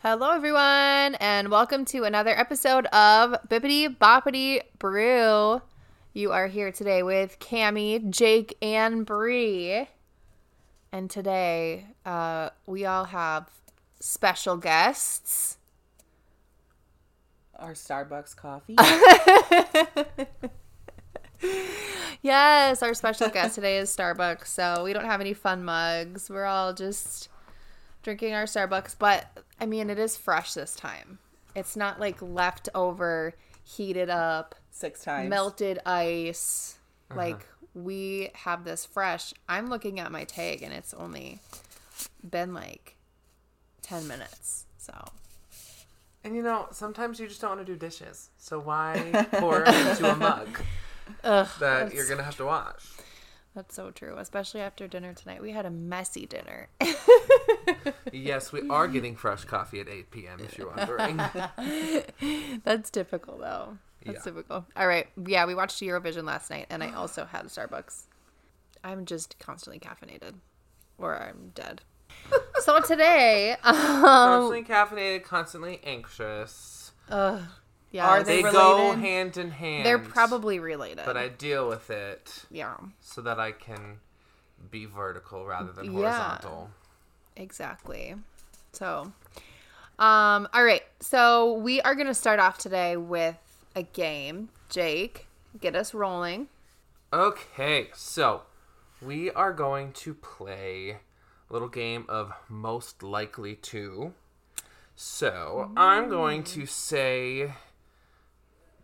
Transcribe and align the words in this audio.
Hello, 0.00 0.30
everyone, 0.30 1.16
and 1.16 1.48
welcome 1.48 1.84
to 1.86 2.04
another 2.04 2.30
episode 2.30 2.86
of 2.86 3.34
Bippity 3.48 3.96
Boppity 3.96 4.60
Brew. 4.78 5.60
You 6.12 6.30
are 6.30 6.46
here 6.46 6.70
today 6.70 7.02
with 7.02 7.40
Cami, 7.40 8.08
Jake, 8.08 8.56
and 8.62 9.04
Bree. 9.04 9.88
And 10.92 11.10
today, 11.10 11.86
uh, 12.06 12.50
we 12.64 12.86
all 12.86 13.06
have 13.06 13.50
special 13.98 14.56
guests. 14.56 15.58
Our 17.56 17.72
Starbucks 17.72 18.36
coffee. 18.36 18.76
Yes, 22.20 22.82
our 22.82 22.94
special 22.94 23.28
guest 23.28 23.54
today 23.54 23.78
is 23.78 23.94
Starbucks, 23.94 24.48
so 24.48 24.82
we 24.82 24.92
don't 24.92 25.04
have 25.04 25.20
any 25.20 25.34
fun 25.34 25.64
mugs. 25.64 26.28
We're 26.28 26.46
all 26.46 26.74
just 26.74 27.28
drinking 28.02 28.34
our 28.34 28.42
Starbucks, 28.44 28.96
but 28.98 29.44
I 29.60 29.66
mean, 29.66 29.90
it 29.90 29.98
is 29.98 30.16
fresh 30.16 30.54
this 30.54 30.74
time. 30.74 31.18
It's 31.54 31.76
not 31.76 31.98
like 31.98 32.20
leftover, 32.22 33.34
heated 33.64 34.10
up, 34.10 34.54
Six 34.70 35.02
times. 35.02 35.28
melted 35.28 35.80
ice. 35.84 36.78
Uh-huh. 37.10 37.18
Like 37.20 37.46
we 37.74 38.30
have 38.34 38.64
this 38.64 38.84
fresh. 38.84 39.32
I'm 39.48 39.68
looking 39.68 39.98
at 40.00 40.12
my 40.12 40.24
tag 40.24 40.62
and 40.62 40.72
it's 40.72 40.94
only 40.94 41.40
been 42.28 42.54
like 42.54 42.96
10 43.82 44.06
minutes. 44.06 44.66
So, 44.78 44.92
And 46.24 46.34
you 46.36 46.42
know, 46.42 46.68
sometimes 46.70 47.18
you 47.20 47.26
just 47.28 47.40
don't 47.40 47.56
want 47.56 47.66
to 47.66 47.72
do 47.72 47.76
dishes. 47.78 48.30
So 48.38 48.58
why 48.60 49.26
pour 49.32 49.62
into 49.64 50.10
a 50.10 50.16
mug 50.16 50.60
ugh, 51.24 51.48
that 51.60 51.92
you're 51.92 52.06
going 52.06 52.18
to 52.18 52.24
have 52.24 52.36
to 52.36 52.44
wash? 52.44 52.86
That's 53.54 53.74
so 53.74 53.90
true, 53.90 54.16
especially 54.18 54.60
after 54.60 54.86
dinner 54.86 55.12
tonight. 55.14 55.42
We 55.42 55.52
had 55.52 55.66
a 55.66 55.70
messy 55.70 56.26
dinner. 56.26 56.68
Yes, 58.12 58.52
we 58.52 58.68
are 58.70 58.88
getting 58.88 59.16
fresh 59.16 59.44
coffee 59.44 59.80
at 59.80 59.88
8 59.88 60.10
p.m. 60.10 60.40
if 60.40 60.56
you're 60.56 60.70
wondering. 60.74 61.18
That's 62.64 62.90
typical 62.90 63.38
though. 63.38 63.76
That's 64.04 64.16
Yeah. 64.18 64.22
typical. 64.22 64.66
All 64.76 64.86
right. 64.86 65.06
Yeah, 65.26 65.44
we 65.46 65.54
watched 65.54 65.80
Eurovision 65.82 66.24
last 66.24 66.50
night 66.50 66.66
and 66.70 66.82
I 66.82 66.92
also 66.94 67.26
had 67.26 67.44
Starbucks. 67.46 68.04
I'm 68.82 69.04
just 69.04 69.38
constantly 69.38 69.78
caffeinated 69.78 70.34
or 70.96 71.16
I'm 71.20 71.52
dead. 71.54 71.82
so 72.60 72.80
today, 72.80 73.52
um, 73.62 73.74
constantly 73.74 74.64
caffeinated, 74.64 75.22
constantly 75.24 75.80
anxious. 75.84 76.92
uh, 77.10 77.42
yeah, 77.90 78.06
Are 78.08 78.22
They 78.22 78.42
they 78.42 78.50
go 78.52 78.76
related? 78.90 79.00
hand 79.00 79.36
in 79.36 79.50
hand. 79.50 79.86
they're 79.86 79.98
probably 79.98 80.58
related. 80.58 81.04
But 81.04 81.16
I 81.16 81.28
deal 81.28 81.68
with 81.68 81.90
it 81.90 82.44
yeah, 82.50 82.76
so 83.00 83.20
that 83.22 83.38
I 83.40 83.52
can 83.52 84.00
be 84.70 84.84
vertical 84.86 85.46
rather 85.46 85.72
than 85.72 85.86
Yeah. 85.86 85.92
horizontal. 85.92 86.70
exactly. 87.36 88.14
So, 88.72 89.12
um, 89.98 90.48
all 90.52 90.64
right. 90.64 90.82
So 91.00 91.52
we 91.54 91.80
are 91.82 91.94
going 91.94 92.06
to 92.08 92.14
start 92.14 92.38
off 92.40 92.58
today 92.58 92.96
with 92.96 93.36
a 93.74 93.82
game. 93.82 94.48
Jake, 94.68 95.26
get 95.60 95.74
us 95.74 95.94
rolling. 95.94 96.48
Okay, 97.12 97.88
so 97.94 98.42
we 99.00 99.30
are 99.30 99.52
going 99.52 99.92
to 99.92 100.12
play 100.14 100.98
a 101.48 101.52
little 101.52 101.68
game 101.68 102.04
of 102.08 102.32
most 102.50 103.02
likely 103.02 103.54
to. 103.54 104.12
So 104.94 105.70
I'm 105.76 106.08
going 106.10 106.42
to 106.44 106.66
say 106.66 107.52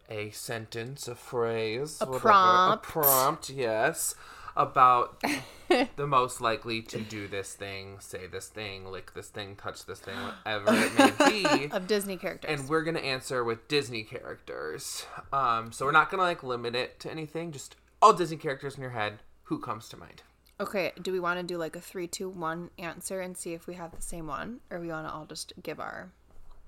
a 0.08 0.30
sentence, 0.30 1.08
a 1.08 1.14
phrase, 1.14 1.98
A 2.00 2.06
whatever, 2.06 2.20
prompt. 2.20 2.84
a 2.84 2.88
prompt, 2.90 3.50
yes, 3.50 4.14
about 4.56 5.22
the 5.96 6.06
most 6.06 6.40
likely 6.40 6.80
to 6.82 7.00
do 7.00 7.26
this 7.26 7.54
thing, 7.54 7.96
say 8.00 8.26
this 8.26 8.46
thing, 8.48 8.86
lick 8.86 9.14
this 9.14 9.28
thing, 9.28 9.56
touch 9.56 9.86
this 9.86 9.98
thing, 10.00 10.14
whatever 10.16 10.72
it 10.72 10.98
may 10.98 11.30
be 11.68 11.70
Of 11.72 11.86
Disney 11.86 12.16
characters. 12.16 12.60
and 12.60 12.68
we're 12.68 12.82
gonna 12.84 13.00
answer 13.00 13.42
with 13.42 13.66
Disney 13.68 14.02
characters. 14.04 15.06
Um, 15.32 15.72
so 15.72 15.84
we're 15.86 15.92
not 15.92 16.10
gonna 16.10 16.22
like 16.22 16.42
limit 16.42 16.74
it 16.76 17.00
to 17.00 17.10
anything. 17.10 17.50
Just 17.52 17.76
all 18.02 18.12
Disney 18.12 18.36
characters 18.36 18.76
in 18.76 18.82
your 18.82 18.90
head. 18.92 19.20
Who 19.44 19.58
comes 19.58 19.88
to 19.90 19.96
mind? 19.96 20.22
Okay, 20.60 20.92
do 21.02 21.10
we 21.10 21.18
want 21.18 21.40
to 21.40 21.42
do 21.44 21.58
like 21.58 21.74
a 21.74 21.80
three, 21.80 22.06
two, 22.06 22.28
one 22.28 22.70
answer 22.78 23.20
and 23.20 23.36
see 23.36 23.54
if 23.54 23.66
we 23.66 23.74
have 23.74 23.94
the 23.94 24.00
same 24.00 24.28
one, 24.28 24.60
or 24.70 24.78
we 24.78 24.88
want 24.88 25.06
to 25.08 25.12
all 25.12 25.24
just 25.26 25.52
give 25.62 25.80
our? 25.80 26.12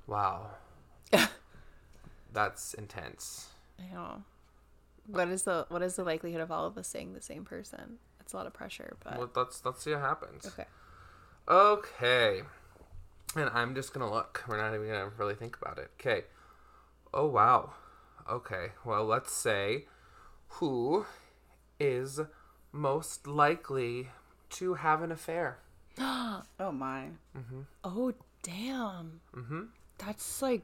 Wow, 0.09 0.51
that's 2.37 2.75
intense. 2.75 3.49
I 3.81 3.93
know. 3.93 4.23
What 5.09 5.29
is 5.29 5.43
the 5.45 5.67
what 5.69 5.83
is 5.83 5.97
the 5.97 6.05
likelihood 6.05 6.41
of 6.41 6.51
all 6.51 6.67
of 6.67 6.77
us 6.79 6.87
saying 6.87 7.15
the 7.15 7.21
same 7.23 7.45
person? 7.45 7.99
It's 8.21 8.33
a 8.33 8.37
lot 8.37 8.47
of 8.47 8.53
pressure, 8.53 8.97
but 9.03 9.19
Well, 9.19 9.31
let's 9.35 9.65
let's 9.65 9.83
see 9.83 9.93
what 9.93 10.01
happens. 10.01 10.47
okay. 10.47 10.67
Okay, 11.49 12.43
and 13.37 13.49
I'm 13.55 13.75
just 13.75 13.93
gonna 13.95 14.11
look. 14.11 14.45
We're 14.49 14.57
not 14.61 14.75
even 14.75 14.87
gonna 14.89 15.11
really 15.17 15.35
think 15.35 15.57
about 15.61 15.79
it. 15.79 15.91
Okay. 16.01 16.25
Oh 17.15 17.27
wow. 17.27 17.75
Okay. 18.31 18.73
Well, 18.85 19.05
let's 19.05 19.33
say 19.33 19.87
who 20.49 21.07
is 21.79 22.21
most 22.73 23.27
likely 23.27 24.09
to 24.51 24.75
have 24.75 25.03
an 25.03 25.13
affair. 25.13 25.59
oh 25.99 26.43
my, 26.73 27.11
Mhm. 27.37 27.67
Oh 27.85 28.13
damn. 28.43 29.21
Mm-hmm. 29.35 29.63
That's 29.99 30.43
like 30.43 30.63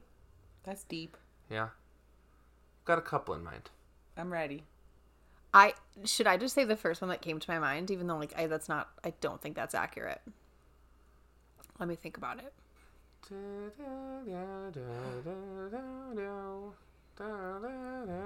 that's 0.65 0.83
deep. 0.85 1.17
Yeah. 1.53 1.69
Got 2.87 2.99
a 2.99 3.03
couple 3.03 3.35
in 3.35 3.45
mind. 3.45 3.71
I'm 4.17 4.33
ready. 4.33 4.65
I 5.55 5.75
should 6.05 6.27
I 6.27 6.39
just 6.39 6.55
say 6.55 6.65
the 6.65 6.77
first 6.77 7.03
one 7.03 7.11
that 7.11 7.21
came 7.21 7.39
to 7.39 7.51
my 7.51 7.59
mind, 7.59 7.91
even 7.91 8.07
though 8.07 8.17
like 8.17 8.33
I 8.37 8.47
that's 8.47 8.69
not 8.69 8.89
I 9.05 9.13
don't 9.21 9.41
think 9.41 9.55
that's 9.55 9.75
accurate. 9.75 10.23
Let 11.79 11.89
me 11.89 11.95
think 11.95 12.17
about 12.17 12.39
it. 12.39 12.53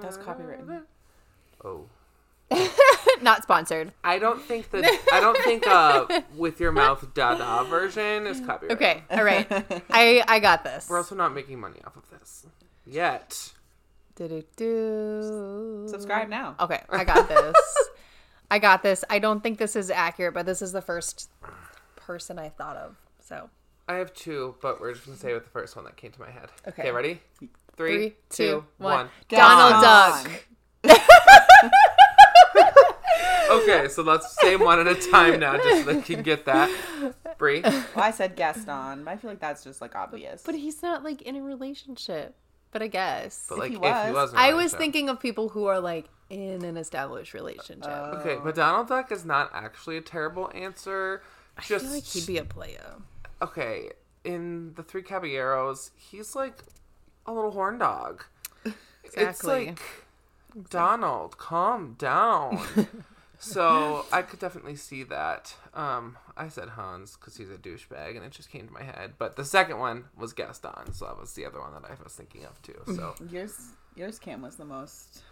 That's 0.00 0.18
copywritten. 0.18 0.82
Oh. 1.64 1.86
not 3.22 3.42
sponsored. 3.42 3.92
I 4.04 4.20
don't 4.20 4.40
think 4.40 4.70
that 4.70 4.84
I 5.12 5.20
don't 5.20 5.38
think 5.38 5.66
uh 5.66 6.22
with 6.36 6.60
your 6.60 6.70
mouth 6.70 7.12
da 7.12 7.34
da 7.34 7.64
version 7.64 8.26
is 8.26 8.40
copyrighted. 8.40 8.76
Okay, 8.76 9.02
all 9.10 9.24
right. 9.24 9.48
I 9.90 10.22
I 10.28 10.38
got 10.38 10.62
this. 10.62 10.88
We're 10.88 10.98
also 10.98 11.16
not 11.16 11.34
making 11.34 11.58
money 11.58 11.80
off 11.84 11.96
of 11.96 12.08
this. 12.10 12.46
Yet. 12.86 13.52
Do-do-do. 14.14 15.86
Subscribe 15.88 16.28
now. 16.28 16.54
Okay, 16.60 16.80
I 16.88 17.04
got 17.04 17.28
this. 17.28 17.56
I 18.50 18.58
got 18.58 18.82
this. 18.82 19.04
I 19.10 19.18
don't 19.18 19.42
think 19.42 19.58
this 19.58 19.76
is 19.76 19.90
accurate, 19.90 20.32
but 20.34 20.46
this 20.46 20.62
is 20.62 20.72
the 20.72 20.80
first 20.80 21.30
person 21.96 22.38
I 22.38 22.48
thought 22.48 22.76
of. 22.76 22.96
So 23.20 23.50
I 23.88 23.94
have 23.94 24.14
two, 24.14 24.54
but 24.62 24.80
we're 24.80 24.92
just 24.94 25.04
gonna 25.06 25.18
say 25.18 25.34
with 25.34 25.44
the 25.44 25.50
first 25.50 25.74
one 25.76 25.84
that 25.84 25.96
came 25.96 26.12
to 26.12 26.20
my 26.20 26.30
head. 26.30 26.48
Okay. 26.66 26.82
Okay, 26.82 26.90
ready? 26.92 27.20
three, 27.38 27.48
Three, 27.76 28.10
two, 28.30 28.46
two, 28.46 28.64
one. 28.78 28.94
one. 28.94 29.08
Donald 29.28 29.82
Gaston. 29.82 30.32
Duck. 30.84 31.00
Okay, 33.48 33.86
so 33.88 34.02
let's 34.02 34.36
say 34.40 34.56
one 34.56 34.80
at 34.80 34.88
a 34.88 34.94
time 35.10 35.38
now, 35.38 35.56
just 35.56 35.84
so 35.84 35.92
they 35.92 36.00
can 36.02 36.22
get 36.22 36.46
that. 36.46 36.68
Bree. 37.38 37.60
Well, 37.62 37.84
I 37.96 38.10
said 38.10 38.34
Gaston, 38.34 39.04
but 39.04 39.10
I 39.12 39.16
feel 39.16 39.30
like 39.30 39.38
that's 39.40 39.62
just 39.62 39.80
like 39.80 39.94
obvious. 39.94 40.42
But 40.44 40.56
he's 40.56 40.82
not 40.82 41.04
like 41.04 41.22
in 41.22 41.36
a 41.36 41.42
relationship. 41.42 42.34
But 42.72 42.82
I 42.82 42.88
guess. 42.88 43.46
But 43.48 43.58
like, 43.58 43.70
he 43.70 43.76
if 43.76 43.82
he 43.82 43.88
was. 43.88 44.14
was, 44.14 44.32
in 44.32 44.38
a 44.38 44.40
I 44.40 44.46
was 44.48 44.54
relationship. 44.54 44.78
thinking 44.78 45.08
of 45.08 45.20
people 45.20 45.48
who 45.50 45.66
are 45.66 45.80
like 45.80 46.06
in 46.28 46.64
an 46.64 46.76
established 46.76 47.32
relationship. 47.34 47.86
Oh. 47.88 48.18
Okay, 48.20 48.36
but 48.42 48.54
Donald 48.54 48.88
Duck 48.88 49.10
is 49.12 49.24
not 49.24 49.50
actually 49.54 49.96
a 49.96 50.00
terrible 50.02 50.50
answer. 50.54 51.22
I 51.56 51.62
feel 51.62 51.80
like 51.82 52.04
he'd 52.04 52.26
be 52.26 52.38
a 52.38 52.44
player. 52.44 52.94
okay. 53.40 53.90
In 54.24 54.74
the 54.74 54.82
Three 54.82 55.02
Caballeros, 55.02 55.92
he's 55.94 56.34
like 56.34 56.64
a 57.26 57.32
little 57.32 57.52
horn 57.52 57.78
dog. 57.78 58.24
It's 59.04 59.14
Exactly. 59.14 59.66
like 59.66 59.80
Donald, 60.68 61.38
calm 61.38 61.94
down. 61.96 62.58
so 63.38 64.04
I 64.12 64.22
could 64.22 64.38
definitely 64.40 64.76
see 64.76 65.02
that. 65.04 65.54
Um, 65.74 66.16
I 66.36 66.48
said 66.48 66.70
Hans 66.70 67.16
because 67.16 67.36
he's 67.36 67.50
a 67.50 67.56
douchebag, 67.56 68.16
and 68.16 68.24
it 68.24 68.32
just 68.32 68.50
came 68.50 68.66
to 68.66 68.72
my 68.72 68.82
head. 68.82 69.14
But 69.18 69.36
the 69.36 69.44
second 69.44 69.78
one 69.78 70.04
was 70.16 70.32
Gaston, 70.32 70.92
so 70.92 71.06
that 71.06 71.18
was 71.18 71.32
the 71.34 71.44
other 71.46 71.60
one 71.60 71.72
that 71.74 71.84
I 71.84 71.94
was 72.02 72.14
thinking 72.14 72.44
of 72.44 72.60
too. 72.62 72.80
So 72.94 73.14
yours, 73.30 73.54
yours 73.94 74.18
Cam 74.18 74.42
was 74.42 74.56
the 74.56 74.64
most. 74.64 75.22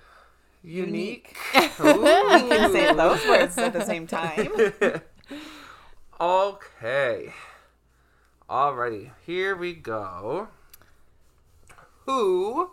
unique. 0.63 1.37
Can 1.53 2.73
say 2.73 2.93
those 2.95 3.25
words 3.27 3.57
at 3.59 3.73
the 3.73 3.85
same 3.85 4.07
time. 4.07 4.51
Okay. 6.21 7.33
Alrighty, 8.49 9.11
here 9.27 9.57
we 9.57 9.73
go. 9.75 10.49
Who 12.07 12.71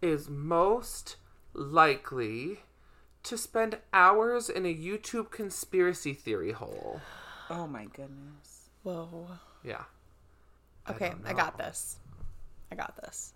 is 0.00 0.28
most 0.30 1.16
likely 1.52 2.60
to 3.24 3.36
spend 3.36 3.78
hours 3.92 4.48
in 4.48 4.64
a 4.66 4.74
YouTube 4.74 5.30
conspiracy 5.30 6.14
theory 6.14 6.52
hole? 6.52 7.00
Oh 7.48 7.66
my 7.66 7.84
goodness. 7.84 8.68
Whoa. 8.82 9.28
Yeah. 9.64 9.82
Okay, 10.88 11.10
don't 11.10 11.26
I, 11.26 11.32
got 11.34 11.58
this. 11.58 11.96
I 12.72 12.74
got 12.74 12.96
this. 13.02 13.32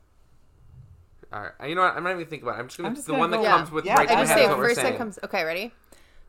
All 1.33 1.43
right. 1.43 1.69
You 1.69 1.75
know 1.75 1.83
what? 1.83 1.95
I'm 1.97 2.03
not 2.03 2.13
even 2.13 2.27
thinking 2.27 2.49
about 2.49 2.59
it. 2.59 2.63
I'm 2.63 2.67
just 2.69 2.79
gonna 2.79 2.89
I'm 2.89 2.95
the 2.95 3.03
gonna 3.03 3.19
one 3.19 3.31
that 3.31 3.37
go- 3.39 3.45
comes 3.45 3.69
Yeah. 3.69 3.75
with 3.75 3.85
Yeah, 3.85 3.95
right 3.97 4.11
I 4.11 4.15
just 4.23 4.33
say 4.33 4.45
is 4.45 4.55
first 4.55 4.77
that 4.77 4.97
comes. 4.97 5.19
Okay, 5.25 5.45
ready? 5.45 5.73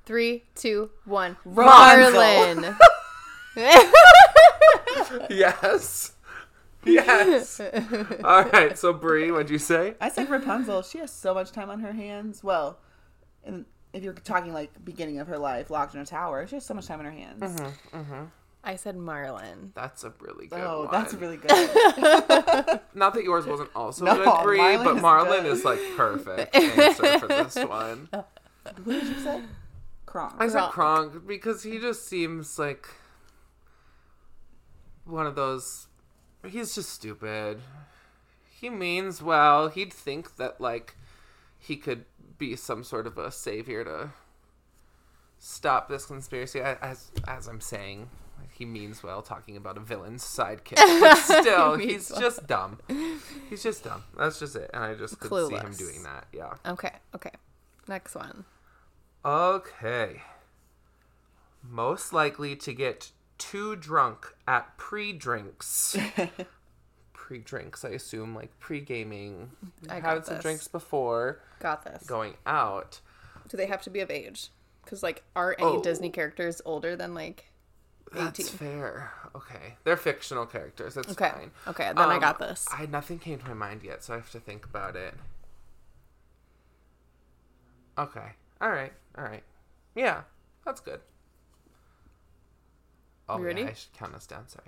Three, 0.06 0.44
two, 0.56 0.90
one. 1.06 1.38
Marlin. 1.46 2.76
Yes. 5.30 6.14
yes. 6.84 7.60
All 8.24 8.44
right. 8.44 8.78
So 8.78 8.94
Brie, 8.94 9.32
what'd 9.32 9.50
you 9.50 9.58
say? 9.60 9.96
I 10.02 10.10
said 10.10 10.30
Rapunzel. 10.30 10.82
She 10.82 10.98
has 11.00 11.12
so 11.12 11.34
much 11.34 11.52
time 11.52 11.70
on 11.70 11.80
her 11.80 11.94
hands. 11.94 12.44
Well, 12.44 12.78
and 13.46 13.66
if 13.94 14.04
you're 14.04 14.14
talking 14.14 14.54
like 14.54 14.72
beginning 14.84 15.20
of 15.20 15.28
her 15.28 15.38
life, 15.38 15.70
locked 15.70 15.96
in 15.96 16.02
a 16.02 16.06
tower, 16.06 16.46
she 16.48 16.56
has 16.56 16.66
so 16.66 16.74
much 16.74 16.86
time 16.88 17.00
in 17.00 17.06
her 17.06 17.12
hands. 17.12 17.42
Mm-hmm. 17.94 18.24
I 18.64 18.76
said 18.78 18.98
Marlin. 18.98 19.72
That's 19.76 20.04
a 20.04 20.12
really 20.20 20.48
good 20.48 20.60
Oh, 20.60 20.84
one. 20.84 20.92
that's 20.92 21.14
really 21.14 21.38
good. 21.38 21.50
Not 22.96 23.14
that 23.14 23.24
yours 23.24 23.46
wasn't 23.46 23.70
also 23.76 24.04
No, 24.06 24.16
good, 24.16 24.44
Brie, 24.44 24.58
Marlin 24.58 24.84
but 24.84 24.96
is 24.98 25.02
Marlin 25.04 25.44
good. 25.44 25.52
is 25.54 25.64
like 25.66 25.80
perfect 25.96 26.56
answer 26.56 27.20
for 27.20 27.28
this 27.28 27.56
one. 27.56 28.10
Who 28.84 28.92
did 28.92 29.04
you 29.08 29.20
say? 29.20 29.42
Kronk. 30.08 30.34
I 30.40 30.48
said 30.48 30.70
Kronk. 30.72 31.12
Kronk 31.12 31.28
because 31.28 31.62
he 31.64 31.78
just 31.78 32.08
seems 32.08 32.58
like 32.58 32.88
one 35.06 35.28
of 35.28 35.36
those. 35.36 35.88
He's 36.48 36.76
just 36.76 36.90
stupid. 36.90 37.60
He 38.60 38.70
means 38.70 39.22
well. 39.22 39.68
He'd 39.68 39.94
think 39.94 40.38
that 40.38 40.60
like 40.60 40.96
he 41.60 41.76
could 41.78 42.06
be 42.38 42.56
some 42.56 42.84
sort 42.84 43.08
of 43.08 43.18
a 43.18 43.32
savior 43.32 43.84
to 43.84 44.10
stop 45.40 45.90
this 45.90 46.06
conspiracy. 46.06 46.60
As 46.62 47.12
as 47.28 47.48
I'm 47.48 47.62
saying, 47.62 48.10
he 48.52 48.66
means 48.66 49.04
well, 49.04 49.22
talking 49.22 49.58
about 49.58 49.78
a 49.78 49.82
villain's 49.82 50.24
sidekick. 50.24 50.76
But 50.76 51.16
still, 51.42 51.78
Means 51.78 51.92
he's 51.92 52.12
well. 52.12 52.22
just 52.22 52.48
dumb. 52.48 52.80
He's 53.50 53.64
just 53.64 53.84
dumb. 53.84 54.04
That's 54.18 54.40
just 54.40 54.56
it. 54.56 54.70
And 54.74 54.84
I 54.84 54.94
just 54.96 55.20
could 55.20 55.50
see 55.50 55.56
him 55.56 55.74
doing 55.74 56.04
that. 56.04 56.28
Yeah. 56.34 56.54
Okay, 56.66 56.92
okay. 57.16 57.32
Next 57.88 58.16
one. 58.16 58.46
Okay. 59.24 60.22
Most 61.64 62.14
likely 62.14 62.56
to 62.58 62.74
get 62.74 63.12
too 63.38 63.76
drunk 63.76 64.34
at 64.48 64.78
pre 64.78 65.12
drinks. 65.14 65.98
pre 67.26 67.40
drinks, 67.40 67.84
I 67.84 67.90
assume, 67.90 68.36
like 68.36 68.52
pre 68.60 68.80
gaming. 68.80 69.50
I 69.90 69.96
Had 70.00 70.24
some 70.28 70.36
this. 70.36 70.44
drinks 70.44 70.68
before 70.68 71.40
Got 71.60 71.84
this. 71.84 72.04
going 72.06 72.36
out. 72.46 73.00
Do 73.50 73.58
they 73.58 73.66
have 73.66 73.82
to 73.82 73.90
be 73.90 74.00
of 74.02 74.12
age? 74.12 74.50
Because 74.84 75.02
like, 75.02 75.24
are 75.36 75.56
any 75.58 75.68
Oh. 75.78 75.82
Disney 75.82 76.12
characters 76.12 76.62
older 76.66 76.96
than 76.96 77.16
like 77.16 77.46
That's 78.14 78.40
18? 78.42 78.58
fair. 78.60 79.12
Okay. 79.34 79.74
They're 79.84 79.98
fictional 79.98 80.46
characters. 80.46 80.94
That's 80.94 81.10
Okay. 81.14 81.32
fine. 81.32 81.52
Okay, 81.66 81.86
then 81.88 81.98
I 81.98 82.14
Um, 82.16 82.20
got 82.22 82.38
this. 82.38 82.68
I 82.72 82.86
nothing 82.86 83.18
came 83.18 83.40
to 83.40 83.48
my 83.48 83.56
mind 83.56 83.82
yet, 83.82 84.04
so 84.04 84.14
I 84.14 84.18
have 84.18 84.30
to 84.30 84.40
think 84.40 84.64
about 84.64 84.96
it. 84.96 85.16
Okay. 87.98 88.34
All 88.62 88.70
right. 88.70 88.94
All 89.18 89.24
right. 89.24 89.44
Yeah, 89.96 90.22
that's 90.64 90.80
good. 90.80 91.02
Oh, 93.28 93.40
You 93.40 93.46
ready? 93.46 93.62
Yeah, 93.62 93.70
I 93.70 93.74
should 93.74 93.94
count 93.94 94.14
us 94.14 94.28
down. 94.28 94.48
Sorry. 94.48 94.68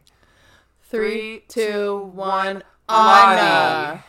Three, 0.89 1.43
two, 1.47 2.11
one. 2.13 2.63
Lottie. 2.89 3.39
Anna. 3.41 4.03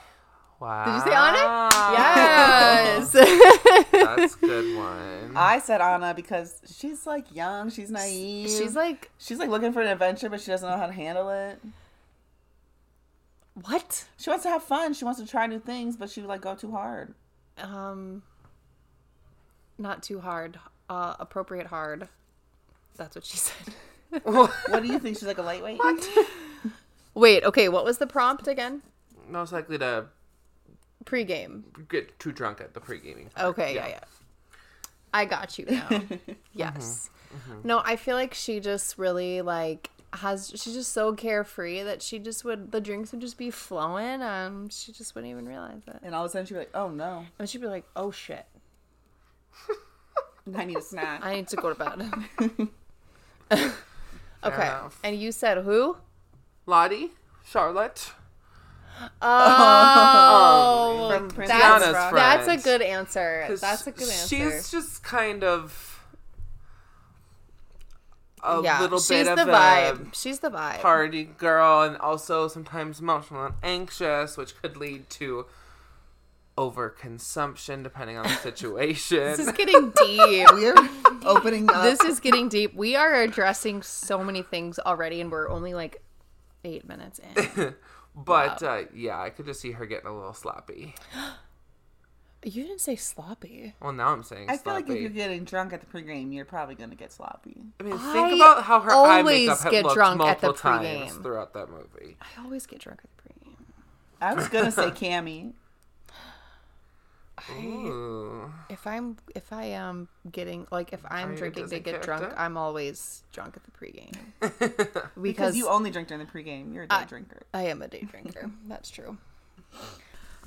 Wow. 0.60 0.84
Did 0.84 0.94
you 0.94 1.00
say 1.00 1.16
Anna? 1.16 1.68
Yes. 1.98 3.12
That's 3.92 4.34
a 4.34 4.38
good 4.38 4.76
one. 4.76 5.36
I 5.36 5.58
said 5.60 5.80
Anna 5.80 6.14
because 6.14 6.60
she's 6.76 7.06
like 7.06 7.34
young, 7.34 7.70
she's 7.70 7.90
naive. 7.90 8.50
She's 8.50 8.74
like, 8.76 9.10
she's 9.18 9.38
like 9.38 9.48
looking 9.48 9.72
for 9.72 9.80
an 9.80 9.88
adventure, 9.88 10.28
but 10.28 10.40
she 10.40 10.50
doesn't 10.50 10.68
know 10.68 10.76
how 10.76 10.86
to 10.86 10.92
handle 10.92 11.30
it. 11.30 11.60
what? 13.54 14.04
She 14.16 14.30
wants 14.30 14.44
to 14.44 14.50
have 14.50 14.62
fun. 14.62 14.94
She 14.94 15.04
wants 15.04 15.20
to 15.20 15.26
try 15.26 15.46
new 15.46 15.58
things, 15.60 15.96
but 15.96 16.10
she 16.10 16.20
would 16.20 16.28
like 16.28 16.40
go 16.40 16.54
too 16.54 16.70
hard. 16.72 17.14
Um, 17.58 18.22
not 19.78 20.02
too 20.02 20.20
hard. 20.20 20.58
Uh, 20.88 21.14
appropriate 21.18 21.66
hard. 21.68 22.08
That's 22.96 23.14
what 23.14 23.24
she 23.24 23.36
said. 23.36 23.74
What 24.24 24.82
do 24.82 24.88
you 24.88 24.98
think? 24.98 25.16
She's 25.18 25.26
like 25.26 25.38
a 25.38 25.42
lightweight. 25.42 25.80
Wait. 27.18 27.44
Okay. 27.44 27.68
What 27.68 27.84
was 27.84 27.98
the 27.98 28.06
prompt 28.06 28.46
again? 28.48 28.82
Most 29.28 29.52
likely 29.52 29.78
to 29.78 30.06
Pre-game. 31.04 31.64
get 31.88 32.18
too 32.18 32.32
drunk 32.32 32.60
at 32.60 32.74
the 32.74 32.80
pre-gaming. 32.80 33.30
Okay. 33.38 33.74
Yeah. 33.74 33.88
Yeah. 33.88 34.00
I 35.12 35.24
got 35.24 35.58
you 35.58 35.64
now. 35.66 35.88
yes. 36.52 37.10
Mm-hmm. 37.34 37.52
Mm-hmm. 37.52 37.68
No, 37.68 37.82
I 37.84 37.96
feel 37.96 38.16
like 38.16 38.34
she 38.34 38.60
just 38.60 38.98
really 38.98 39.42
like 39.42 39.90
has. 40.14 40.50
She's 40.54 40.74
just 40.74 40.92
so 40.92 41.12
carefree 41.14 41.82
that 41.82 42.02
she 42.02 42.18
just 42.18 42.44
would. 42.44 42.72
The 42.72 42.80
drinks 42.80 43.12
would 43.12 43.20
just 43.20 43.36
be 43.36 43.50
flowing, 43.50 44.22
and 44.22 44.72
she 44.72 44.92
just 44.92 45.14
wouldn't 45.14 45.30
even 45.30 45.46
realize 45.46 45.82
it. 45.86 45.98
And 46.02 46.14
all 46.14 46.24
of 46.24 46.30
a 46.30 46.32
sudden 46.32 46.46
she'd 46.46 46.54
be 46.54 46.60
like, 46.60 46.70
"Oh 46.74 46.88
no, 46.88 47.26
And 47.38 47.48
she'd 47.48 47.60
be 47.60 47.66
like, 47.66 47.84
"Oh 47.96 48.10
shit, 48.10 48.46
I 50.56 50.64
need 50.64 50.78
a 50.78 50.82
snack." 50.82 51.20
I 51.22 51.34
need 51.34 51.48
to 51.48 51.56
go 51.56 51.72
to 51.72 51.78
bed." 51.78 52.70
okay. 54.44 54.78
And 55.04 55.16
you 55.20 55.32
said 55.32 55.58
who? 55.58 55.96
Lottie, 56.68 57.12
Charlotte, 57.44 58.12
Oh, 59.22 61.10
um, 61.14 61.30
From 61.30 61.46
that's, 61.46 61.84
Tiana's 61.84 62.10
friend. 62.10 62.16
that's 62.16 62.48
a 62.48 62.56
good 62.56 62.82
answer. 62.82 63.46
That's 63.60 63.86
a 63.86 63.92
good 63.92 64.08
answer. 64.08 64.26
She's 64.26 64.70
just 64.70 65.02
kind 65.02 65.44
of 65.44 66.04
a 68.42 68.60
yeah, 68.62 68.80
little 68.80 68.98
she's 68.98 69.26
bit 69.26 69.36
the 69.36 69.42
of 69.42 69.48
a 69.48 69.52
vibe. 69.52 70.14
She's 70.14 70.40
the 70.40 70.50
vibe. 70.50 70.80
party 70.80 71.24
girl, 71.24 71.82
and 71.82 71.96
also 71.98 72.48
sometimes 72.48 73.00
emotional 73.00 73.46
and 73.46 73.54
anxious, 73.62 74.36
which 74.36 74.60
could 74.60 74.76
lead 74.76 75.08
to 75.10 75.46
overconsumption 76.56 77.84
depending 77.84 78.16
on 78.16 78.24
the 78.24 78.34
situation. 78.42 79.18
This 79.18 79.38
is 79.38 79.52
getting 79.52 79.92
deep. 79.96 80.48
We're 80.52 80.74
opening 81.24 81.70
up. 81.70 81.84
this 81.84 82.00
is 82.02 82.18
getting 82.20 82.48
deep. 82.48 82.74
We 82.74 82.96
are 82.96 83.14
addressing 83.22 83.82
so 83.82 84.24
many 84.24 84.42
things 84.42 84.78
already, 84.80 85.20
and 85.20 85.30
we're 85.30 85.48
only 85.48 85.72
like 85.74 86.02
eight 86.64 86.86
minutes 86.86 87.20
in. 87.36 87.74
but 88.14 88.62
uh, 88.62 88.82
yeah, 88.94 89.20
I 89.20 89.30
could 89.30 89.46
just 89.46 89.60
see 89.60 89.72
her 89.72 89.86
getting 89.86 90.08
a 90.08 90.14
little 90.14 90.34
sloppy. 90.34 90.94
You 92.44 92.62
didn't 92.62 92.80
say 92.80 92.94
sloppy. 92.94 93.74
Well, 93.82 93.92
now 93.92 94.10
I'm 94.10 94.22
saying 94.22 94.48
I 94.48 94.58
feel 94.58 94.72
like 94.72 94.88
if 94.88 95.00
you're 95.00 95.10
getting 95.10 95.42
drunk 95.42 95.72
at 95.72 95.80
the 95.80 95.86
pregame, 95.86 96.32
you're 96.32 96.44
probably 96.44 96.76
gonna 96.76 96.94
get 96.94 97.10
sloppy. 97.10 97.56
I 97.80 97.82
mean, 97.82 97.98
think 97.98 98.36
about 98.36 98.62
how 98.62 98.78
her 98.80 98.92
eye 98.92 98.94
always 98.94 99.48
makeup 99.48 99.58
had 99.58 99.70
get 99.72 99.82
looked 99.82 99.96
drunk 99.96 100.20
at 100.22 100.40
the 100.40 100.46
multiple 100.46 100.54
times 100.54 100.86
pregame. 100.86 101.22
throughout 101.24 101.52
that 101.54 101.68
movie. 101.68 102.16
I 102.20 102.44
always 102.44 102.64
get 102.66 102.78
drunk 102.78 103.00
at 103.02 103.10
the 103.16 103.22
pregame. 103.28 103.54
I 104.20 104.34
was 104.34 104.48
gonna 104.48 104.70
say 104.70 104.90
Cammy. 104.92 105.52
Ooh. 107.52 108.52
If 108.68 108.86
I'm 108.86 109.16
if 109.34 109.52
I 109.52 109.64
am 109.64 110.08
getting 110.30 110.66
like 110.70 110.92
if 110.92 111.00
I'm 111.08 111.30
you 111.30 111.34
a 111.34 111.38
drinking 111.38 111.64
to 111.64 111.68
Disney 111.70 111.92
get 111.92 112.02
drunk. 112.02 112.32
I'm 112.36 112.56
always 112.56 113.22
drunk 113.32 113.56
at 113.56 113.62
the 113.64 113.70
pregame 113.70 114.14
Because 114.40 115.04
because 115.22 115.56
you 115.56 115.68
only 115.68 115.90
drink 115.90 116.08
during 116.08 116.24
the 116.24 116.30
pregame. 116.30 116.74
You're 116.74 116.84
a 116.84 116.88
day 116.88 116.94
I- 116.96 117.04
drinker. 117.04 117.42
I 117.54 117.62
am 117.64 117.82
a 117.82 117.88
day 117.88 118.02
drinker. 118.02 118.50
That's 118.68 118.90
true. 118.90 119.16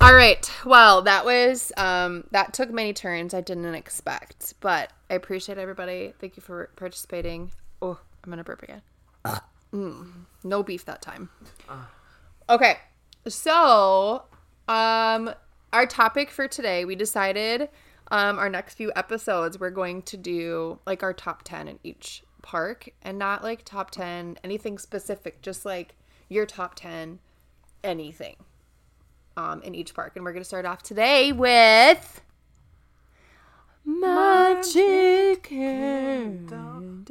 All 0.00 0.14
right. 0.14 0.50
Well, 0.64 1.02
that 1.02 1.24
was 1.24 1.72
um 1.76 2.24
that 2.32 2.52
took 2.52 2.70
many 2.70 2.92
turns 2.92 3.34
I 3.34 3.40
didn't 3.40 3.74
expect, 3.74 4.54
but 4.60 4.92
I 5.10 5.14
appreciate 5.14 5.58
everybody. 5.58 6.12
Thank 6.18 6.36
you 6.36 6.42
for 6.42 6.70
participating. 6.76 7.52
Oh, 7.80 7.98
I'm 8.24 8.30
gonna 8.30 8.44
burp 8.44 8.62
again. 8.62 8.82
Mm, 9.72 10.24
no 10.44 10.62
beef 10.62 10.84
that 10.84 11.00
time. 11.02 11.30
Okay. 12.50 12.78
So, 13.28 14.24
um 14.68 15.32
our 15.72 15.86
topic 15.86 16.30
for 16.30 16.46
today, 16.48 16.84
we 16.84 16.94
decided 16.94 17.68
um 18.10 18.38
our 18.38 18.48
next 18.48 18.74
few 18.74 18.92
episodes 18.96 19.58
we're 19.58 19.70
going 19.70 20.02
to 20.02 20.16
do 20.16 20.78
like 20.86 21.02
our 21.02 21.12
top 21.14 21.42
10 21.44 21.68
in 21.68 21.78
each 21.84 22.22
park 22.42 22.88
and 23.00 23.16
not 23.18 23.42
like 23.42 23.64
top 23.64 23.90
10 23.90 24.38
anything 24.44 24.78
specific, 24.78 25.40
just 25.42 25.64
like 25.64 25.94
your 26.28 26.44
top 26.46 26.74
10 26.74 27.18
anything 27.84 28.36
um 29.36 29.62
in 29.62 29.74
each 29.74 29.94
park. 29.94 30.12
And 30.16 30.24
we're 30.24 30.32
going 30.32 30.42
to 30.42 30.48
start 30.48 30.66
off 30.66 30.82
today 30.82 31.32
with 31.32 32.20
Magic 33.84 35.42
Kingdom. 35.44 37.04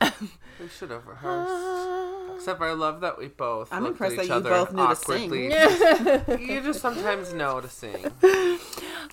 We 0.58 0.68
should 0.68 0.90
have 0.90 1.06
rehearsed. 1.06 2.15
Except 2.36 2.60
I 2.60 2.72
love 2.72 3.00
that 3.00 3.18
we 3.18 3.28
both. 3.28 3.72
I'm 3.72 3.82
looked 3.84 4.00
at 4.00 4.12
impressed 4.12 4.24
each 4.24 4.28
that 4.28 4.44
you 4.44 4.50
both 4.50 4.72
knew 4.72 4.86
to 4.88 4.96
sing. 4.96 6.48
you 6.48 6.60
just 6.60 6.80
sometimes 6.80 7.32
know 7.32 7.60
to 7.60 7.68
sing. 7.68 8.06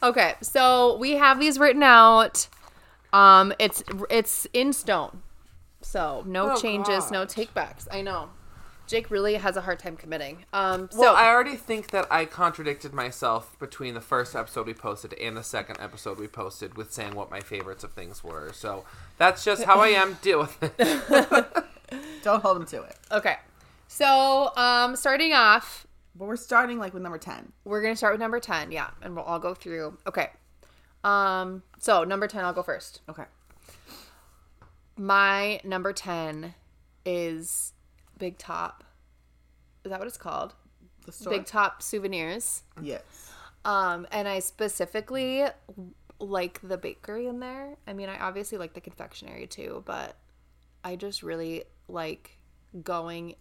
Okay, 0.02 0.34
so 0.42 0.98
we 0.98 1.12
have 1.12 1.40
these 1.40 1.58
written 1.60 1.82
out. 1.84 2.48
Um, 3.14 3.54
it's 3.58 3.84
it's 4.10 4.46
in 4.52 4.74
stone, 4.74 5.22
so 5.82 6.24
no 6.26 6.52
Oh, 6.52 6.56
changes, 6.60 7.10
no 7.10 7.20
God. 7.26 7.30
takebacks. 7.30 7.88
I 7.90 8.02
know. 8.02 8.30
Jake 8.86 9.10
really 9.10 9.36
has 9.36 9.56
a 9.56 9.62
hard 9.62 9.80
time 9.80 9.96
committing. 9.96 10.44
Um, 10.52 10.90
so 10.92 11.00
Well, 11.00 11.16
I 11.16 11.28
already 11.30 11.56
think 11.56 11.92
that 11.92 12.06
I 12.12 12.26
contradicted 12.26 12.92
myself 12.94 13.58
between 13.60 13.94
the 13.94 14.02
first 14.02 14.36
episode 14.36 14.68
we 14.68 14.74
posted 14.74 15.14
and 15.14 15.38
the 15.38 15.44
second 15.44 15.78
episode 15.80 16.20
we 16.20 16.28
posted 16.28 16.76
with 16.76 16.92
saying 16.92 17.16
what 17.16 17.32
my 17.32 17.40
favorites 17.40 17.86
of 17.86 17.94
things 17.94 18.24
were. 18.26 18.52
So 18.52 18.84
that's 19.18 19.46
just 19.46 19.64
how 19.64 19.80
I 19.80 19.88
am. 19.90 20.18
Deal 20.22 20.40
with 20.40 20.58
it. 20.80 21.66
Don't 22.24 22.42
hold 22.42 22.58
him 22.58 22.66
to 22.68 22.82
it. 22.84 22.98
okay, 23.12 23.36
so 23.88 24.52
um, 24.56 24.96
starting 24.96 25.34
off, 25.34 25.86
But 26.16 26.26
we're 26.26 26.36
starting 26.36 26.80
like 26.80 26.94
with 26.94 27.04
number 27.04 27.18
ten. 27.20 27.52
we're 27.66 27.82
gonna 27.84 27.96
start 27.96 28.14
with 28.14 28.22
number 28.22 28.40
ten, 28.40 28.72
yeah, 28.72 28.90
and 29.02 29.16
we'll 29.16 29.26
all 29.26 29.40
go 29.40 29.54
through. 29.54 29.98
Okay, 30.08 30.30
um, 31.04 31.62
so 31.80 32.04
number 32.04 32.28
ten, 32.28 32.44
I'll 32.46 32.54
go 32.54 32.64
first. 32.64 33.02
Okay. 33.10 33.24
My 34.98 35.60
number 35.64 35.92
ten 35.94 36.54
is 37.06 37.74
Big 38.18 38.38
Top. 38.38 38.84
Is 39.84 39.90
that 39.92 40.00
what 40.00 40.08
it's 40.08 40.18
called? 40.18 40.54
The 41.06 41.12
store. 41.12 41.34
Big 41.34 41.46
Top 41.46 41.82
Souvenirs. 41.82 42.64
Yes. 42.82 43.02
Um, 43.66 44.08
and 44.12 44.28
I 44.28 44.40
specifically 44.40 45.46
like 46.20 46.60
the 46.64 46.78
bakery 46.78 47.28
in 47.28 47.40
there. 47.40 47.76
I 47.88 47.94
mean, 47.94 48.08
I 48.08 48.18
obviously 48.20 48.58
like 48.58 48.74
the 48.74 48.82
confectionery 48.82 49.48
too, 49.48 49.84
but 49.86 50.16
I 50.84 50.96
just 50.96 51.24
really 51.24 51.64
like 51.88 52.38
going. 52.84 53.36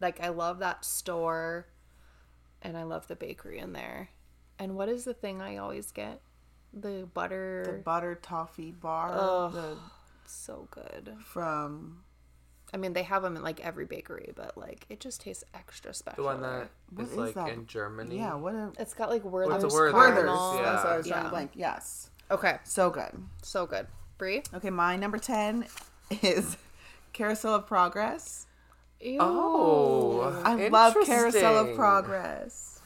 Like, 0.00 0.20
I 0.20 0.28
love 0.30 0.60
that 0.60 0.84
store, 0.84 1.66
and 2.62 2.76
I 2.76 2.84
love 2.84 3.06
the 3.06 3.16
bakery 3.16 3.58
in 3.58 3.72
there. 3.74 4.08
And 4.58 4.74
what 4.76 4.88
is 4.88 5.04
the 5.04 5.12
thing 5.14 5.42
I 5.42 5.58
always 5.58 5.90
get? 5.92 6.20
The 6.72 7.06
butter. 7.12 7.64
The 7.66 7.72
butter 7.82 8.14
toffee 8.14 8.70
bar. 8.70 9.12
Ugh. 9.18 9.52
The, 9.52 9.76
so 10.26 10.68
good. 10.70 11.14
from 11.24 12.02
I 12.72 12.76
mean, 12.76 12.92
they 12.92 13.02
have 13.02 13.22
them 13.22 13.34
in 13.36 13.42
like 13.42 13.58
every 13.66 13.84
bakery, 13.84 14.32
but 14.36 14.56
like 14.56 14.86
it 14.88 15.00
just 15.00 15.20
tastes 15.20 15.42
extra 15.54 15.92
special. 15.92 16.22
The 16.22 16.28
one 16.30 16.40
that 16.42 16.70
What 16.94 17.04
is 17.06 17.10
is 17.10 17.16
like 17.18 17.34
that? 17.34 17.48
in 17.50 17.66
Germany. 17.66 18.16
yeah. 18.16 18.34
What 18.34 18.54
a 18.54 18.70
it's 18.78 18.94
got 18.94 19.10
like 19.10 19.24
Werther's, 19.24 19.64
What's 19.64 19.74
a 19.74 19.76
Werther's? 19.76 19.94
Werther's. 19.94 20.14
caramel. 20.24 20.54
Yeah. 20.56 20.62
That's 20.62 20.84
what 20.84 20.92
I 20.92 20.96
was 20.98 21.06
trying 21.08 21.18
Yeah. 21.20 21.24
to 21.24 21.30
blank. 21.30 21.50
Yes. 21.54 22.10
Okay, 22.30 22.58
So 22.64 22.88
good. 22.90 23.10
so 23.42 23.66
good. 23.66 23.86
Brie. 24.18 24.44
Okay, 24.54 24.70
my 24.70 24.94
number 24.96 25.18
ten 25.18 25.66
is 26.22 26.56
Carousel 27.20 27.54
of 27.54 27.66
Progress. 27.66 28.46
Ew. 28.98 29.18
Oh, 29.20 30.42
I 30.42 30.68
love 30.68 30.96
Carousel 31.04 31.58
of. 31.58 31.76
Progress. 31.76 32.80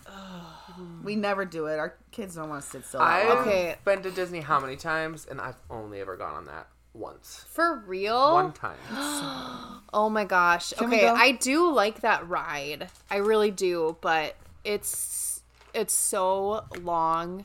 we 1.04 1.14
never 1.14 1.44
do 1.44 1.66
it. 1.66 1.78
Our 1.78 1.94
kids 2.10 2.34
don't 2.34 2.48
want 2.48 2.64
to 2.64 2.68
sit 2.68 2.84
still. 2.84 2.98
that 2.98 3.06
I've. 3.06 3.46
Okay. 3.46 3.76
been 3.84 4.02
to 4.02 4.10
Disney 4.10 4.40
how 4.40 4.58
many 4.58 4.74
times, 4.74 5.24
and 5.30 5.40
I've 5.40 5.54
only 5.70 6.00
ever 6.00 6.16
gone 6.16 6.34
on 6.34 6.46
that 6.46 6.66
once. 6.94 7.44
For 7.48 7.76
real? 7.86 8.34
One 8.34 8.52
time. 8.52 8.76
Oh 9.96 10.10
my 10.10 10.24
gosh. 10.24 10.72
Can 10.72 10.88
okay, 10.88 11.02
go? 11.02 11.14
I 11.14 11.30
do 11.30 11.70
like 11.72 12.00
that 12.00 12.28
ride. 12.28 12.88
I 13.08 13.18
really 13.18 13.52
do, 13.52 13.96
but 14.00 14.34
it's 14.64 15.42
it's 15.72 15.94
so 15.94 16.64
long. 16.82 17.44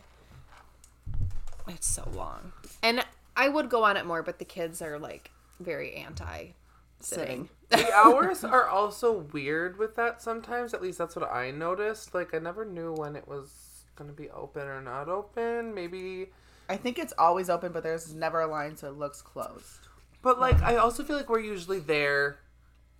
It's 1.68 1.86
so 1.86 2.10
long. 2.16 2.52
And 2.82 3.06
I 3.38 3.50
would 3.50 3.70
go 3.70 3.84
on 3.84 3.98
it 3.98 4.08
more, 4.08 4.24
but 4.24 4.40
the 4.40 4.46
kids 4.46 4.82
are 4.82 4.98
like 4.98 5.30
very 5.60 5.94
anti 5.94 6.54
sitting. 7.00 7.50
Sitting. 7.70 7.86
the 7.86 7.94
hours 7.94 8.44
are 8.44 8.68
also 8.68 9.20
weird 9.32 9.78
with 9.78 9.96
that 9.96 10.22
sometimes. 10.22 10.74
At 10.74 10.82
least 10.82 10.98
that's 10.98 11.16
what 11.16 11.32
I 11.32 11.52
noticed. 11.52 12.14
Like 12.14 12.34
I 12.34 12.40
never 12.40 12.66
knew 12.66 12.94
when 12.94 13.16
it 13.16 13.28
was 13.28 13.84
gonna 13.96 14.14
be 14.14 14.30
open 14.30 14.64
or 14.64 14.82
not 14.82 15.10
open. 15.10 15.74
Maybe, 15.74 16.28
I 16.68 16.78
think 16.78 16.98
it's 16.98 17.14
always 17.18 17.50
open, 17.50 17.72
but 17.72 17.84
there's 17.84 18.14
never 18.14 18.42
a 18.42 18.48
line, 18.48 18.78
so 18.78 18.88
it 18.88 18.98
looks 18.98 19.22
closed. 19.22 19.88
but 20.22 20.40
like 20.40 20.62
I 20.62 20.78
also 20.78 21.04
feel 21.04 21.16
like 21.16 21.30
we're 21.30 21.40
usually 21.40 21.80
there 21.80 22.40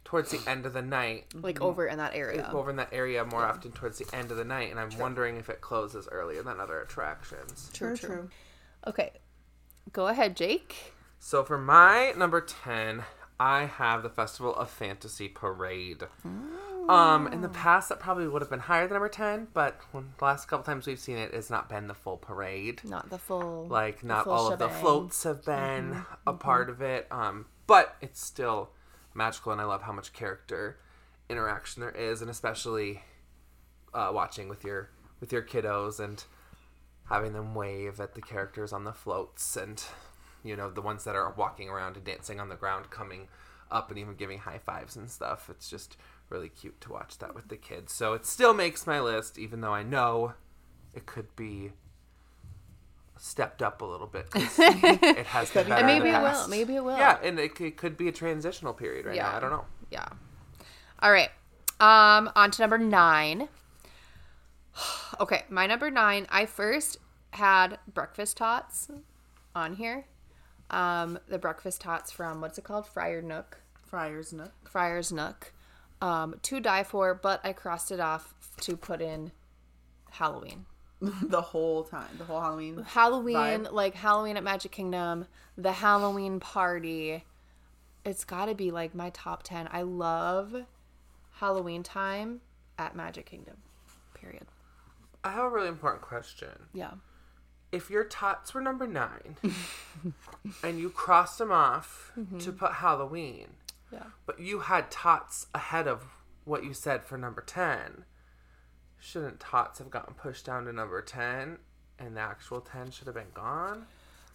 towards 0.04 0.32
the 0.32 0.50
end 0.50 0.66
of 0.66 0.74
the 0.74 0.82
night. 0.82 1.26
Like 1.36 1.56
mm-hmm. 1.56 1.66
over 1.66 1.86
in 1.86 1.98
that 1.98 2.16
area. 2.16 2.50
Over 2.52 2.72
in 2.72 2.78
that 2.78 2.90
area 2.92 3.24
more 3.26 3.46
often 3.46 3.72
towards 3.72 4.00
the 4.00 4.08
end 4.16 4.32
of 4.32 4.38
the 4.38 4.44
night, 4.44 4.72
and 4.72 4.80
I'm 4.80 4.90
wondering 4.98 5.38
if 5.38 5.50
it 5.50 5.62
closes 5.62 6.08
earlier 6.12 6.42
than 6.42 6.60
other 6.60 6.82
attractions. 6.82 7.70
True, 7.74 7.96
true. 7.96 8.30
Okay. 8.88 9.12
Go 9.92 10.08
ahead, 10.08 10.36
Jake. 10.36 10.94
So 11.20 11.44
for 11.44 11.58
my 11.58 12.14
number 12.18 12.42
10, 12.42 13.04
I 13.40 13.66
have 13.66 14.04
the 14.04 14.10
Festival 14.10 14.54
of 14.56 14.70
Fantasy 14.70 15.30
Parade. 15.30 16.04
Um, 16.90 17.28
in 17.28 17.42
the 17.42 17.50
past, 17.50 17.90
that 17.90 18.00
probably 18.00 18.28
would 18.28 18.42
have 18.42 18.50
been 18.50 18.60
higher 18.60 18.88
than 18.88 18.94
number 18.96 19.10
10, 19.10 19.50
but 19.54 19.80
when 19.92 20.14
the 20.18 20.26
last 20.26 20.48
couple 20.48 20.64
times 20.64 20.88
we've 20.88 21.00
seen 21.00 21.18
it, 21.18 21.34
it's 21.34 21.50
not 21.50 21.70
been 21.70 21.88
the 21.88 21.94
full 21.94 22.18
parade. 22.18 22.82
Not 22.84 23.10
the 23.10 23.20
full 23.20 23.68
Like, 23.68 24.04
not 24.04 24.24
full 24.24 24.34
all 24.34 24.52
of 24.52 24.60
the 24.60 24.70
floats 24.70 25.24
have 25.24 25.46
been 25.46 26.04
a 26.26 26.34
part 26.34 26.70
of 26.70 26.82
it. 26.82 27.08
Um, 27.12 27.46
but 27.68 27.96
it's 28.02 28.24
still 28.24 28.72
magical, 29.14 29.52
and 29.52 29.62
I 29.62 29.66
love 29.66 29.84
how 29.84 29.94
much 29.94 30.14
character 30.14 30.80
interaction 31.30 31.82
there 31.82 31.92
is, 31.92 32.22
and 32.22 32.30
especially 32.32 33.04
uh, 33.94 34.10
watching 34.14 34.50
with 34.50 34.64
your 34.64 34.90
with 35.20 35.32
your 35.32 35.42
kiddos 35.44 36.00
and 36.00 36.24
having 37.10 37.34
them 37.34 37.54
wave 37.54 38.00
at 38.00 38.16
the 38.16 38.22
characters 38.22 38.72
on 38.74 38.84
the 38.84 38.94
floats 38.94 39.56
and 39.56 39.84
you 40.44 40.56
know 40.56 40.70
the 40.70 40.82
ones 40.82 41.04
that 41.04 41.16
are 41.16 41.34
walking 41.38 41.70
around 41.70 41.96
and 41.96 42.06
dancing 42.06 42.40
on 42.40 42.50
the 42.50 42.56
ground 42.56 42.90
coming 42.90 43.28
up 43.72 43.90
and 43.90 44.00
even 44.00 44.16
giving 44.16 44.40
high 44.40 44.58
fives 44.58 44.96
and 44.96 45.10
stuff 45.10 45.50
it's 45.50 45.70
just 45.70 45.96
really 46.30 46.50
cute 46.50 46.80
to 46.82 46.92
watch 46.92 47.18
that 47.20 47.36
with 47.36 47.48
the 47.50 47.58
kids 47.58 47.94
so 47.94 48.14
it 48.14 48.26
still 48.26 48.54
makes 48.54 48.88
my 48.88 49.00
list 49.00 49.38
even 49.38 49.62
though 49.62 49.74
i 49.74 49.84
know 49.84 50.34
it 50.94 51.06
could 51.06 51.36
be 51.36 51.72
stepped 53.18 53.62
up 53.62 53.82
a 53.82 53.86
little 53.86 54.08
bit 54.08 54.28
it 54.36 55.26
has 55.28 55.52
been 55.52 55.66
be 55.66 55.70
better 55.70 55.86
maybe 55.86 56.10
the 56.12 56.18
it 56.18 56.22
will. 56.22 56.48
Maybe 56.48 56.76
it 56.78 56.84
will. 56.84 56.98
yeah 56.98 57.18
and 57.22 57.38
it, 57.40 57.60
it 57.60 57.78
could 57.78 57.98
be 57.98 58.08
a 58.08 58.12
transitional 58.12 58.74
period 58.74 59.06
right 59.06 59.16
now 59.18 59.30
Yeah. 59.32 59.38
i 59.38 59.40
don't 59.40 59.52
know 59.52 59.66
Yeah. 59.92 60.08
All 61.02 61.12
right. 61.12 61.30
Um, 61.80 62.30
on 62.36 62.52
to 62.52 62.62
number 62.62 62.78
nine. 62.78 63.48
okay, 65.20 65.44
my 65.50 65.66
number 65.66 65.90
nine. 65.90 66.28
I 66.30 66.46
first 66.46 66.98
had 67.32 67.80
breakfast 67.94 68.36
tots 68.38 68.90
on 69.56 69.76
here. 69.76 70.06
Um, 70.70 71.20
the 71.28 71.40
breakfast 71.40 71.82
tots 71.82 72.12
from 72.12 72.42
what's 72.42 72.58
it 72.58 72.64
called? 72.64 72.88
Friar 72.88 73.22
Nook. 73.22 73.62
Friars 73.86 74.32
Nook. 74.34 74.70
Friar's 74.70 75.12
Nook. 75.12 75.54
Um, 76.02 76.36
to 76.44 76.60
die 76.60 76.84
for, 76.84 77.14
but 77.14 77.42
I 77.44 77.54
crossed 77.54 77.92
it 77.92 78.00
off 78.00 78.34
to 78.62 78.78
put 78.78 79.02
in 79.02 79.32
Halloween. 80.12 80.66
the 81.02 81.42
whole 81.42 81.84
time. 81.84 82.10
The 82.18 82.26
whole 82.26 82.42
Halloween. 82.42 82.84
Halloween, 82.88 83.36
Vibe. 83.36 83.72
like 83.72 83.96
Halloween 83.96 84.38
at 84.38 84.44
Magic 84.44 84.72
Kingdom, 84.72 85.26
the 85.58 85.72
Halloween 85.72 86.40
party. 86.40 87.24
It's 88.06 88.24
got 88.26 88.46
to 88.46 88.56
be 88.56 88.72
like 88.72 88.94
my 88.96 89.10
top 89.12 89.44
10. 89.44 89.70
I 89.72 89.82
love 89.84 90.56
Halloween 91.34 91.84
time 91.84 92.42
at 92.78 92.96
Magic 92.96 93.26
Kingdom. 93.26 93.58
Period. 94.14 94.46
i 95.24 95.32
have 95.32 95.46
a 95.46 95.50
really 95.50 95.68
important 95.70 96.02
question 96.02 96.50
Yeah. 96.74 96.92
If 97.72 97.90
your 97.90 98.04
tots 98.04 98.54
were 98.54 98.62
number 98.62 98.88
nine 98.88 99.38
and 100.64 100.80
you 100.80 100.90
crossed 100.90 101.38
them 101.38 101.52
off 101.52 102.12
mm-hmm. 102.18 102.40
to 102.40 102.52
put 102.52 102.74
Halloween, 102.74 103.48
Yeah. 103.92 104.06
but 104.26 104.40
you 104.40 104.60
had 104.62 104.90
tots 104.90 105.48
ahead 105.54 105.88
of 105.88 106.04
what 106.46 106.64
you 106.64 106.74
said 106.74 107.04
for 107.04 107.18
number 107.18 107.42
10, 107.42 108.06
shouldn't 109.00 109.40
tots 109.40 109.80
have 109.80 109.90
gotten 109.90 110.14
pushed 110.14 110.46
down 110.46 110.66
to 110.66 110.74
number 110.74 111.02
10 111.02 111.58
and 112.00 112.16
the 112.16 112.22
actual 112.22 112.62
10 112.62 112.92
should 112.92 113.08
have 113.08 113.16
been 113.16 113.32
gone? 113.34 113.86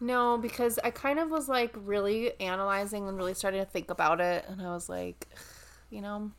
No, 0.01 0.39
because 0.39 0.79
I 0.83 0.91
kind 0.91 1.19
of 1.19 1.31
was 1.31 1.49
like 1.49 1.75
really 1.75 2.39
analyzing 2.41 3.09
and 3.09 3.17
really 3.17 3.35
starting 3.35 3.61
to 3.61 3.67
think 3.67 3.91
about 3.91 4.21
it. 4.21 4.45
And 4.49 4.61
I 4.61 4.73
was 4.73 4.89
like, 4.89 5.29
you 5.91 6.01
know, 6.01 6.31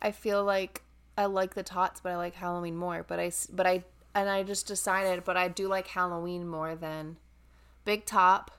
I 0.00 0.12
feel 0.12 0.44
like 0.44 0.82
I 1.16 1.26
like 1.26 1.54
the 1.54 1.62
tots, 1.62 2.00
but 2.00 2.12
I 2.12 2.16
like 2.16 2.34
Halloween 2.34 2.76
more. 2.76 3.04
But 3.06 3.20
I, 3.20 3.32
but 3.52 3.66
I, 3.66 3.84
and 4.14 4.28
I 4.28 4.42
just 4.42 4.66
decided, 4.66 5.24
but 5.24 5.36
I 5.36 5.48
do 5.48 5.68
like 5.68 5.88
Halloween 5.88 6.46
more 6.46 6.74
than 6.74 7.16
Big 7.84 8.04
Top 8.04 8.50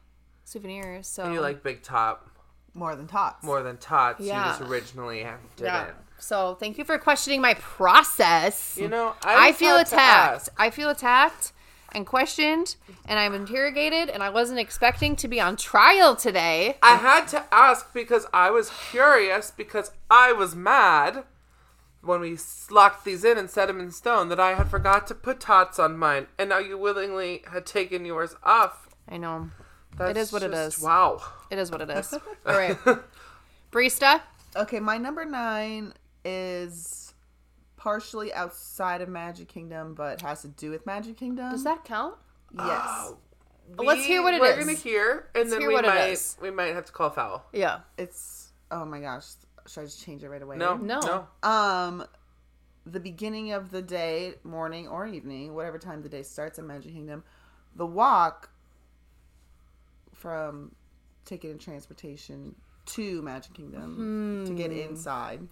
souvenirs. 0.43 1.07
So 1.07 1.23
And 1.23 1.33
you 1.33 1.41
like 1.41 1.63
Big 1.63 1.83
Top 1.83 2.29
More 2.73 2.95
than 2.95 3.07
tots. 3.07 3.43
more 3.43 3.61
than 3.61 3.77
tots. 3.77 4.19
Yeah. 4.19 4.45
You 4.45 4.59
just 4.59 4.61
originally 4.69 5.25
didn't. 5.55 5.65
Yeah. 5.65 5.91
So 6.19 6.55
thank 6.55 6.77
you 6.77 6.85
for 6.85 6.97
questioning 6.97 7.41
my 7.41 7.53
process. 7.55 8.77
You 8.79 8.87
know, 8.87 9.13
I, 9.23 9.49
I, 9.49 9.51
feel 9.51 9.75
attacked. 9.75 10.49
I 10.57 10.69
feel 10.69 10.89
attacked 10.89 11.51
and 11.91 12.05
questioned, 12.07 12.75
and 13.05 13.19
I'm 13.19 13.33
interrogated, 13.33 14.09
and 14.09 14.23
I 14.23 14.29
wasn't 14.29 14.59
expecting 14.59 15.15
to 15.17 15.27
be 15.27 15.39
on 15.39 15.57
trial 15.57 16.15
today. 16.15 16.77
I 16.81 16.95
had 16.95 17.27
to 17.29 17.43
ask 17.51 17.93
because 17.93 18.25
I 18.33 18.51
was 18.51 18.71
curious 18.89 19.51
because 19.51 19.91
I 20.09 20.31
was 20.31 20.55
mad 20.55 21.23
when 22.03 22.19
we 22.19 22.37
locked 22.69 23.05
these 23.05 23.23
in 23.23 23.37
and 23.37 23.49
set 23.49 23.67
them 23.67 23.79
in 23.79 23.91
stone 23.91 24.29
that 24.29 24.39
I 24.39 24.53
had 24.55 24.67
forgot 24.69 25.07
to 25.07 25.15
put 25.15 25.39
tots 25.39 25.79
on 25.79 25.97
mine, 25.97 26.27
and 26.37 26.49
now 26.49 26.59
you 26.59 26.77
willingly 26.77 27.43
had 27.51 27.65
taken 27.65 28.05
yours 28.05 28.35
off. 28.43 28.89
I 29.07 29.17
know. 29.17 29.49
That's 29.97 30.17
is 30.19 30.33
what 30.33 30.43
it 30.43 30.51
just- 30.51 30.77
is. 30.79 30.83
Wow. 30.83 31.21
It 31.49 31.59
is 31.59 31.71
what 31.71 31.81
it 31.81 31.89
is. 31.89 32.13
All 32.45 32.57
right. 32.57 32.77
Barista? 33.71 34.21
Okay, 34.55 34.79
my 34.79 34.97
number 34.97 35.25
nine 35.25 35.93
is 36.25 37.13
partially 37.77 38.33
outside 38.33 39.01
of 39.01 39.09
Magic 39.09 39.47
Kingdom, 39.47 39.93
but 39.93 40.21
has 40.21 40.41
to 40.43 40.47
do 40.47 40.71
with 40.71 40.85
Magic 40.85 41.17
Kingdom. 41.17 41.51
Does 41.51 41.63
that 41.63 41.83
count? 41.83 42.15
Yes. 42.55 42.67
Ah, 42.69 43.11
let's 43.77 44.05
hear 44.05 44.21
what 44.21 44.33
it 44.33 44.41
We're 44.41 44.57
is. 44.57 44.65
gonna 44.65 44.77
hear, 44.77 45.27
and 45.35 45.51
then 45.51 45.59
hear 45.59 45.67
we 45.69 45.73
what 45.73 45.85
it 45.85 45.87
might 45.87 46.35
we 46.41 46.51
might 46.51 46.73
have 46.75 46.85
to 46.85 46.91
call 46.91 47.09
foul. 47.09 47.45
Yeah. 47.51 47.79
It's 47.97 48.51
oh 48.71 48.85
my 48.85 48.99
gosh. 48.99 49.25
Should 49.67 49.81
I 49.81 49.83
just 49.85 50.03
change 50.03 50.23
it 50.23 50.29
right 50.29 50.41
away? 50.41 50.57
No, 50.57 50.75
No. 50.75 50.99
no. 51.43 51.49
Um, 51.49 52.05
the 52.85 52.99
beginning 52.99 53.51
of 53.53 53.71
the 53.71 53.81
day, 53.81 54.33
morning 54.43 54.87
or 54.87 55.05
evening, 55.07 55.53
whatever 55.55 55.79
time 55.79 56.01
the 56.01 56.09
day 56.09 56.23
starts 56.23 56.59
in 56.59 56.67
Magic 56.67 56.91
Kingdom, 56.93 57.23
the 57.75 57.85
walk 57.85 58.49
from 60.13 60.75
ticket 61.25 61.51
and 61.51 61.59
transportation 61.61 62.55
to 62.85 63.21
Magic 63.21 63.53
Kingdom 63.53 64.43
to 64.45 64.53
get 64.53 64.71
Hmm. 64.71 64.77
inside. 64.77 65.47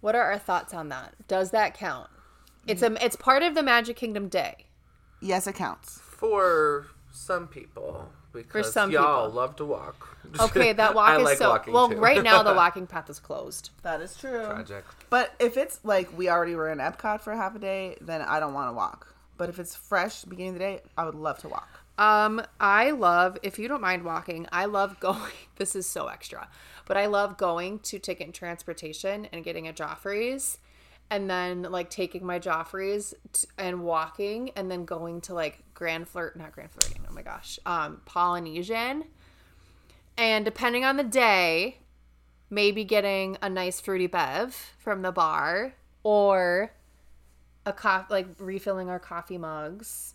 What 0.00 0.14
are 0.14 0.22
our 0.30 0.38
thoughts 0.38 0.74
on 0.74 0.90
that? 0.90 1.14
Does 1.28 1.50
that 1.52 1.74
count? 1.74 2.10
It's 2.66 2.82
a 2.82 3.02
it's 3.04 3.16
part 3.16 3.42
of 3.42 3.54
the 3.54 3.62
Magic 3.62 3.96
Kingdom 3.96 4.28
day. 4.28 4.66
Yes, 5.20 5.46
it 5.46 5.54
counts. 5.54 5.98
For 5.98 6.86
some 7.10 7.48
people, 7.48 8.10
because 8.42 8.72
some 8.72 8.90
y'all 8.90 9.26
people. 9.26 9.36
love 9.36 9.56
to 9.56 9.64
walk. 9.64 10.10
Okay, 10.40 10.72
that 10.72 10.94
walk 10.96 11.10
I 11.10 11.18
is 11.18 11.24
like 11.24 11.38
so 11.38 11.50
walking 11.50 11.72
well. 11.74 11.88
too. 11.90 11.96
Right 11.96 12.20
now, 12.22 12.42
the 12.42 12.54
walking 12.56 12.88
path 12.88 13.08
is 13.08 13.20
closed. 13.20 13.70
That 13.82 14.00
is 14.00 14.16
true. 14.16 14.44
Tragic. 14.44 14.84
But 15.08 15.32
if 15.38 15.56
it's 15.56 15.78
like 15.84 16.16
we 16.18 16.28
already 16.28 16.56
were 16.56 16.70
in 16.72 16.78
Epcot 16.78 17.20
for 17.20 17.34
half 17.34 17.54
a 17.54 17.58
day, 17.60 17.96
then 18.00 18.20
I 18.20 18.40
don't 18.40 18.52
want 18.52 18.68
to 18.68 18.72
walk. 18.72 19.14
But 19.36 19.48
if 19.48 19.60
it's 19.60 19.76
fresh, 19.76 20.24
beginning 20.24 20.48
of 20.48 20.54
the 20.54 20.58
day, 20.60 20.80
I 20.98 21.04
would 21.04 21.14
love 21.14 21.38
to 21.40 21.48
walk. 21.48 21.68
Um, 21.98 22.42
I 22.58 22.90
love 22.90 23.38
if 23.42 23.58
you 23.58 23.68
don't 23.68 23.80
mind 23.80 24.02
walking. 24.02 24.48
I 24.50 24.64
love 24.64 24.98
going. 25.00 25.20
This 25.56 25.76
is 25.76 25.86
so 25.86 26.08
extra, 26.08 26.48
but 26.86 26.96
I 26.96 27.06
love 27.06 27.36
going 27.36 27.78
to 27.80 27.98
Ticket 27.98 28.26
and 28.26 28.34
Transportation 28.34 29.28
and 29.32 29.44
getting 29.44 29.68
a 29.68 29.72
Joffrey's, 29.72 30.58
and 31.10 31.28
then 31.28 31.62
like 31.62 31.90
taking 31.90 32.24
my 32.24 32.38
Joffrey's 32.38 33.14
t- 33.32 33.48
and 33.58 33.82
walking, 33.82 34.50
and 34.56 34.70
then 34.70 34.84
going 34.84 35.20
to 35.22 35.34
like 35.34 35.62
Grand 35.74 36.08
Flirt, 36.08 36.36
not 36.36 36.52
Grand 36.52 36.70
Flirting. 36.70 37.02
Oh 37.08 37.12
my 37.12 37.22
gosh, 37.22 37.58
um, 37.66 38.00
Polynesian, 38.04 39.04
and 40.16 40.44
depending 40.44 40.84
on 40.84 40.96
the 40.96 41.04
day, 41.04 41.78
maybe 42.50 42.84
getting 42.84 43.36
a 43.42 43.48
nice 43.48 43.80
fruity 43.80 44.06
bev 44.06 44.74
from 44.78 45.02
the 45.02 45.12
bar 45.12 45.74
or 46.02 46.72
a 47.66 47.72
coffee, 47.72 48.06
like 48.10 48.26
refilling 48.38 48.88
our 48.88 48.98
coffee 48.98 49.38
mugs 49.38 50.14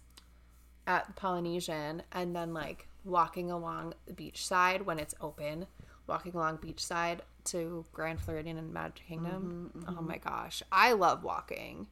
at 0.87 1.15
Polynesian 1.15 2.03
and 2.11 2.35
then 2.35 2.53
like 2.53 2.87
walking 3.03 3.51
along 3.51 3.93
the 4.05 4.13
beach 4.13 4.45
side 4.45 4.83
when 4.83 4.99
it's 4.99 5.15
open, 5.21 5.67
walking 6.07 6.33
along 6.33 6.57
beach 6.57 6.83
side 6.83 7.21
to 7.51 7.85
Grand 7.91 8.19
Floridian 8.19 8.57
and 8.57 8.73
Magic 8.73 9.07
Kingdom. 9.07 9.71
Mm-hmm, 9.75 9.89
mm-hmm. 9.89 9.99
Oh 9.99 10.01
my 10.01 10.17
gosh, 10.17 10.61
I 10.71 10.93
love 10.93 11.23
walking. 11.23 11.87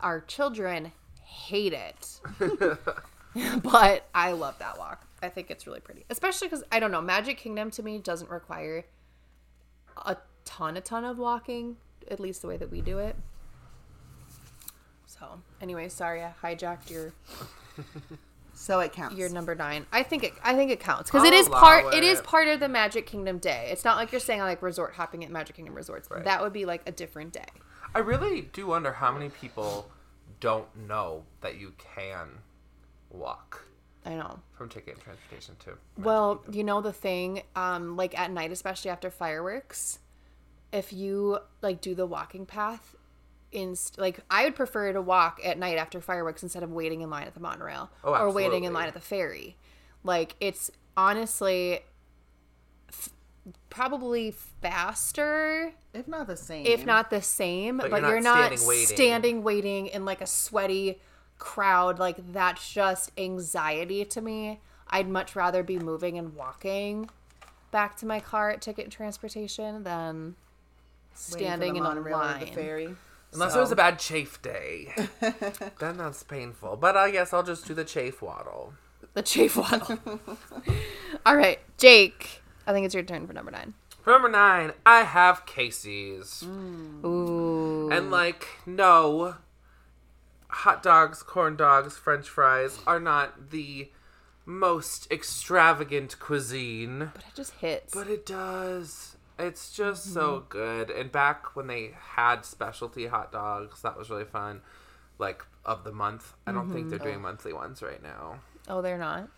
Our 0.00 0.20
children 0.20 0.92
hate 1.22 1.72
it. 1.72 2.20
but 3.62 4.08
I 4.14 4.32
love 4.32 4.58
that 4.58 4.78
walk. 4.78 5.06
I 5.22 5.28
think 5.28 5.50
it's 5.50 5.66
really 5.66 5.80
pretty. 5.80 6.04
Especially 6.10 6.48
cuz 6.48 6.62
I 6.70 6.80
don't 6.80 6.90
know, 6.90 7.02
Magic 7.02 7.38
Kingdom 7.38 7.70
to 7.72 7.82
me 7.82 7.98
doesn't 7.98 8.30
require 8.30 8.84
a 9.96 10.16
ton 10.44 10.76
a 10.76 10.80
ton 10.80 11.04
of 11.04 11.18
walking, 11.18 11.76
at 12.10 12.20
least 12.20 12.42
the 12.42 12.48
way 12.48 12.56
that 12.56 12.70
we 12.70 12.80
do 12.80 12.98
it. 12.98 13.16
So, 15.06 15.40
anyway, 15.60 15.88
sorry 15.88 16.22
I 16.22 16.34
hijacked 16.42 16.90
your 16.90 17.12
So 18.56 18.80
it 18.80 18.92
counts. 18.92 19.16
you're 19.16 19.28
number 19.28 19.54
nine. 19.54 19.86
I 19.92 20.02
think 20.02 20.24
it. 20.24 20.32
I 20.42 20.54
think 20.54 20.70
it 20.70 20.80
counts 20.80 21.10
because 21.10 21.26
it 21.26 21.34
I'll 21.34 21.40
is 21.40 21.46
allow 21.46 21.60
part. 21.60 21.94
It 21.94 22.02
is 22.02 22.18
it. 22.20 22.24
part 22.24 22.48
of 22.48 22.58
the 22.58 22.68
Magic 22.68 23.06
Kingdom 23.06 23.38
day. 23.38 23.68
It's 23.70 23.84
not 23.84 23.96
like 23.96 24.12
you're 24.12 24.20
saying 24.20 24.40
like 24.40 24.62
resort 24.62 24.94
hopping 24.94 25.22
at 25.24 25.30
Magic 25.30 25.56
Kingdom 25.56 25.74
resorts. 25.74 26.10
Right. 26.10 26.24
That 26.24 26.42
would 26.42 26.52
be 26.52 26.64
like 26.64 26.82
a 26.86 26.92
different 26.92 27.32
day. 27.32 27.44
I 27.94 28.00
really 28.00 28.42
do 28.52 28.66
wonder 28.66 28.92
how 28.92 29.12
many 29.12 29.28
people 29.28 29.90
don't 30.40 30.68
know 30.88 31.24
that 31.40 31.58
you 31.58 31.74
can 31.94 32.28
walk 33.10 33.64
I 34.04 34.14
know. 34.14 34.40
from 34.56 34.68
ticket 34.68 34.94
and 34.94 35.02
transportation 35.02 35.56
too. 35.62 35.76
Well, 35.98 36.42
you 36.50 36.64
know 36.64 36.80
the 36.80 36.92
thing, 36.92 37.42
um, 37.54 37.96
like 37.96 38.18
at 38.18 38.30
night, 38.30 38.52
especially 38.52 38.90
after 38.90 39.10
fireworks, 39.10 39.98
if 40.72 40.92
you 40.92 41.38
like 41.62 41.80
do 41.80 41.94
the 41.94 42.06
walking 42.06 42.46
path, 42.46 42.94
in 43.52 43.76
like 43.96 44.20
I 44.30 44.44
would 44.44 44.54
prefer 44.56 44.92
to 44.92 45.00
walk 45.00 45.40
at 45.44 45.58
night 45.58 45.78
after 45.78 46.00
fireworks 46.00 46.42
instead 46.42 46.62
of 46.62 46.72
waiting 46.72 47.00
in 47.00 47.10
line 47.10 47.26
at 47.26 47.34
the 47.34 47.40
monorail 47.40 47.90
Oh, 48.04 48.14
or 48.14 48.30
waiting 48.30 48.64
in 48.64 48.72
line 48.72 48.88
at 48.88 48.94
the 48.94 49.00
ferry. 49.00 49.56
Like 50.04 50.34
it's 50.40 50.70
honestly 50.96 51.80
f- 52.90 53.10
probably 53.70 54.32
faster 54.60 55.72
if 55.94 56.06
not 56.08 56.26
the 56.26 56.36
same. 56.36 56.66
if 56.66 56.84
not 56.84 57.10
the 57.10 57.22
same, 57.22 57.78
but, 57.78 57.90
you're 57.90 58.00
not 58.00 58.08
you're 58.08 58.20
not 58.20 58.36
standing 58.58 58.66
waiting. 58.68 58.86
standing 58.96 59.42
waiting 59.42 59.86
in 59.88 60.04
like 60.04 60.20
a 60.20 60.26
sweaty 60.26 61.00
crowd. 61.38 61.98
Like 61.98 62.32
that's 62.32 62.70
just 62.72 63.12
anxiety 63.16 64.04
to 64.04 64.20
me. 64.20 64.60
I'd 64.88 65.08
much 65.08 65.34
rather 65.34 65.62
be 65.62 65.78
moving 65.78 66.18
and 66.18 66.34
walking 66.34 67.08
back 67.70 67.96
to 67.98 68.06
my 68.06 68.20
car 68.20 68.50
at 68.50 68.60
Ticket 68.60 68.84
and 68.84 68.92
Transportation 68.92 69.82
than 69.82 70.36
standing 71.14 71.76
in 71.76 71.82
a 71.82 71.88
monorail 71.88 72.18
line. 72.18 72.40
the 72.40 72.46
ferry. 72.46 72.94
Unless 73.32 73.52
So- 73.52 73.58
it 73.58 73.62
was 73.62 73.72
a 73.72 73.76
bad 73.76 73.98
chafe 73.98 74.40
day, 74.40 74.92
then 75.78 75.96
that's 75.98 76.22
painful. 76.22 76.76
But 76.76 76.96
I 76.96 77.10
guess 77.10 77.32
I'll 77.32 77.42
just 77.42 77.66
do 77.66 77.74
the 77.74 77.84
chafe 77.84 78.22
waddle. 78.22 78.72
The 79.14 79.22
chafe 79.22 79.56
waddle. 79.56 79.98
All 81.26 81.36
right, 81.36 81.58
Jake. 81.78 82.42
I 82.66 82.72
think 82.72 82.84
it's 82.86 82.94
your 82.94 83.04
turn 83.04 83.26
for 83.26 83.32
number 83.32 83.50
nine. 83.50 83.74
For 84.02 84.10
number 84.10 84.28
nine, 84.28 84.72
I 84.84 85.02
have 85.02 85.46
Casey's. 85.46 86.44
Mm. 86.46 87.04
Ooh. 87.04 87.90
And 87.90 88.10
like, 88.10 88.46
no, 88.64 89.34
hot 90.48 90.82
dogs, 90.82 91.22
corn 91.22 91.56
dogs, 91.56 91.96
french 91.96 92.28
fries 92.28 92.78
are 92.86 93.00
not 93.00 93.50
the 93.50 93.90
most 94.44 95.10
extravagant 95.10 96.18
cuisine, 96.20 97.10
But 97.14 97.24
it 97.24 97.34
just 97.34 97.52
hits. 97.54 97.92
but 97.94 98.06
it 98.08 98.24
does. 98.24 99.15
It's 99.38 99.72
just 99.72 100.12
so 100.14 100.44
good. 100.48 100.90
And 100.90 101.12
back 101.12 101.54
when 101.56 101.66
they 101.66 101.90
had 102.14 102.44
specialty 102.44 103.06
hot 103.06 103.32
dogs, 103.32 103.82
that 103.82 103.96
was 103.98 104.08
really 104.10 104.24
fun. 104.24 104.62
Like 105.18 105.44
of 105.64 105.84
the 105.84 105.92
month. 105.92 106.34
I 106.46 106.52
don't 106.52 106.72
think 106.72 106.88
they're 106.90 106.98
doing 106.98 107.20
monthly 107.20 107.52
ones 107.52 107.82
right 107.82 108.02
now. 108.02 108.40
oh, 108.68 108.82
they're 108.82 108.98
not. 108.98 109.28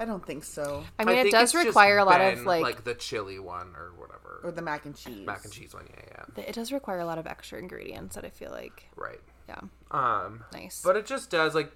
I 0.00 0.04
don't 0.04 0.24
think 0.24 0.44
so. 0.44 0.84
I 0.96 1.04
mean, 1.04 1.16
it 1.26 1.32
does 1.32 1.56
require 1.56 1.98
a 1.98 2.04
lot 2.04 2.20
of 2.20 2.36
been, 2.36 2.44
like, 2.44 2.84
the 2.84 2.94
chili 2.94 3.40
one 3.40 3.74
or 3.76 3.90
whatever. 3.96 4.40
Or 4.44 4.52
the 4.52 4.62
mac 4.62 4.86
and 4.86 4.94
cheese. 4.96 5.26
mac 5.26 5.42
and 5.44 5.52
cheese 5.52 5.74
one, 5.74 5.88
yeah, 5.90 6.22
yeah. 6.36 6.44
it 6.44 6.54
does 6.54 6.70
require 6.70 7.00
a 7.00 7.04
lot 7.04 7.18
of 7.18 7.26
extra 7.26 7.58
ingredients 7.58 8.14
that 8.14 8.24
I 8.24 8.28
feel 8.30 8.52
like, 8.52 8.88
Right. 8.94 9.18
yeah, 9.48 9.58
Um 9.90 10.44
nice. 10.52 10.82
But 10.84 10.94
it 10.96 11.04
just 11.04 11.30
does 11.30 11.56
like 11.56 11.72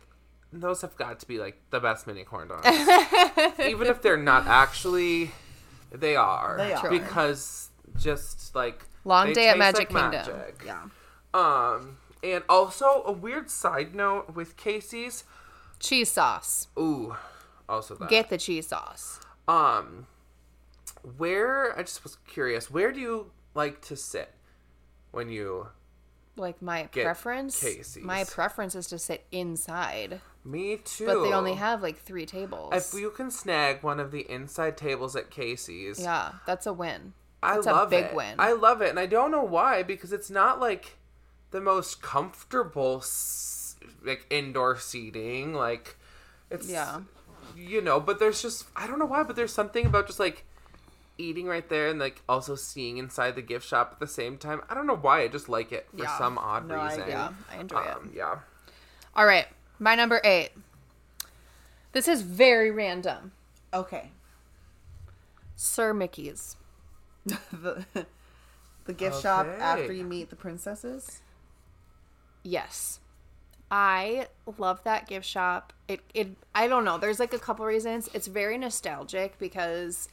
those 0.52 0.82
have 0.82 0.94
got 0.96 1.18
to 1.20 1.26
be 1.26 1.38
like 1.38 1.58
the 1.70 1.80
best 1.80 2.06
mini 2.06 2.22
corn 2.22 2.46
dogs. 2.46 2.64
Even 3.58 3.88
if 3.88 4.02
they're 4.02 4.16
not 4.16 4.46
actually 4.46 5.32
they 5.94 6.16
are. 6.16 6.57
They 6.59 6.72
are. 6.72 6.90
Because 6.90 7.70
just 7.96 8.55
like 8.55 8.85
Long 9.05 9.28
they 9.28 9.35
day 9.35 9.48
at 9.48 9.59
Magic 9.59 9.92
like 9.92 10.12
Kingdom. 10.12 10.37
magic. 10.38 10.62
Yeah. 10.64 10.83
Um 11.35 11.98
and 12.22 12.44
also 12.48 13.02
a 13.05 13.12
weird 13.12 13.50
side 13.50 13.94
note 13.94 14.35
with 14.35 14.57
Casey's. 14.57 15.24
cheese 15.81 16.11
sauce. 16.12 16.68
Ooh, 16.78 17.16
also 17.68 17.94
that. 17.96 18.09
Get 18.09 18.31
the 18.31 18.38
cheese 18.38 18.68
sauce. 18.68 19.20
um 19.48 20.07
where 21.16 21.76
I 21.76 21.83
just 21.83 22.05
was 22.05 22.16
curious, 22.28 22.70
where 22.70 22.92
do 22.92 23.00
you 23.00 23.31
like 23.55 23.81
to 23.83 23.96
sit 23.96 24.31
when 25.11 25.28
you 25.28 25.66
Like 26.37 26.62
my 26.62 26.88
Get 26.92 27.05
preference. 27.05 27.61
Casey's. 27.61 28.05
My 28.05 28.24
preference 28.24 28.74
is 28.76 28.87
to 28.88 28.98
sit 28.98 29.24
inside, 29.33 30.20
me 30.44 30.76
too. 30.76 31.07
but 31.07 31.22
they 31.22 31.33
only 31.33 31.55
have 31.55 31.83
like 31.83 31.98
three 31.98 32.26
tables. 32.26 32.72
if 32.74 32.98
you 33.00 33.11
can 33.11 33.31
snag 33.31 33.83
one 33.83 34.00
of 34.00 34.11
the 34.11 34.28
inside 34.31 34.76
tables 34.76 35.14
at 35.16 35.31
Casey's, 35.31 36.00
yeah, 36.00 36.33
that's 36.46 36.66
a 36.66 36.72
win. 36.72 37.12
I 37.44 37.55
That's 37.55 37.66
a 37.66 37.72
love 37.72 37.90
big 37.90 38.05
it. 38.07 38.14
win. 38.14 38.37
I 38.38 38.52
love 38.52 38.83
it, 38.83 38.90
and 38.90 39.00
I 39.00 39.07
don't 39.07 39.31
know 39.33 39.42
why 39.42 39.83
because 39.83 40.12
it's 40.12 40.31
not 40.31 40.61
like 40.61 40.96
the 41.50 41.61
most 41.61 42.00
comfortable 42.02 43.02
like 44.05 44.26
indoor 44.31 44.78
seating. 44.78 45.52
Like 45.55 45.96
it's 46.50 46.68
Yeah. 46.68 47.00
you 47.57 47.81
know, 47.81 47.98
but 48.00 48.18
there's 48.18 48.42
just 48.42 48.66
I 48.76 48.87
don't 48.87 48.98
know 48.98 49.07
why, 49.07 49.22
but 49.24 49.37
there's 49.37 49.52
something 49.52 49.87
about 49.87 50.07
just 50.07 50.20
like 50.20 50.44
eating 51.18 51.46
right 51.46 51.68
there 51.68 51.88
and 51.88 51.98
like 51.98 52.22
also 52.28 52.55
seeing 52.55 52.96
inside 52.98 53.35
the 53.35 53.42
gift 53.42 53.66
shop 53.66 53.90
at 53.92 54.00
the 54.00 54.07
same 54.07 54.38
time. 54.38 54.62
I 54.70 54.74
don't 54.74 54.87
know 54.87 54.96
why. 54.96 55.22
I 55.22 55.28
just 55.28 55.48
like 55.48 55.72
it 55.72 55.87
for 55.90 56.02
Yeah. 56.05 56.18
some 56.18 56.38
odd 56.38 56.66
No, 56.68 56.76
I- 56.76 56.90
reason. 56.90 57.09
Yeah, 57.09 57.33
I 57.50 57.57
enjoy 57.59 57.81
it. 57.83 57.96
Um, 57.96 58.11
yeah. 58.14 58.38
All 59.14 59.26
right, 59.26 59.46
my 59.82 59.96
number 59.96 60.20
eight. 60.22 60.50
This 61.90 62.08
is 62.08 62.22
very 62.22 62.70
random. 62.70 63.32
Okay. 63.74 64.12
Sir 65.56 65.92
Mickey's. 65.92 66.56
the 67.24 67.84
the 68.84 68.92
gift 68.92 69.20
shop 69.20 69.46
after 69.46 69.92
you 69.92 70.04
meet 70.04 70.30
the 70.30 70.36
princesses. 70.36 71.20
Yes. 72.42 73.00
I 73.70 74.28
love 74.58 74.82
that 74.84 75.08
gift 75.08 75.26
shop. 75.26 75.72
It 75.88 76.00
it 76.14 76.28
I 76.54 76.68
don't 76.68 76.84
know. 76.84 76.98
There's 76.98 77.18
like 77.18 77.34
a 77.34 77.38
couple 77.38 77.66
reasons. 77.66 78.08
It's 78.14 78.28
very 78.28 78.58
nostalgic 78.58 79.38
because 79.38 80.08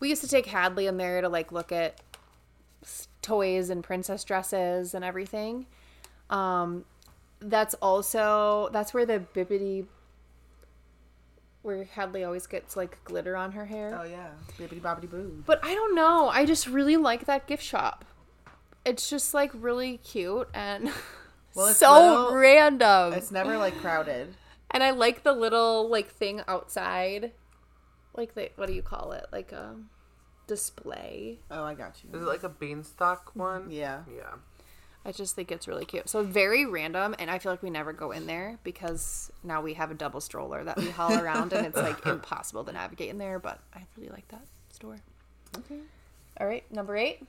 we 0.00 0.08
used 0.08 0.22
to 0.22 0.28
take 0.28 0.46
Hadley 0.46 0.86
in 0.86 0.96
there 0.96 1.20
to 1.20 1.28
like 1.28 1.52
look 1.52 1.70
at 1.70 2.00
toys 3.20 3.70
and 3.70 3.84
princess 3.84 4.24
dresses 4.24 4.94
and 4.94 5.04
everything. 5.04 5.66
Um 6.30 6.84
that's 7.40 7.74
also 7.74 8.68
that's 8.72 8.92
where 8.94 9.04
the 9.06 9.20
bippity 9.34 9.86
where 11.62 11.84
Hadley 11.84 12.22
always 12.24 12.46
gets 12.46 12.76
like 12.76 13.02
glitter 13.04 13.36
on 13.36 13.52
her 13.52 13.64
hair. 13.66 13.98
Oh 14.00 14.04
yeah, 14.04 14.28
bibbity 14.58 14.80
bobbity 14.80 15.10
boo. 15.10 15.42
But 15.46 15.60
I 15.64 15.74
don't 15.74 15.94
know. 15.94 16.28
I 16.28 16.44
just 16.46 16.66
really 16.66 16.96
like 16.96 17.26
that 17.26 17.46
gift 17.46 17.62
shop. 17.64 18.04
It's 18.84 19.10
just 19.10 19.34
like 19.34 19.50
really 19.52 19.96
cute 19.98 20.48
and 20.54 20.90
Well, 21.54 21.66
it's 21.66 21.78
so 21.80 21.92
little- 21.92 22.34
random. 22.36 23.14
It's 23.14 23.30
never 23.32 23.58
like 23.58 23.76
crowded. 23.80 24.34
And 24.68 24.82
I 24.82 24.90
like 24.90 25.22
the 25.22 25.32
little 25.32 25.88
like 25.88 26.08
thing 26.10 26.42
outside. 26.48 27.32
Like 28.14 28.34
the 28.34 28.50
what 28.56 28.66
do 28.66 28.74
you 28.74 28.82
call 28.82 29.12
it? 29.12 29.24
Like 29.32 29.52
a 29.52 29.76
display. 30.48 31.38
Oh, 31.50 31.62
I 31.62 31.74
got 31.74 32.02
you. 32.02 32.10
Is 32.14 32.22
it 32.22 32.26
like 32.26 32.42
a 32.42 32.48
beanstalk 32.48 33.30
one? 33.34 33.70
Yeah. 33.70 34.02
Yeah. 34.14 34.34
I 35.06 35.12
just 35.12 35.36
think 35.36 35.52
it's 35.52 35.68
really 35.68 35.84
cute. 35.84 36.08
So 36.08 36.22
very 36.24 36.66
random, 36.66 37.14
and 37.20 37.30
I 37.30 37.38
feel 37.38 37.52
like 37.52 37.62
we 37.62 37.70
never 37.70 37.92
go 37.92 38.10
in 38.10 38.26
there 38.26 38.58
because 38.64 39.30
now 39.44 39.62
we 39.62 39.74
have 39.74 39.90
a 39.92 39.94
double 39.94 40.20
stroller 40.20 40.64
that 40.64 40.76
we 40.76 40.90
haul 40.90 41.16
around, 41.16 41.52
and 41.52 41.64
it's 41.66 41.76
like 41.76 42.04
impossible 42.06 42.64
to 42.64 42.72
navigate 42.72 43.10
in 43.10 43.18
there. 43.18 43.38
But 43.38 43.60
I 43.74 43.82
really 43.96 44.08
like 44.10 44.26
that 44.28 44.42
store. 44.72 44.98
Okay. 45.58 45.78
All 46.40 46.46
right, 46.46 46.64
number 46.72 46.96
eight. 46.96 47.20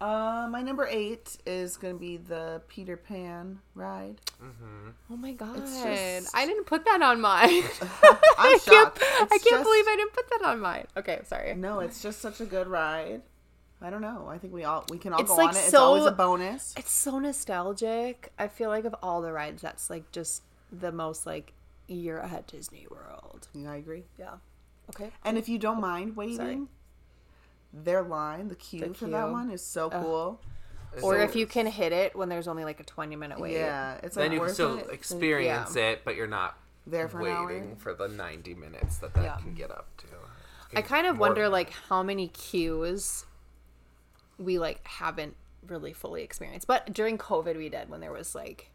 Uh, 0.00 0.48
my 0.50 0.60
number 0.62 0.86
eight 0.90 1.36
is 1.46 1.76
gonna 1.76 1.94
be 1.94 2.16
the 2.16 2.60
Peter 2.68 2.96
Pan 2.96 3.60
ride. 3.76 4.16
Oh 5.10 5.16
my 5.16 5.32
god, 5.32 5.56
just- 5.60 6.34
I 6.34 6.44
didn't 6.44 6.64
put 6.66 6.84
that 6.84 7.00
on 7.02 7.20
mine. 7.20 7.48
I'm 7.82 8.16
I 8.38 8.58
can't. 8.64 8.92
I 9.00 9.26
can't 9.28 9.42
just- 9.44 9.62
believe 9.64 9.84
I 9.88 9.94
didn't 9.96 10.12
put 10.12 10.28
that 10.30 10.42
on 10.42 10.60
mine. 10.60 10.86
Okay, 10.96 11.20
sorry. 11.24 11.54
No, 11.54 11.80
it's 11.80 12.02
just 12.02 12.20
such 12.20 12.40
a 12.40 12.44
good 12.44 12.66
ride. 12.66 13.22
I 13.82 13.90
don't 13.90 14.00
know. 14.02 14.26
I 14.28 14.38
think 14.38 14.52
we 14.52 14.64
all 14.64 14.84
we 14.90 14.98
can 14.98 15.12
all 15.12 15.20
It's, 15.20 15.28
go 15.30 15.36
like, 15.36 15.48
on 15.50 15.56
it. 15.56 15.58
It's 15.60 15.70
so- 15.70 15.82
always 15.82 16.04
a 16.04 16.12
bonus. 16.12 16.74
It's 16.76 16.90
so 16.92 17.18
nostalgic. 17.18 18.32
I 18.38 18.48
feel 18.48 18.68
like 18.70 18.84
of 18.84 18.94
all 19.02 19.20
the 19.22 19.32
rides, 19.32 19.62
that's 19.62 19.90
like 19.90 20.10
just 20.12 20.42
the 20.70 20.92
most 20.92 21.26
like 21.26 21.52
you're 21.88 22.20
at 22.20 22.46
Disney 22.46 22.86
World. 22.90 23.48
Yeah, 23.54 23.72
I 23.72 23.76
agree. 23.76 24.04
Yeah. 24.18 24.34
Okay. 24.90 25.10
And 25.24 25.36
if 25.36 25.48
you 25.48 25.58
don't 25.58 25.78
oh, 25.78 25.80
mind 25.80 26.16
waiting, 26.16 26.36
Sorry. 26.36 26.60
their 27.72 28.02
line, 28.02 28.48
the 28.48 28.54
queue, 28.54 28.80
The 28.88 28.94
for 28.94 29.06
that 29.08 29.30
one 29.30 29.50
is 29.50 29.64
so 29.64 29.90
cool. 29.90 30.40
Or 31.02 31.16
So- 31.16 31.20
if 31.22 31.34
you 31.34 31.46
can 31.46 31.66
hit 31.66 31.92
it 31.92 32.14
when 32.14 32.28
there's 32.28 32.46
only 32.48 32.64
like 32.64 32.80
a 32.80 32.84
20 32.84 33.16
minute 33.16 33.40
wait. 33.40 33.54
Yeah, 33.54 33.98
it's 34.02 34.14
then 34.16 34.26
like 34.30 34.32
you 34.34 34.40
can 34.44 34.54
still 34.54 34.78
it. 34.78 34.90
experience 34.90 35.74
it, 35.76 36.04
but 36.04 36.14
you're 36.16 36.26
not 36.26 36.56
There 36.86 37.08
for 37.08 37.20
an 37.20 37.26
hour. 37.28 37.46
waiting 37.46 37.76
for 37.76 37.94
the 37.94 38.08
90 38.08 38.54
minutes 38.54 38.98
that 38.98 39.14
that 39.14 39.24
Yeah. 39.24 39.36
can 39.38 39.54
get 39.54 39.70
up 39.70 39.88
to. 39.98 40.06
I 40.74 40.82
kind 40.82 41.06
of 41.06 41.16
More- 41.16 41.28
wonder 41.28 41.48
like 41.48 41.70
how 41.88 42.02
many 42.02 42.28
queues 42.28 43.24
we 44.38 44.58
like 44.58 44.86
haven't 44.86 45.34
really 45.66 45.92
fully 45.92 46.22
experienced. 46.22 46.66
But 46.66 46.92
during 46.92 47.18
COVID 47.18 47.56
we 47.56 47.68
did 47.68 47.88
when 47.88 48.00
there 48.00 48.12
was 48.12 48.34
like 48.34 48.70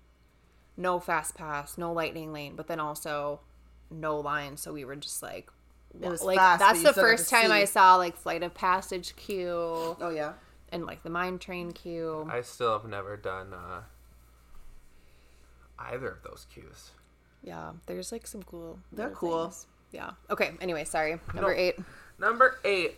no 0.78 1.00
fast 1.00 1.36
pass, 1.36 1.78
no 1.78 1.92
lightning 1.92 2.32
lane, 2.34 2.56
but 2.56 2.68
then 2.68 2.80
also 2.80 3.40
no 3.90 4.18
line, 4.20 4.58
so 4.58 4.74
we 4.74 4.86
were 4.86 4.96
just 4.96 5.22
like 5.24 5.50
It 6.02 6.08
was 6.10 6.22
like 6.24 6.38
fast, 6.38 6.60
that's 6.60 6.84
the 6.84 6.94
first 6.94 7.26
to 7.26 7.30
time 7.32 7.52
I 7.52 7.66
saw 7.66 7.96
like 7.96 8.16
flight 8.18 8.44
of 8.44 8.54
passage 8.54 9.16
queue 9.16 9.48
Oh 10.00 10.12
yeah. 10.14 10.34
and 10.72 10.86
like 10.86 11.04
the 11.04 11.10
mine 11.10 11.40
train 11.40 11.72
queue. 11.72 12.28
I 12.32 12.42
still 12.42 12.74
have 12.80 12.88
never 12.90 13.18
done 13.18 13.54
uh, 13.54 13.82
either 15.80 16.10
of 16.10 16.24
those 16.24 16.46
queues. 16.54 16.92
Yeah, 17.44 17.72
there's 17.86 18.12
like 18.12 18.28
some 18.28 18.44
cool. 18.44 18.80
They're 18.92 19.10
cool. 19.12 19.46
things. 19.46 19.68
Yeah. 19.92 20.12
Okay. 20.30 20.52
Anyway, 20.60 20.84
sorry. 20.84 21.20
Number 21.34 21.54
No. 21.54 21.58
eight. 21.60 21.76
Number 22.20 22.60
eight, 22.66 22.98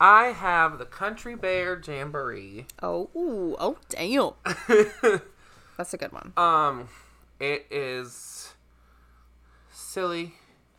I 0.00 0.26
have 0.26 0.78
the 0.78 0.84
Country 0.84 1.34
Bear 1.36 1.80
Jamboree. 1.84 2.66
Oh. 2.82 3.10
Ooh, 3.16 3.56
oh. 3.58 3.76
Damn. 3.88 4.32
That's 5.76 5.92
a 5.94 5.96
good 5.98 6.12
one. 6.12 6.32
Um, 6.36 6.88
it 7.40 7.66
is 7.70 8.54
silly, 9.70 10.34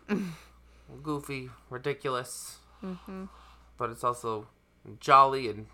goofy, 1.03 1.49
ridiculous, 1.69 2.57
but 3.77 3.89
it's 3.89 4.03
also 4.03 4.47
jolly 4.99 5.49
and 5.49 5.67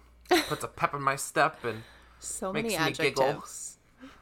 puts 0.48 0.64
a 0.64 0.68
pep 0.76 0.94
in 0.94 1.02
my 1.02 1.16
step 1.16 1.64
and 1.64 1.84
So 2.20 2.52
makes 2.52 2.74
many 2.74 2.86
me 2.92 2.92
giggle. 2.94 3.24
adjectives. 3.24 3.78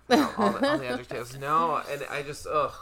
you 0.09 0.15
know, 0.17 0.31
all, 0.37 0.51
the, 0.51 0.69
all 0.69 0.77
the 0.77 0.87
adjectives. 0.87 1.37
No, 1.37 1.81
and 1.89 2.03
I 2.09 2.21
just 2.21 2.45
ugh. 2.45 2.73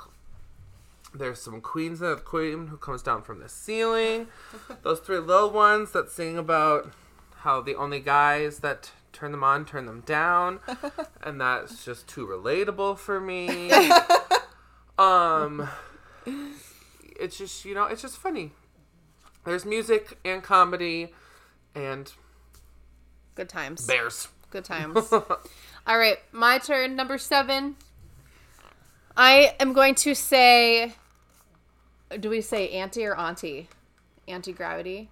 There's 1.13 1.41
some 1.41 1.59
queens 1.61 2.01
of 2.01 2.17
the 2.17 2.23
queen 2.23 2.67
who 2.67 2.77
comes 2.77 3.01
down 3.01 3.23
from 3.23 3.39
the 3.39 3.49
ceiling. 3.49 4.27
Those 4.83 4.99
three 4.99 5.17
little 5.17 5.49
ones 5.49 5.91
that 5.91 6.11
sing 6.11 6.37
about 6.37 6.93
how 7.37 7.61
the 7.61 7.75
only 7.75 7.99
guys 7.99 8.59
that 8.59 8.91
turn 9.11 9.31
them 9.31 9.43
on 9.43 9.65
turn 9.65 9.85
them 9.85 10.01
down, 10.05 10.59
and 11.23 11.41
that's 11.41 11.83
just 11.83 12.07
too 12.07 12.27
relatable 12.27 12.97
for 12.97 13.19
me. 13.19 13.71
um, 14.99 15.67
it's 17.19 17.37
just 17.37 17.65
you 17.65 17.73
know 17.73 17.85
it's 17.85 18.01
just 18.01 18.17
funny. 18.17 18.51
There's 19.45 19.65
music 19.65 20.17
and 20.23 20.43
comedy, 20.43 21.13
and 21.73 22.11
Good 23.35 23.49
times. 23.49 23.87
bears. 23.87 24.27
Good 24.51 24.65
times. 24.65 25.11
All 25.11 25.97
right, 25.97 26.17
my 26.31 26.57
turn. 26.59 26.95
Number 26.95 27.17
seven. 27.17 27.77
I 29.19 29.53
am 29.59 29.73
going 29.73 29.95
to 29.95 30.15
say. 30.15 30.93
Do 32.19 32.29
we 32.29 32.39
say 32.39 32.69
anti 32.69 33.05
or 33.05 33.15
auntie? 33.17 33.67
Anti 34.29 34.53
gravity. 34.53 35.09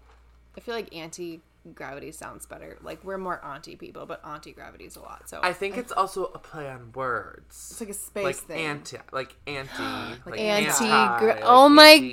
I 0.56 0.62
feel 0.62 0.74
like 0.74 0.96
anti 0.96 1.42
gravity 1.76 2.14
sounds 2.14 2.46
better. 2.46 2.78
Like 2.82 3.04
we're 3.04 3.18
more 3.18 3.44
auntie 3.44 3.76
people, 3.76 4.06
but 4.06 4.26
auntie 4.26 4.54
gravity's 4.54 4.96
a 4.96 5.02
lot. 5.02 5.28
So 5.28 5.42
I 5.44 5.52
think 5.52 5.76
it's 5.78 5.92
also 5.92 6.32
a 6.34 6.40
play 6.40 6.70
on 6.70 6.94
words. 6.94 7.68
It's 7.72 7.82
like 7.82 7.90
a 7.90 7.94
space 7.94 8.24
like 8.24 8.36
thing. 8.38 8.66
anti, 8.66 8.98
like 9.12 9.36
anti, 9.46 9.84
like 10.26 10.40
anti. 10.40 10.86
anti, 10.86 11.20
gra- 11.20 11.34
like 11.34 11.44
oh 11.44 11.68
my 11.68 11.90
anti- 11.90 12.12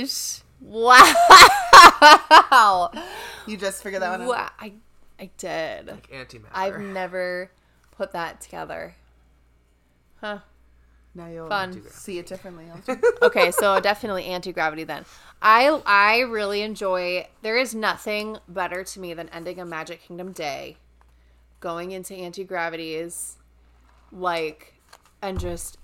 gosh! 0.00 0.40
Wow! 0.60 1.04
You 3.46 3.58
just 3.58 3.82
figured 3.82 4.00
that 4.00 4.10
one 4.10 4.22
out. 4.22 4.28
wow! 4.28 4.50
I 4.58 4.72
I 5.20 5.28
did. 5.36 5.88
Like 5.88 6.10
antimatter. 6.10 6.46
I've 6.54 6.80
never 6.80 7.50
put 7.94 8.12
that 8.12 8.40
together. 8.40 8.94
Huh. 10.20 10.38
Now 11.14 11.28
you'll 11.28 11.48
Fun. 11.48 11.80
see 11.90 12.18
it 12.18 12.26
differently. 12.26 12.66
okay, 13.22 13.50
so 13.52 13.78
definitely 13.80 14.24
anti 14.24 14.52
gravity 14.52 14.84
then. 14.84 15.04
I 15.40 15.80
I 15.86 16.20
really 16.20 16.62
enjoy. 16.62 17.28
There 17.42 17.56
is 17.56 17.74
nothing 17.74 18.38
better 18.48 18.82
to 18.82 19.00
me 19.00 19.14
than 19.14 19.28
ending 19.28 19.60
a 19.60 19.64
Magic 19.64 20.02
Kingdom 20.02 20.32
day, 20.32 20.76
going 21.60 21.92
into 21.92 22.14
anti 22.14 22.42
gravities, 22.42 23.36
like, 24.10 24.74
and 25.22 25.38
just 25.38 25.78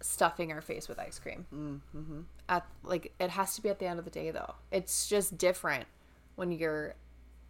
stuffing 0.00 0.50
our 0.50 0.60
face 0.60 0.88
with 0.88 0.98
ice 0.98 1.18
cream. 1.18 1.46
Mm-hmm. 1.54 2.20
At 2.48 2.66
like 2.82 3.12
it 3.20 3.30
has 3.30 3.54
to 3.54 3.62
be 3.62 3.68
at 3.68 3.78
the 3.78 3.86
end 3.86 3.98
of 3.98 4.04
the 4.04 4.10
day 4.10 4.30
though. 4.32 4.54
It's 4.72 5.08
just 5.08 5.38
different 5.38 5.86
when 6.34 6.50
you're 6.50 6.94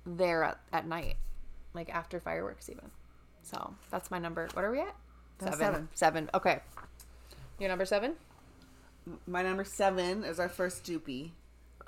there 0.04 0.42
at, 0.42 0.60
at 0.72 0.86
night, 0.86 1.16
like 1.72 1.88
after 1.88 2.20
fireworks 2.20 2.68
even. 2.68 2.90
So 3.42 3.74
that's 3.90 4.10
my 4.10 4.18
number. 4.18 4.48
What 4.52 4.64
are 4.64 4.70
we 4.70 4.80
at? 4.80 4.94
That's 5.40 5.58
seven. 5.58 5.74
seven. 5.74 5.88
Seven. 5.94 6.30
Okay. 6.34 6.60
Your 7.58 7.68
number 7.68 7.84
seven. 7.84 8.14
My 9.26 9.42
number 9.42 9.64
seven 9.64 10.24
is 10.24 10.38
our 10.38 10.48
first 10.48 10.84
Doopy. 10.84 11.30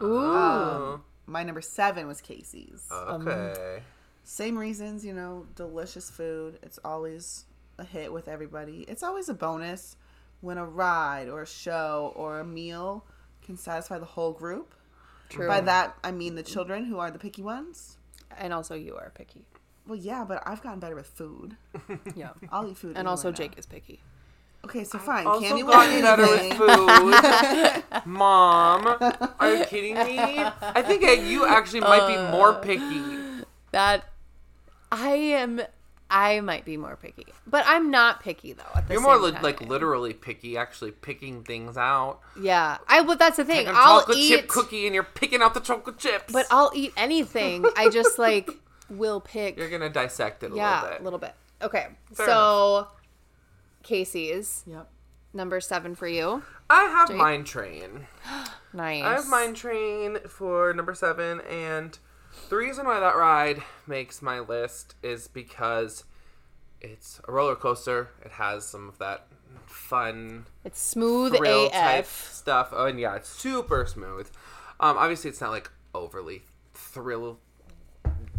Ooh. 0.00 0.06
Oh, 0.18 1.00
My 1.26 1.42
number 1.44 1.60
seven 1.60 2.06
was 2.06 2.20
Casey's. 2.20 2.86
Oh, 2.90 3.14
um, 3.14 3.28
okay. 3.28 3.82
Same 4.24 4.56
reasons, 4.58 5.04
you 5.04 5.12
know, 5.12 5.46
delicious 5.54 6.10
food. 6.10 6.58
It's 6.62 6.78
always 6.84 7.44
a 7.78 7.84
hit 7.84 8.12
with 8.12 8.28
everybody. 8.28 8.84
It's 8.88 9.02
always 9.02 9.28
a 9.28 9.34
bonus 9.34 9.96
when 10.40 10.58
a 10.58 10.64
ride 10.64 11.28
or 11.28 11.42
a 11.42 11.46
show 11.46 12.12
or 12.16 12.40
a 12.40 12.44
meal 12.44 13.04
can 13.44 13.56
satisfy 13.56 13.98
the 13.98 14.04
whole 14.06 14.32
group. 14.32 14.74
True. 15.28 15.48
By 15.48 15.60
that, 15.62 15.96
I 16.02 16.10
mean 16.12 16.34
the 16.34 16.42
children 16.42 16.84
who 16.84 16.98
are 16.98 17.10
the 17.10 17.18
picky 17.18 17.42
ones. 17.42 17.96
and 18.38 18.52
also 18.52 18.74
you 18.74 18.96
are 18.96 19.10
picky. 19.14 19.44
Well, 19.86 19.98
yeah, 19.98 20.24
but 20.26 20.42
I've 20.46 20.62
gotten 20.62 20.78
better 20.80 20.94
with 20.94 21.06
food. 21.08 21.56
Yeah. 22.14 22.30
I'll 22.50 22.68
eat 22.68 22.76
food. 22.76 22.90
and 22.90 22.98
anyway 22.98 23.10
also 23.10 23.30
now. 23.30 23.36
Jake 23.36 23.58
is 23.58 23.66
picky. 23.66 24.00
Okay, 24.64 24.84
so 24.84 24.98
fine. 24.98 25.26
Also 25.26 25.44
Candy 25.46 25.62
gotten 25.62 25.98
eat 25.98 26.02
better 26.02 26.22
with 26.22 26.52
food. 26.54 27.82
Mom, 28.06 28.86
are 29.40 29.54
you 29.56 29.64
kidding 29.64 29.94
me? 29.94 30.18
I 30.62 30.82
think 30.82 31.02
that 31.02 31.22
you 31.24 31.46
actually 31.46 31.80
might 31.80 32.06
be 32.06 32.16
more 32.36 32.50
uh, 32.50 32.58
picky. 32.60 33.02
That 33.72 34.04
I 34.92 35.08
am 35.10 35.62
I 36.10 36.40
might 36.40 36.64
be 36.64 36.76
more 36.76 36.94
picky. 36.96 37.26
But 37.46 37.64
I'm 37.66 37.90
not 37.90 38.22
picky 38.22 38.52
though 38.52 38.62
at 38.76 38.86
the 38.86 38.94
You're 38.94 39.02
same 39.02 39.10
more 39.10 39.18
li- 39.18 39.32
time. 39.32 39.42
like 39.42 39.60
literally 39.62 40.12
picky, 40.12 40.56
actually 40.56 40.92
picking 40.92 41.42
things 41.42 41.76
out. 41.76 42.20
Yeah. 42.40 42.78
I 42.86 43.00
well 43.00 43.16
that's 43.16 43.38
the 43.38 43.44
thing. 43.44 43.66
Like 43.66 43.74
a 43.74 43.78
I'll 43.78 44.00
chocolate 44.00 44.18
eat 44.18 44.28
chip 44.28 44.48
cookie, 44.48 44.86
and 44.86 44.94
you're 44.94 45.02
picking 45.04 45.42
out 45.42 45.54
the 45.54 45.60
chocolate 45.60 45.98
chips. 45.98 46.32
but 46.32 46.46
I'll 46.50 46.70
eat 46.74 46.92
anything. 46.96 47.64
I 47.76 47.88
just 47.88 48.18
like 48.18 48.48
will 48.92 49.20
pick 49.20 49.56
you're 49.56 49.70
gonna 49.70 49.88
dissect 49.90 50.42
it 50.42 50.52
a 50.52 50.54
yeah, 50.56 50.80
little 50.82 50.90
bit. 50.90 51.00
a 51.00 51.04
little 51.04 51.18
bit. 51.18 51.34
Okay. 51.62 51.86
Fair 52.14 52.26
so 52.26 52.88
Casey's 53.82 54.62
Yep. 54.66 54.88
number 55.32 55.60
7 55.60 55.94
for 55.94 56.06
you. 56.06 56.42
I 56.70 56.84
have 56.84 57.08
Jake? 57.08 57.16
Mine 57.16 57.44
Train. 57.44 58.06
Nice. 58.72 59.04
I 59.04 59.12
have 59.14 59.28
Mine 59.28 59.54
Train 59.54 60.18
for 60.28 60.72
number 60.72 60.94
seven, 60.94 61.40
and 61.42 61.98
the 62.48 62.56
reason 62.56 62.86
why 62.86 62.98
that 63.00 63.14
ride 63.16 63.62
makes 63.86 64.22
my 64.22 64.40
list 64.40 64.94
is 65.02 65.28
because 65.28 66.04
it's 66.80 67.20
a 67.28 67.32
roller 67.32 67.54
coaster. 67.56 68.08
It 68.24 68.32
has 68.32 68.66
some 68.66 68.88
of 68.88 68.98
that 68.98 69.26
fun 69.66 70.46
It's 70.64 70.80
smooth 70.80 71.36
thrill 71.36 71.68
type 71.70 72.06
stuff. 72.06 72.68
Oh, 72.72 72.86
and 72.86 72.98
yeah, 72.98 73.16
it's 73.16 73.28
super 73.28 73.84
smooth. 73.86 74.30
Um, 74.80 74.96
obviously, 74.96 75.28
it's 75.30 75.40
not 75.40 75.50
like 75.50 75.70
overly 75.94 76.42
thrill 76.72 77.38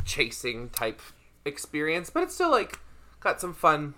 chasing 0.06 0.70
type 0.70 1.02
experience, 1.46 2.10
but 2.10 2.24
it's 2.24 2.36
still 2.36 2.52
like 2.52 2.80
got 3.20 3.40
some 3.42 3.54
fun 3.54 3.94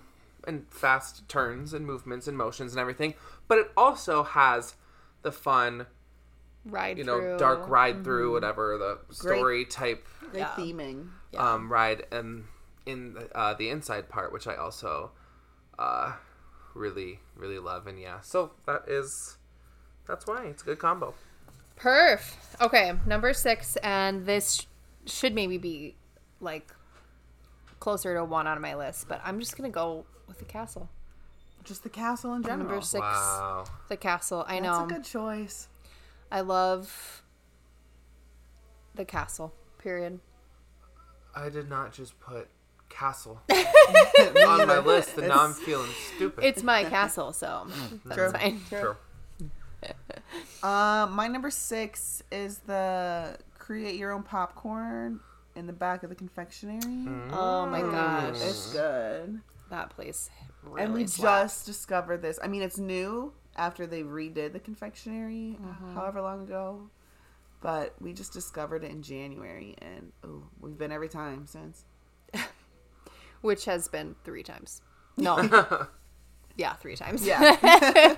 and 0.48 0.66
fast 0.70 1.28
turns 1.28 1.74
and 1.74 1.86
movements 1.86 2.28
and 2.28 2.38
motions 2.38 2.72
and 2.74 2.80
everything. 2.80 3.14
But 3.48 3.58
it 3.60 3.72
also 3.76 4.24
has 4.24 4.76
the 5.24 5.32
fun, 5.32 5.88
Ride 6.66 6.98
you 6.98 7.04
know, 7.04 7.20
through. 7.20 7.38
dark 7.38 7.68
ride 7.70 8.04
through 8.04 8.32
whatever 8.34 8.78
the 8.78 9.00
Great. 9.20 9.38
story 9.38 9.66
type 9.66 10.06
Great 10.32 10.40
Yeah. 10.40 10.52
theming. 10.58 11.10
Yeah. 11.32 11.54
um, 11.54 11.72
ride, 11.72 12.06
and 12.12 12.46
in 12.86 13.14
the, 13.16 13.36
uh, 13.38 13.54
the 13.56 13.70
inside 13.70 14.10
part, 14.10 14.32
which 14.32 14.48
I 14.48 14.56
also 14.56 15.12
uh, 15.80 16.14
really 16.74 17.20
really 17.36 17.60
love. 17.60 17.88
And 17.88 18.00
yeah, 18.00 18.22
so 18.22 18.52
that 18.68 18.84
is 18.88 19.38
that's 20.08 20.26
why 20.28 20.46
it's 20.46 20.62
a 20.62 20.66
good 20.66 20.80
combo. 20.80 21.14
Perf. 21.80 22.36
Okay, 22.62 22.94
number 23.06 23.34
six, 23.34 23.76
and 23.78 24.26
this 24.26 24.56
sh- 24.62 24.66
should 25.06 25.34
maybe 25.36 25.58
be 25.58 25.96
like 26.40 26.72
closer 27.80 28.14
to 28.16 28.24
one 28.26 28.48
on 28.48 28.62
my 28.62 28.76
list, 28.76 29.08
but 29.08 29.22
I'm 29.24 29.40
just 29.40 29.56
gonna 29.58 29.70
go 29.70 30.06
with 30.28 30.40
the 30.40 30.46
castle. 30.46 30.90
Just 31.64 31.84
the 31.84 31.90
castle 31.90 32.34
in 32.36 32.44
general. 32.44 32.60
Number 32.70 32.82
six, 32.82 33.02
Wow. 33.02 33.66
the 33.90 33.98
castle. 33.98 34.46
I 34.48 34.60
That's 34.60 34.64
know. 34.64 34.86
a 34.86 34.88
good 34.88 35.04
choice. 35.04 35.68
I 36.32 36.42
love 36.42 37.24
the 38.94 39.06
castle. 39.06 39.54
Period. 39.80 40.20
I 41.36 41.50
did 41.50 41.70
not 41.70 41.92
just 41.92 42.20
put 42.20 42.48
castle 42.90 43.42
on 43.52 44.68
my 44.68 44.80
list, 44.80 45.18
and 45.18 45.28
now 45.28 45.44
I'm 45.44 45.54
feeling 45.54 45.90
stupid. 46.16 46.44
It's 46.46 46.64
my 46.64 46.84
castle, 46.86 47.34
so 47.34 47.68
that's 48.06 48.16
True. 48.16 48.32
fine. 48.32 48.62
True. 48.70 48.96
Uh, 50.64 51.08
my 51.12 51.28
number 51.28 51.52
six 51.52 52.24
is 52.32 52.60
the 52.60 53.38
create 53.66 53.96
your 53.96 54.12
own 54.12 54.22
popcorn 54.24 55.20
in 55.56 55.66
the 55.66 55.74
back 55.74 56.04
of 56.04 56.10
the 56.10 56.16
confectionery. 56.16 56.80
Oh 57.32 57.66
my 57.66 57.82
gosh, 57.82 58.36
It's 58.42 58.72
good. 58.72 59.42
that 59.70 59.90
place. 59.90 60.30
Really 60.64 60.84
and 60.84 60.94
we 60.94 61.08
slaps. 61.08 61.54
just 61.54 61.66
discovered 61.66 62.22
this. 62.22 62.38
I 62.44 62.48
mean, 62.48 62.62
it's 62.62 62.78
new 62.78 63.34
after 63.56 63.88
they 63.88 64.04
redid 64.04 64.54
the 64.54 64.60
confectionery, 64.60 65.58
uh, 65.64 65.68
Mm-hmm. 65.68 65.94
however 65.96 66.22
long 66.22 66.44
ago. 66.44 66.90
But 67.62 67.96
we 68.00 68.14
just 68.14 68.34
discovered 68.34 68.84
it 68.84 68.92
in 68.92 69.02
January, 69.02 69.76
and 69.82 70.12
oh, 70.24 70.44
we've 70.60 70.78
been 70.78 70.92
every 70.92 71.10
time 71.10 71.48
since. 71.48 71.86
which 73.42 73.66
has 73.66 73.88
been 73.88 74.16
three 74.24 74.44
times. 74.44 74.82
No, 75.18 75.38
yeah, 76.58 76.74
three 76.74 76.96
times. 76.96 77.26
Yeah, 77.26 77.58
Yeah. 77.64 78.16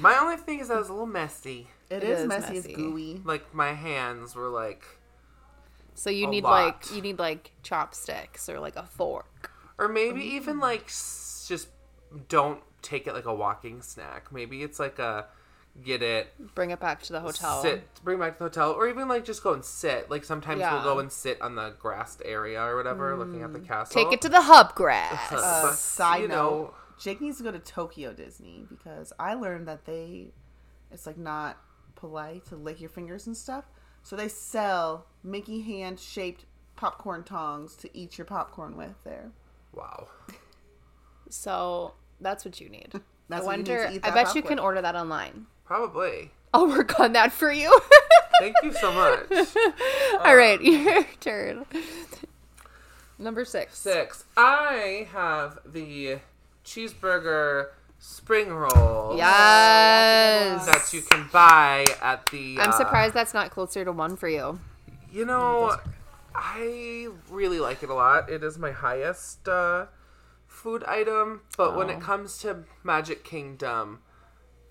My 0.00 0.16
only 0.20 0.36
thing 0.36 0.60
is 0.60 0.68
that 0.68 0.74
it 0.74 0.78
was 0.78 0.88
a 0.88 0.92
little 0.92 1.06
messy. 1.06 1.66
It 1.90 2.02
It 2.02 2.04
is, 2.04 2.20
is 2.20 2.26
messy. 2.28 2.54
messy. 2.54 2.68
It's 2.70 2.76
gooey. 2.76 3.22
Like 3.24 3.54
my 3.54 3.72
hands 3.72 4.34
were 4.34 4.48
like, 4.48 4.84
So 5.94 6.10
you 6.10 6.26
A 6.26 6.30
need 6.30 6.44
lot. 6.44 6.64
like 6.66 6.94
you 6.94 7.00
need 7.02 7.18
like 7.18 7.52
chopsticks 7.62 8.48
or 8.48 8.60
like 8.60 8.76
a 8.76 8.82
fork. 8.84 9.50
or 9.78 9.88
maybe 9.88 10.22
even 10.22 10.58
like 10.60 10.86
just 10.86 11.68
don't 12.28 12.60
take 12.82 13.06
it 13.06 13.14
like 13.14 13.26
a 13.26 13.34
walking 13.34 13.82
snack. 13.82 14.32
Maybe 14.32 14.62
it's 14.62 14.78
like 14.78 14.98
a 14.98 15.26
get 15.84 16.02
it, 16.02 16.32
Bring 16.54 16.70
it 16.70 16.80
back 16.80 17.02
to 17.02 17.12
the 17.12 17.20
hotel. 17.20 17.60
sit, 17.60 17.82
bring 18.02 18.18
back 18.18 18.32
to 18.34 18.38
the 18.38 18.44
hotel, 18.46 18.72
or 18.72 18.88
even 18.88 19.08
like 19.08 19.24
just 19.26 19.42
go 19.42 19.52
and 19.52 19.62
sit. 19.64 20.10
Like 20.10 20.24
sometimes 20.24 20.60
Yeah. 20.60 20.72
we'll 20.74 20.82
go 20.94 20.98
and 21.00 21.12
sit 21.12 21.40
on 21.42 21.54
the 21.54 21.74
grassed 21.78 22.22
area 22.24 22.62
or 22.62 22.76
whatever, 22.76 23.14
looking 23.16 23.42
at 23.42 23.52
the 23.52 23.60
castle. 23.60 24.02
Take 24.02 24.12
it 24.12 24.22
to 24.22 24.28
the 24.30 24.40
hub 24.42 24.74
grass. 24.74 25.30
Uh, 25.32 25.62
But, 25.68 25.74
side 25.74 26.22
you 26.22 26.28
note, 26.28 26.34
know- 26.34 26.74
Jake 26.98 27.20
needs 27.20 27.36
to 27.38 27.44
go 27.44 27.50
to 27.52 27.58
Tokyo 27.58 28.14
Disney 28.14 28.64
because 28.70 29.12
I 29.18 29.34
learned 29.34 29.68
that 29.68 29.84
they, 29.84 30.28
it's 30.90 31.06
like 31.06 31.18
not 31.18 31.58
polite 31.96 32.44
to 32.46 32.56
lick 32.56 32.80
your 32.80 32.90
fingers 32.90 33.26
and 33.26 33.36
stuff. 33.36 33.64
So 34.02 34.14
they 34.14 34.28
sell 34.28 35.06
Mickey 35.24 35.62
hand 35.62 35.98
shaped 35.98 36.44
popcorn 36.76 37.24
tongs 37.24 37.74
to 37.76 37.90
eat 37.96 38.16
your 38.18 38.24
popcorn 38.24 38.76
with 38.76 39.02
there. 39.02 39.30
Wow. 39.74 40.08
so 41.28 41.94
that's 42.20 42.44
what 42.44 42.60
you 42.60 42.68
need. 42.68 42.92
That's 43.28 43.42
I 43.42 43.46
what 43.46 43.58
you 43.58 43.64
need 43.64 43.70
wonder. 43.72 43.88
to 43.88 43.94
eat 43.96 44.00
I 44.04 44.10
bet 44.14 44.26
pop 44.26 44.36
you 44.36 44.42
can 44.42 44.50
with. 44.56 44.60
order 44.60 44.82
that 44.82 44.94
online. 44.94 45.46
Probably. 45.64 46.30
I'll 46.54 46.68
work 46.68 47.00
on 47.00 47.12
that 47.14 47.32
for 47.32 47.50
you. 47.50 47.76
Thank 48.38 48.54
you 48.62 48.72
so 48.72 48.92
much. 48.92 49.26
All 50.24 50.36
right, 50.36 50.58
um, 50.60 50.64
your 50.64 51.04
turn. 51.18 51.66
Number 53.18 53.44
six. 53.44 53.76
Six. 53.78 54.24
I 54.36 55.08
have 55.12 55.58
the 55.66 56.20
cheeseburger 56.64 57.70
spring 58.08 58.50
roll 58.52 59.16
Yes. 59.16 60.64
that 60.66 60.92
you 60.92 61.02
can 61.02 61.28
buy 61.32 61.84
at 62.00 62.24
the. 62.26 62.58
I'm 62.60 62.70
uh, 62.70 62.72
surprised 62.72 63.14
that's 63.14 63.34
not 63.34 63.50
closer 63.50 63.84
to 63.84 63.90
one 63.92 64.14
for 64.16 64.28
you. 64.28 64.60
You 65.10 65.24
know, 65.24 65.76
I 66.34 67.08
really 67.28 67.58
like 67.58 67.82
it 67.82 67.90
a 67.90 67.94
lot. 67.94 68.30
It 68.30 68.44
is 68.44 68.58
my 68.58 68.70
highest 68.70 69.48
uh, 69.48 69.86
food 70.46 70.84
item, 70.84 71.40
but 71.56 71.76
when 71.76 71.88
Oh. 71.88 71.94
it 71.94 72.00
comes 72.00 72.38
to 72.38 72.64
Magic 72.84 73.24
Kingdom, 73.24 74.00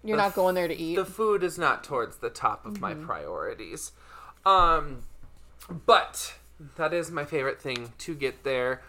You're 0.04 0.17
not 0.17 0.34
going 0.34 0.56
there 0.56 0.67
to 0.69 0.76
eat. 0.76 0.95
the 0.95 1.06
food 1.06 1.43
is 1.43 1.58
not 1.58 1.84
towards 1.84 2.17
the 2.17 2.30
top 2.30 2.65
of 2.65 2.80
my 2.80 2.93
Mm-hmm. 2.93 3.06
priorities. 3.06 3.91
Um, 4.45 5.04
but 5.86 6.36
that 6.78 6.93
is 6.93 7.12
my 7.12 7.26
favorite 7.26 7.60
thing 7.62 7.91
to 8.00 8.15
get 8.15 8.43
there. 8.43 8.82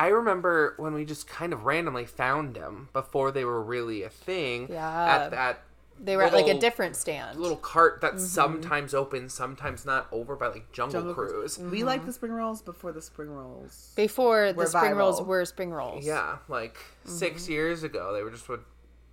I 0.00 0.08
remember 0.08 0.74
when 0.78 0.94
we 0.94 1.04
just 1.04 1.26
kind 1.28 1.52
of 1.52 1.64
randomly 1.66 2.06
found 2.06 2.54
them 2.54 2.88
before 2.94 3.30
they 3.32 3.44
were 3.44 3.62
really 3.62 4.02
a 4.02 4.08
thing. 4.08 4.68
Yeah. 4.70 5.04
At 5.24 5.30
that 5.32 5.62
they 6.02 6.16
were 6.16 6.22
at 6.22 6.32
like 6.32 6.46
a 6.46 6.58
different 6.58 6.96
stand. 6.96 7.38
little 7.38 7.58
cart 7.58 8.00
Mm-hmm. 8.00 8.16
that 8.16 8.22
sometimes 8.22 8.94
opens, 8.94 9.34
sometimes 9.34 9.84
not, 9.84 10.06
over 10.10 10.34
by 10.36 10.46
like 10.46 10.72
Jungle, 10.72 11.00
Jungle 11.00 11.14
Cruise. 11.14 11.58
We 11.58 11.84
like 11.84 12.06
the 12.06 12.12
spring 12.14 12.32
rolls 12.32 12.62
before 12.62 12.92
the 12.92 13.02
spring 13.02 13.28
rolls. 13.28 13.92
Before 13.94 14.52
the 14.52 14.56
Were 14.58 14.66
spring 14.66 14.94
rolls 14.94 15.20
were 15.20 15.44
spring 15.44 15.70
rolls. 15.70 16.06
Yeah, 16.06 16.38
like 16.48 16.78
six 17.04 17.50
years 17.50 17.82
ago, 17.82 18.14
they 18.14 18.22
were 18.22 18.30
just 18.30 18.48
would 18.48 18.64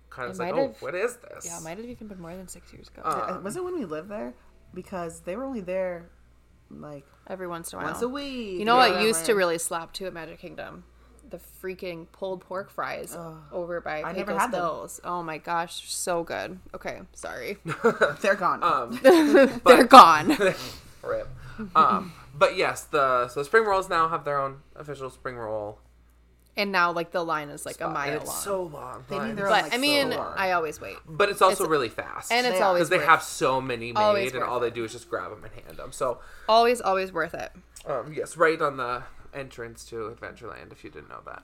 kind 0.08 0.30
of 0.30 0.36
Mm-hmm. 0.38 0.42
Like, 0.42 0.54
might 0.54 0.60
oh, 0.62 0.74
what 0.80 0.94
is 0.94 1.16
this? 1.16 1.44
Yeah, 1.44 1.58
it 1.58 1.62
might 1.64 1.76
have 1.76 1.86
even 1.86 2.06
been 2.08 2.20
more 2.22 2.34
than 2.34 2.48
six 2.48 2.72
years 2.72 2.88
ago. 2.88 3.02
Uh, 3.04 3.36
Uh, 3.36 3.40
was 3.42 3.56
it 3.56 3.62
when 3.64 3.78
we 3.78 3.84
lived 3.84 4.08
there? 4.08 4.32
Because 4.72 5.20
they 5.20 5.36
were 5.36 5.44
only 5.44 5.60
there 5.60 6.08
like 6.70 7.04
Every 7.26 7.46
once 7.46 7.72
in 7.72 7.78
a 7.78 7.82
while. 7.82 7.92
once 7.92 8.02
a 8.02 8.08
week. 8.08 8.58
You 8.58 8.64
know 8.64 8.76
or 8.76 8.90
what 8.90 9.02
used 9.02 9.26
to 9.26 9.34
really 9.34 9.58
slap 9.58 9.92
too 9.92 10.06
at 10.06 10.12
Magic 10.14 10.38
Kingdom? 10.38 10.84
The 11.30 11.40
freaking 11.62 12.06
pulled 12.12 12.40
pork 12.40 12.70
fries 12.70 13.14
over 13.52 13.80
by 13.82 14.02
I 14.02 14.12
never 14.12 14.32
Pecos 14.32 14.40
had 14.40 14.50
them. 14.50 14.88
Oh 15.04 15.22
my 15.22 15.36
gosh, 15.38 15.92
so 15.92 16.22
good. 16.24 16.58
Okay, 16.74 17.00
sorry. 17.12 17.58
They're 18.22 18.34
gone. 18.34 18.62
Um, 18.62 18.98
They're 19.66 19.84
gone. 19.84 20.28
Rip. 21.02 21.28
Um, 21.76 22.12
but 22.34 22.56
yes, 22.56 22.84
the 22.84 23.28
so 23.28 23.42
spring 23.42 23.64
rolls 23.64 23.90
now 23.90 24.08
have 24.08 24.24
their 24.24 24.38
own 24.40 24.58
official 24.74 25.10
spring 25.10 25.36
roll. 25.36 25.78
And 26.58 26.70
now 26.72 26.92
like 26.92 27.10
the 27.12 27.22
line 27.24 27.48
is 27.48 27.64
like 27.64 27.80
a 27.80 27.88
mile 27.88 28.08
and 28.12 28.16
it's 28.20 28.26
long. 28.26 28.36
so 28.36 28.62
long. 28.64 29.04
They 29.08 29.14
need 29.16 29.20
line. 29.22 29.36
their 29.36 29.46
own, 29.46 29.52
but 29.52 29.62
like, 29.64 29.74
I 29.74 29.78
mean, 29.78 30.10
store. 30.12 30.34
I 30.36 30.50
always 30.52 30.78
wait. 30.80 30.96
but 31.06 31.30
it's 31.30 31.40
also 31.40 31.64
it's- 31.64 31.70
really 31.70 31.88
fast. 31.88 32.30
And 32.30 32.46
it's 32.46 32.56
They 32.56 32.60
are. 32.62 32.66
always 32.66 32.88
because 32.90 33.00
they 33.00 33.06
have 33.06 33.22
so 33.22 33.60
many 33.62 33.92
made, 33.92 33.96
and 34.34 34.40
worth 34.40 34.42
all 34.48 34.60
they 34.60 34.70
do 34.70 34.84
is 34.84 34.92
just 34.92 35.08
grab 35.08 35.30
them 35.30 35.42
and 35.44 35.52
hand 35.64 35.78
them. 35.78 35.92
So 35.92 36.18
always 36.48 36.80
always 36.82 37.12
worth 37.12 37.32
it. 37.32 37.52
um, 37.86 38.12
yes, 38.12 38.36
right 38.36 38.60
on 38.60 38.76
the 38.76 39.04
entrance 39.32 39.84
to 39.86 40.14
Adventureland. 40.14 40.72
If 40.72 40.84
you 40.84 40.90
didn't 40.90 41.08
know 41.08 41.20
that. 41.26 41.42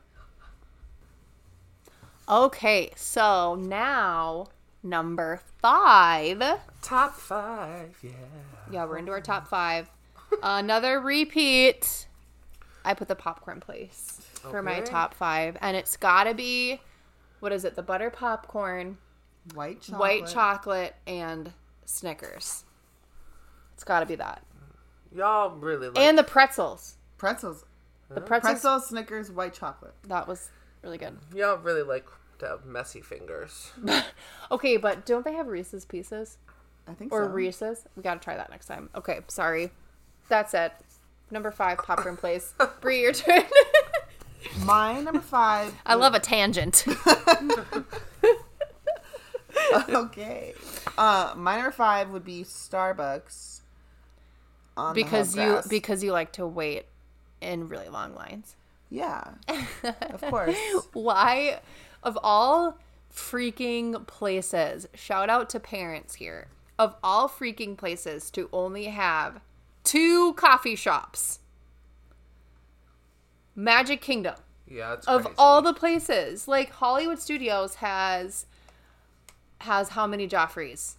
Okay, 2.28 2.90
so 2.96 3.54
now 3.54 4.46
number 4.82 5.40
five. 5.60 6.42
Top 6.82 7.14
five, 7.14 7.96
yeah. 8.02 8.10
Yeah, 8.70 8.84
we're 8.86 8.98
into 8.98 9.12
our 9.12 9.20
top 9.20 9.46
five. 9.46 9.90
Another 10.42 11.00
repeat. 11.00 12.06
I 12.84 12.94
put 12.94 13.08
the 13.08 13.14
popcorn 13.14 13.60
place 13.60 14.23
for 14.50 14.62
my 14.62 14.80
top 14.80 15.14
five, 15.14 15.56
and 15.60 15.76
it's 15.76 15.96
gotta 15.96 16.34
be 16.34 16.80
what 17.40 17.52
is 17.52 17.64
it? 17.64 17.74
The 17.74 17.82
butter 17.82 18.10
popcorn, 18.10 18.98
white 19.54 19.82
chocolate. 19.82 20.00
white 20.00 20.26
chocolate, 20.26 20.94
and 21.06 21.52
Snickers. 21.84 22.64
It's 23.74 23.84
gotta 23.84 24.06
be 24.06 24.14
that, 24.16 24.42
Y'all 25.14 25.50
really 25.56 25.88
like. 25.88 25.98
and 25.98 26.16
the 26.16 26.22
pretzels. 26.24 26.96
pretzels. 27.18 27.64
The 28.08 28.20
pretzels. 28.20 28.52
Pretzels, 28.52 28.86
Snickers, 28.88 29.30
white 29.30 29.54
chocolate. 29.54 29.94
That 30.08 30.28
was 30.28 30.50
really 30.82 30.98
good. 30.98 31.18
y'all 31.34 31.56
really 31.58 31.82
like 31.82 32.06
to 32.38 32.46
have 32.48 32.64
messy 32.64 33.00
fingers. 33.00 33.72
Okay, 34.50 34.76
but 34.76 35.06
don't 35.06 35.24
they 35.24 35.32
have 35.32 35.48
Reese's 35.48 35.84
Pieces 35.84 36.36
I 36.86 36.92
think 36.92 37.12
or 37.12 37.24
so. 37.24 37.30
Reese's? 37.30 37.86
We 37.96 38.02
gotta 38.02 38.20
try 38.20 38.36
that 38.36 38.50
next 38.50 38.66
time. 38.66 38.90
Okay, 38.94 39.20
sorry. 39.28 39.70
That's 40.28 40.52
it. 40.54 40.72
Number 41.30 41.50
five, 41.50 41.78
popcorn 41.78 42.16
place. 42.16 42.54
Brie, 42.80 43.00
your 43.02 43.12
turn. 43.12 43.42
My 44.64 45.00
number 45.00 45.20
five. 45.20 45.74
I 45.86 45.94
love 45.94 46.14
a 46.14 46.20
tangent. 46.20 46.84
okay. 49.88 50.54
Uh, 50.96 51.34
my 51.36 51.56
number 51.56 51.72
five 51.72 52.10
would 52.10 52.24
be 52.24 52.44
Starbucks. 52.44 53.60
On 54.76 54.92
because 54.94 55.36
you 55.36 55.60
because 55.68 56.02
you 56.02 56.10
like 56.10 56.32
to 56.32 56.46
wait 56.46 56.86
in 57.40 57.68
really 57.68 57.88
long 57.88 58.12
lines. 58.14 58.56
yeah, 58.90 59.34
of 59.84 60.20
course. 60.20 60.56
Why 60.92 61.60
of 62.02 62.18
all 62.22 62.78
freaking 63.14 64.04
places, 64.06 64.88
shout 64.94 65.30
out 65.30 65.48
to 65.50 65.60
parents 65.60 66.16
here. 66.16 66.48
Of 66.76 66.96
all 67.04 67.28
freaking 67.28 67.76
places 67.76 68.30
to 68.32 68.48
only 68.52 68.86
have 68.86 69.40
two 69.84 70.32
coffee 70.34 70.74
shops. 70.74 71.38
Magic 73.54 74.00
Kingdom. 74.00 74.34
Yeah, 74.66 74.94
it's 74.94 75.06
Of 75.06 75.22
crazy. 75.24 75.34
all 75.38 75.62
the 75.62 75.74
places, 75.74 76.48
like 76.48 76.70
Hollywood 76.70 77.18
Studios 77.18 77.76
has 77.76 78.46
has 79.60 79.90
how 79.90 80.06
many 80.06 80.28
Joffreys? 80.28 80.94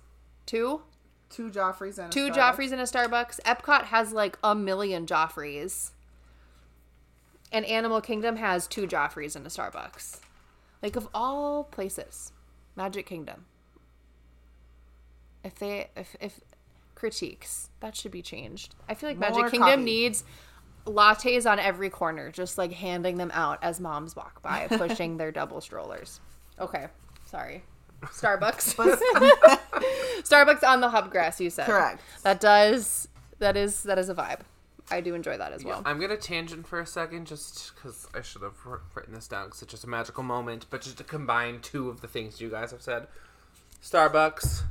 Two? 0.45 0.81
Two 1.29 1.49
Joffreys 1.49 1.97
and 1.97 2.07
a 2.07 2.09
two 2.09 2.29
Joffreys 2.31 2.71
and 2.71 2.79
a 2.81 2.85
Starbucks. 2.85 3.39
Epcot 3.41 3.85
has 3.85 4.13
like 4.13 4.37
a 4.43 4.55
million 4.55 5.05
Joffreys. 5.05 5.91
And 7.51 7.65
Animal 7.65 8.01
Kingdom 8.01 8.37
has 8.37 8.67
two 8.67 8.87
Joffreys 8.87 9.35
in 9.35 9.43
a 9.45 9.49
Starbucks. 9.49 10.19
Like 10.81 10.95
of 10.95 11.07
all 11.13 11.63
places, 11.63 12.31
Magic 12.75 13.05
Kingdom. 13.05 13.45
If 15.43 15.55
they 15.55 15.89
if 15.95 16.15
if 16.19 16.39
critiques 16.95 17.69
that 17.81 17.95
should 17.95 18.11
be 18.11 18.21
changed. 18.21 18.73
I 18.87 18.93
feel 18.93 19.09
like 19.09 19.17
Magic 19.17 19.37
More 19.37 19.49
Kingdom 19.49 19.69
coffee. 19.71 19.83
needs 19.83 20.23
lattes 20.85 21.49
on 21.49 21.59
every 21.59 21.89
corner, 21.89 22.31
just 22.31 22.57
like 22.57 22.71
handing 22.71 23.17
them 23.17 23.31
out 23.33 23.59
as 23.61 23.79
moms 23.79 24.15
walk 24.15 24.41
by, 24.41 24.67
pushing 24.69 25.17
their 25.17 25.31
double 25.31 25.61
strollers. 25.61 26.19
Okay, 26.59 26.87
sorry. 27.25 27.63
Starbucks. 28.03 28.75
Starbucks 30.23 30.63
on 30.63 30.81
the 30.81 30.89
hubgrass. 30.89 31.39
You 31.39 31.49
said 31.49 31.65
Correct. 31.65 32.01
That 32.23 32.39
does 32.39 33.07
that 33.39 33.57
is 33.57 33.83
that 33.83 33.97
is 33.97 34.09
a 34.09 34.15
vibe. 34.15 34.41
I 34.91 35.01
do 35.01 35.15
enjoy 35.15 35.37
that 35.37 35.51
as 35.51 35.63
well. 35.63 35.81
I'm 35.83 35.99
gonna 35.99 36.17
tangent 36.17 36.67
for 36.67 36.79
a 36.79 36.85
second, 36.85 37.25
just 37.25 37.73
because 37.75 38.07
I 38.13 38.21
should 38.21 38.43
have 38.43 38.53
written 38.93 39.15
this 39.15 39.27
down, 39.27 39.45
because 39.47 39.63
it's 39.63 39.71
just 39.71 39.83
a 39.83 39.89
magical 39.89 40.21
moment. 40.21 40.67
But 40.69 40.81
just 40.81 40.97
to 40.99 41.03
combine 41.03 41.59
two 41.61 41.89
of 41.89 42.01
the 42.01 42.07
things 42.07 42.39
you 42.39 42.51
guys 42.51 42.69
have 42.69 42.83
said: 42.83 43.07
Starbucks, 43.81 44.61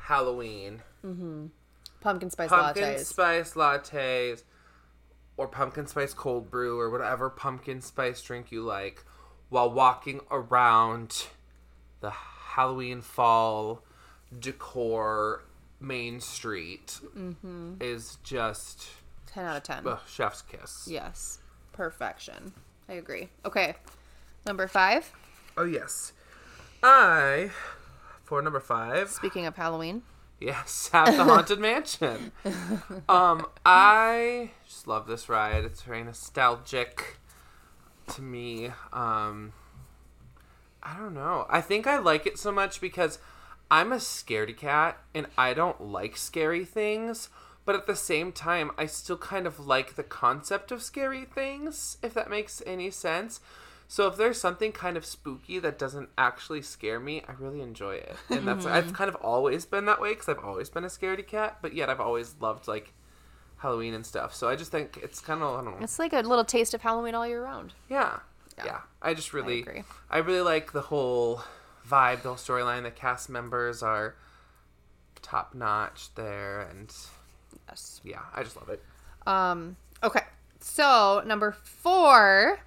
Halloween, 0.00 0.82
mm-hmm. 1.04 1.46
Pumpkin 2.02 2.28
spice 2.28 2.50
pumpkin 2.50 2.82
lattes. 2.82 2.86
Pumpkin 2.86 3.04
spice 3.04 3.54
lattes, 3.54 4.42
or 5.36 5.48
pumpkin 5.48 5.86
spice 5.86 6.14
cold 6.14 6.50
brew, 6.50 6.78
or 6.78 6.90
whatever 6.90 7.28
pumpkin 7.30 7.80
spice 7.80 8.22
drink 8.22 8.52
you 8.52 8.62
like, 8.62 9.04
while 9.48 9.70
walking 9.70 10.20
around 10.30 11.26
the 12.00 12.10
Halloween 12.10 13.00
fall 13.00 13.82
decor 14.38 15.42
main 15.80 16.20
street 16.20 16.98
Mm-hmm. 17.16 17.74
is 17.80 18.18
just 18.22 18.88
Ten 19.26 19.44
out 19.44 19.56
of 19.56 19.62
ten. 19.64 19.86
ugh, 19.86 20.00
chef's 20.08 20.42
kiss. 20.42 20.86
Yes, 20.90 21.38
perfection. 21.72 22.52
I 22.88 22.94
agree. 22.94 23.28
Okay, 23.44 23.74
number 24.46 24.66
five. 24.68 25.12
Oh 25.56 25.64
yes, 25.64 26.12
I 26.82 27.50
for 28.22 28.40
number 28.42 28.60
five. 28.60 29.10
Speaking 29.10 29.46
of 29.46 29.56
Halloween, 29.56 30.02
Yes, 30.44 30.90
have 30.92 31.16
the 31.16 31.24
haunted 31.24 31.58
mansion. 31.58 32.32
Um, 33.08 33.46
I 33.64 34.50
just 34.66 34.86
love 34.86 35.06
this 35.06 35.28
ride. 35.28 35.64
It's 35.64 35.80
very 35.80 36.04
nostalgic 36.04 37.18
to 38.08 38.20
me. 38.20 38.66
Um, 38.92 39.54
I 40.82 40.98
don't 40.98 41.14
know. 41.14 41.46
I 41.48 41.62
think 41.62 41.86
I 41.86 41.98
like 41.98 42.26
it 42.26 42.38
so 42.38 42.52
much 42.52 42.78
because 42.80 43.18
I'm 43.70 43.90
a 43.90 43.96
scaredy 43.96 44.54
cat 44.54 44.98
and 45.14 45.28
I 45.38 45.54
don't 45.54 45.80
like 45.80 46.18
scary 46.18 46.66
things. 46.66 47.30
But 47.64 47.74
at 47.74 47.86
the 47.86 47.96
same 47.96 48.30
time, 48.30 48.70
I 48.76 48.84
still 48.84 49.16
kind 49.16 49.46
of 49.46 49.58
like 49.58 49.96
the 49.96 50.02
concept 50.02 50.70
of 50.70 50.82
scary 50.82 51.24
things, 51.24 51.96
if 52.02 52.12
that 52.12 52.28
makes 52.28 52.62
any 52.66 52.90
sense. 52.90 53.40
So 53.86 54.06
if 54.08 54.16
there's 54.16 54.40
something 54.40 54.72
kind 54.72 54.96
of 54.96 55.04
spooky 55.04 55.58
that 55.58 55.78
doesn't 55.78 56.08
actually 56.16 56.62
scare 56.62 56.98
me, 56.98 57.22
I 57.28 57.32
really 57.38 57.60
enjoy 57.60 57.96
it. 57.96 58.16
And 58.30 58.48
that's 58.48 58.66
I've 58.66 58.92
kind 58.92 59.08
of 59.08 59.14
always 59.16 59.66
been 59.66 59.84
that 59.86 60.00
way 60.00 60.10
because 60.10 60.28
I've 60.28 60.42
always 60.44 60.70
been 60.70 60.84
a 60.84 60.88
scaredy 60.88 61.26
cat, 61.26 61.58
but 61.62 61.74
yet 61.74 61.90
I've 61.90 62.00
always 62.00 62.34
loved 62.40 62.66
like 62.66 62.92
Halloween 63.58 63.94
and 63.94 64.04
stuff. 64.04 64.34
So 64.34 64.48
I 64.48 64.56
just 64.56 64.70
think 64.72 64.98
it's 65.02 65.20
kind 65.20 65.42
of 65.42 65.58
I 65.60 65.64
don't 65.64 65.78
know. 65.78 65.84
it's 65.84 65.98
like 65.98 66.12
a 66.12 66.20
little 66.20 66.44
taste 66.44 66.74
of 66.74 66.80
Halloween 66.80 67.14
all 67.14 67.26
year 67.26 67.42
round. 67.44 67.74
Yeah. 67.88 68.18
Yeah. 68.58 68.64
Yeah. 68.64 68.78
I 69.02 69.14
just 69.14 69.32
really 69.32 69.60
agree. 69.60 69.84
I 70.10 70.18
really 70.18 70.40
like 70.40 70.72
the 70.72 70.80
whole 70.82 71.42
vibe, 71.88 72.22
the 72.22 72.28
whole 72.28 72.36
storyline. 72.36 72.82
The 72.84 72.90
cast 72.90 73.28
members 73.28 73.82
are 73.82 74.14
top 75.22 75.54
notch 75.54 76.14
there 76.14 76.62
and 76.62 76.92
Yes. 77.68 78.00
yeah, 78.04 78.20
I 78.34 78.42
just 78.42 78.56
love 78.56 78.68
it. 78.68 78.82
Um. 79.26 79.76
Okay. 80.02 80.20
So 80.60 81.22
number 81.26 81.52
four, 81.52 82.60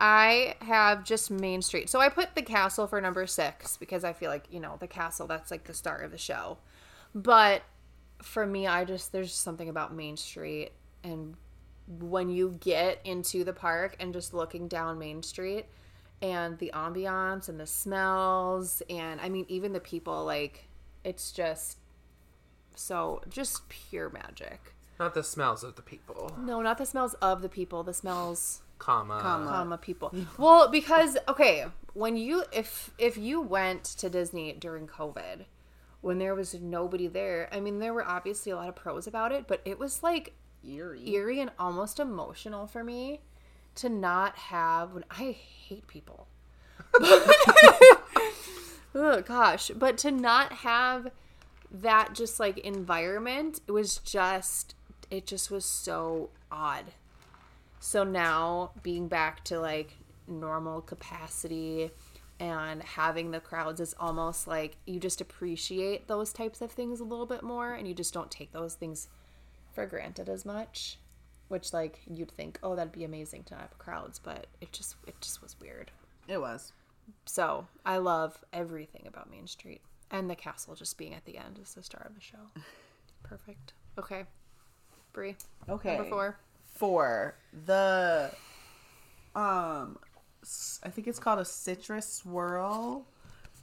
I 0.00 0.54
have 0.62 1.04
just 1.04 1.30
Main 1.30 1.60
Street. 1.62 1.90
So 1.90 2.00
I 2.00 2.08
put 2.08 2.34
the 2.34 2.42
castle 2.42 2.86
for 2.86 3.00
number 3.00 3.26
six 3.26 3.76
because 3.76 4.02
I 4.02 4.12
feel 4.12 4.30
like 4.30 4.44
you 4.50 4.58
know 4.58 4.76
the 4.80 4.86
castle. 4.86 5.26
That's 5.26 5.50
like 5.50 5.64
the 5.64 5.74
start 5.74 6.04
of 6.04 6.10
the 6.10 6.18
show. 6.18 6.58
But 7.14 7.62
for 8.22 8.46
me, 8.46 8.66
I 8.66 8.84
just 8.84 9.12
there's 9.12 9.34
something 9.34 9.68
about 9.68 9.94
Main 9.94 10.16
Street 10.16 10.70
and 11.04 11.36
when 11.86 12.30
you 12.30 12.56
get 12.60 13.00
into 13.04 13.42
the 13.42 13.52
park 13.52 13.96
and 13.98 14.12
just 14.12 14.32
looking 14.32 14.68
down 14.68 14.98
Main 14.98 15.22
Street 15.22 15.66
and 16.22 16.58
the 16.58 16.70
ambiance 16.74 17.48
and 17.48 17.58
the 17.58 17.66
smells 17.66 18.82
and 18.88 19.20
I 19.20 19.28
mean 19.28 19.44
even 19.48 19.72
the 19.72 19.80
people 19.80 20.24
like 20.24 20.68
it's 21.02 21.32
just 21.32 21.78
so 22.74 23.20
just 23.28 23.68
pure 23.68 24.08
magic. 24.08 24.74
Not 24.98 25.14
the 25.14 25.22
smells 25.22 25.64
of 25.64 25.76
the 25.76 25.82
people, 25.82 26.36
No, 26.38 26.60
not 26.60 26.76
the 26.76 26.84
smells 26.84 27.14
of 27.14 27.40
the 27.40 27.48
people. 27.48 27.82
The 27.82 27.94
smells, 27.94 28.60
comma. 28.80 29.20
Comma. 29.20 29.50
comma, 29.50 29.78
people. 29.78 30.12
Well, 30.38 30.68
because 30.68 31.16
okay, 31.28 31.66
when 31.94 32.16
you 32.16 32.42
if 32.52 32.90
if 32.98 33.16
you 33.16 33.40
went 33.40 33.84
to 33.84 34.10
Disney 34.10 34.52
during 34.52 34.88
COVID, 34.88 35.44
when 36.00 36.18
there 36.18 36.34
was 36.34 36.54
nobody 36.54 37.06
there, 37.06 37.48
I 37.52 37.60
mean, 37.60 37.78
there 37.78 37.94
were 37.94 38.04
obviously 38.04 38.50
a 38.50 38.56
lot 38.56 38.68
of 38.68 38.74
pros 38.74 39.06
about 39.06 39.30
it, 39.30 39.46
but 39.46 39.60
it 39.64 39.78
was 39.78 40.02
like 40.02 40.32
Eerie. 40.66 41.08
eerie 41.08 41.40
and 41.40 41.52
almost 41.58 42.00
emotional 42.00 42.66
for 42.66 42.82
me 42.82 43.20
to 43.76 43.88
not 43.88 44.36
have. 44.36 44.92
When 44.92 45.04
I 45.10 45.30
hate 45.32 45.86
people. 45.86 46.26
oh 48.94 49.22
gosh, 49.24 49.70
but 49.76 49.96
to 49.98 50.10
not 50.10 50.52
have 50.52 51.10
that 51.70 52.14
just 52.14 52.40
like 52.40 52.58
environment, 52.58 53.60
it 53.68 53.72
was 53.72 53.98
just 53.98 54.74
it 55.10 55.26
just 55.26 55.50
was 55.50 55.64
so 55.64 56.30
odd. 56.50 56.86
So 57.80 58.04
now 58.04 58.72
being 58.82 59.08
back 59.08 59.42
to 59.44 59.58
like 59.58 59.96
normal 60.28 60.82
capacity 60.82 61.90
and 62.38 62.82
having 62.82 63.30
the 63.30 63.40
crowds 63.40 63.80
is 63.80 63.94
almost 63.98 64.46
like 64.46 64.76
you 64.86 65.00
just 65.00 65.20
appreciate 65.20 66.06
those 66.06 66.32
types 66.32 66.60
of 66.60 66.70
things 66.70 67.00
a 67.00 67.04
little 67.04 67.26
bit 67.26 67.42
more 67.42 67.72
and 67.72 67.88
you 67.88 67.94
just 67.94 68.14
don't 68.14 68.30
take 68.30 68.52
those 68.52 68.74
things 68.74 69.08
for 69.72 69.86
granted 69.86 70.28
as 70.28 70.44
much. 70.44 70.98
Which 71.48 71.72
like 71.72 72.00
you'd 72.06 72.30
think, 72.30 72.58
oh, 72.62 72.76
that'd 72.76 72.92
be 72.92 73.04
amazing 73.04 73.42
to 73.44 73.56
have 73.56 73.76
crowds, 73.78 74.20
but 74.20 74.46
it 74.60 74.72
just 74.72 74.94
it 75.06 75.20
just 75.20 75.42
was 75.42 75.56
weird. 75.58 75.90
It 76.28 76.40
was. 76.40 76.72
So 77.26 77.66
I 77.84 77.96
love 77.96 78.44
everything 78.52 79.06
about 79.08 79.30
Main 79.30 79.46
Street. 79.46 79.80
And 80.12 80.28
the 80.28 80.36
castle 80.36 80.74
just 80.74 80.98
being 80.98 81.14
at 81.14 81.24
the 81.24 81.38
end 81.38 81.58
is 81.60 81.74
the 81.74 81.82
star 81.82 82.06
of 82.06 82.14
the 82.14 82.20
show. 82.20 82.38
Perfect. 83.22 83.72
Okay. 83.98 84.24
Brie. 85.12 85.36
Okay. 85.68 85.96
Number 85.96 86.10
four. 86.10 86.38
Four. 86.80 87.34
The 87.66 88.30
um 89.36 89.98
I 90.82 90.88
think 90.88 91.06
it's 91.06 91.18
called 91.18 91.38
a 91.38 91.44
citrus 91.44 92.10
swirl. 92.10 93.06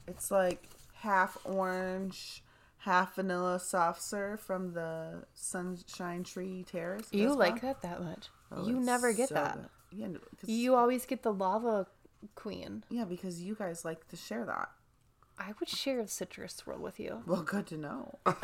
It's 0.07 0.29
like 0.29 0.69
half 0.93 1.35
orange, 1.43 2.43
half 2.77 3.15
vanilla 3.15 3.59
soft 3.59 4.03
serve 4.03 4.39
from 4.39 4.73
the 4.73 5.23
Sunshine 5.33 6.23
Tree 6.23 6.63
Terrace. 6.71 7.07
You 7.11 7.29
That's 7.29 7.37
like 7.39 7.61
called? 7.61 7.77
that 7.81 7.89
that 7.89 8.03
much. 8.03 8.27
Oh, 8.51 8.67
you 8.67 8.79
never 8.79 9.11
get 9.13 9.29
so 9.29 9.35
that. 9.35 9.59
Yeah, 9.91 10.09
You 10.45 10.75
always 10.75 11.07
get 11.07 11.23
the 11.23 11.33
lava 11.33 11.87
queen. 12.35 12.83
yeah, 12.91 13.05
because 13.05 13.41
you 13.41 13.55
guys 13.55 13.83
like 13.83 14.07
to 14.09 14.15
share 14.15 14.45
that. 14.45 14.69
I 15.39 15.53
would 15.59 15.69
share 15.69 15.99
a 16.01 16.07
citrus 16.07 16.53
swirl 16.53 16.79
with 16.79 16.99
you. 16.99 17.23
Well, 17.25 17.41
good 17.41 17.65
to 17.67 17.77
know. 17.77 18.19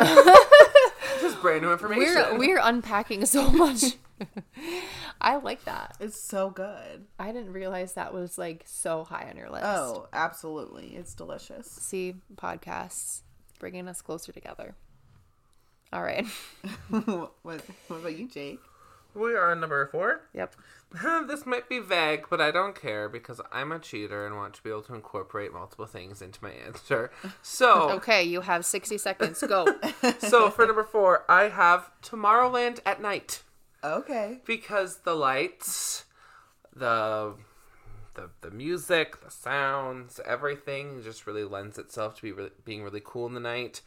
Just 1.22 1.42
brand 1.42 1.62
new 1.62 1.72
information. 1.72 2.04
We're 2.14 2.38
we're 2.38 2.60
unpacking 2.62 3.26
so 3.26 3.50
much. 3.50 3.84
I 5.22 5.38
like 5.38 5.66
that. 5.66 5.98
It's 6.00 6.20
so 6.20 6.50
good. 6.50 7.06
I 7.20 7.32
didn't 7.32 7.54
realize 7.54 7.94
that 7.94 8.14
was 8.14 8.38
like 8.38 8.64
so 8.66 9.04
high 9.04 9.28
on 9.30 9.38
your 9.38 9.50
list. 9.50 9.66
Oh, 9.66 10.08
absolutely. 10.14 10.96
It's 10.96 11.14
delicious. 11.14 11.68
See, 11.68 12.16
podcasts 12.36 13.22
bringing 13.60 13.88
us 13.88 14.02
closer 14.02 14.32
together. 14.32 14.76
All 15.92 16.04
right. 16.04 16.26
what, 16.90 17.34
what 17.44 17.64
about 17.90 18.18
you, 18.18 18.28
Jake? 18.28 18.60
We 19.14 19.34
are 19.34 19.52
on 19.52 19.60
number 19.60 19.88
four. 19.88 20.22
Yep. 20.34 20.56
this 21.28 21.46
might 21.46 21.68
be 21.68 21.80
vague, 21.80 22.26
but 22.30 22.40
I 22.40 22.52
don't 22.52 22.80
care 22.80 23.10
because 23.10 23.42
I'm 23.52 23.72
a 23.72 23.80
cheater 23.80 24.26
and 24.26 24.36
want 24.36 24.54
to 24.56 24.64
be 24.64 24.70
able 24.70 24.84
to 24.84 24.94
incorporate 24.94 25.52
multiple 25.52 25.86
things 25.86 26.22
into 26.22 26.44
my 26.44 26.52
answer. 26.52 27.12
So, 27.42 27.90
Okay, 27.92 28.24
you 28.24 28.42
have 28.42 28.66
60 28.66 28.98
seconds. 28.98 29.44
Go. 29.48 29.66
so 30.20 30.50
for 30.50 30.66
number 30.66 30.84
four, 30.84 31.26
I 31.28 31.44
have 31.50 31.90
Tomorrowland 32.04 32.80
at 32.86 33.02
night 33.02 33.42
Okay. 33.84 34.40
because 34.46 34.98
the 35.00 35.16
lights, 35.16 36.06
the 36.76 37.34
the 38.16 38.30
the 38.42 38.52
music, 38.52 39.24
the 39.24 39.32
sounds, 39.32 40.20
everything 40.26 41.02
just 41.04 41.26
really 41.26 41.44
lends 41.44 41.80
itself 41.80 42.16
to 42.18 42.22
be 42.22 42.32
really, 42.32 42.52
being 42.64 42.84
really 42.84 43.02
cool 43.04 43.26
in 43.26 43.34
the 43.34 43.40
night. 43.40 43.82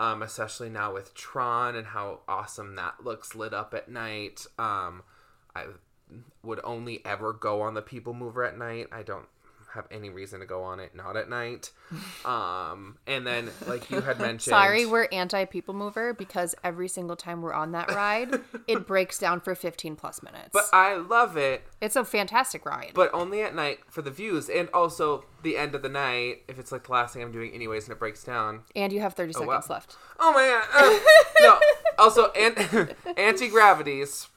Um, 0.00 0.22
especially 0.22 0.70
now 0.70 0.94
with 0.94 1.12
Tron 1.12 1.76
and 1.76 1.88
how 1.88 2.20
awesome 2.26 2.74
that 2.76 3.04
looks 3.04 3.34
lit 3.34 3.52
up 3.52 3.74
at 3.74 3.90
night. 3.90 4.46
Um, 4.58 5.02
I 5.54 5.66
would 6.42 6.58
only 6.64 7.04
ever 7.04 7.34
go 7.34 7.60
on 7.60 7.74
the 7.74 7.82
People 7.82 8.14
Mover 8.14 8.42
at 8.42 8.56
night. 8.56 8.86
I 8.90 9.02
don't 9.02 9.28
have 9.74 9.86
any 9.90 10.10
reason 10.10 10.40
to 10.40 10.46
go 10.46 10.62
on 10.62 10.80
it, 10.80 10.94
not 10.94 11.16
at 11.16 11.28
night. 11.28 11.70
Um, 12.24 12.98
and 13.06 13.26
then 13.26 13.50
like 13.66 13.90
you 13.90 14.00
had 14.00 14.18
mentioned, 14.20 14.50
Sorry, 14.52 14.84
we're 14.86 15.08
anti 15.12 15.44
people 15.44 15.74
mover 15.74 16.12
because 16.14 16.54
every 16.64 16.88
single 16.88 17.16
time 17.16 17.42
we're 17.42 17.52
on 17.52 17.72
that 17.72 17.90
ride, 17.92 18.40
it 18.66 18.86
breaks 18.86 19.18
down 19.18 19.40
for 19.40 19.54
15 19.54 19.96
plus 19.96 20.22
minutes. 20.22 20.50
but 20.52 20.64
I 20.72 20.96
love 20.96 21.36
it, 21.36 21.62
it's 21.80 21.96
a 21.96 22.04
fantastic 22.04 22.64
ride. 22.66 22.92
but 22.94 23.10
only 23.14 23.42
at 23.42 23.54
night 23.54 23.78
for 23.88 24.02
the 24.02 24.10
views, 24.10 24.48
and 24.48 24.68
also 24.74 25.24
the 25.42 25.56
end 25.56 25.74
of 25.74 25.82
the 25.82 25.88
night 25.88 26.42
if 26.48 26.58
it's 26.58 26.70
like 26.72 26.84
the 26.84 26.92
last 26.92 27.14
thing 27.14 27.22
I'm 27.22 27.32
doing 27.32 27.52
anyways, 27.52 27.84
and 27.84 27.92
it 27.92 27.98
breaks 27.98 28.24
down. 28.24 28.62
and 28.76 28.92
you 28.92 29.00
have 29.00 29.14
30 29.14 29.32
seconds 29.32 29.48
wow. 29.48 29.62
left. 29.74 29.96
Oh 30.18 30.32
my 30.32 30.46
god! 30.46 31.00
Uh, 31.42 31.48
no, 31.48 31.60
also 31.98 32.30
an- 32.32 32.94
Auntie 33.16 33.48
Gravity's 33.48 34.28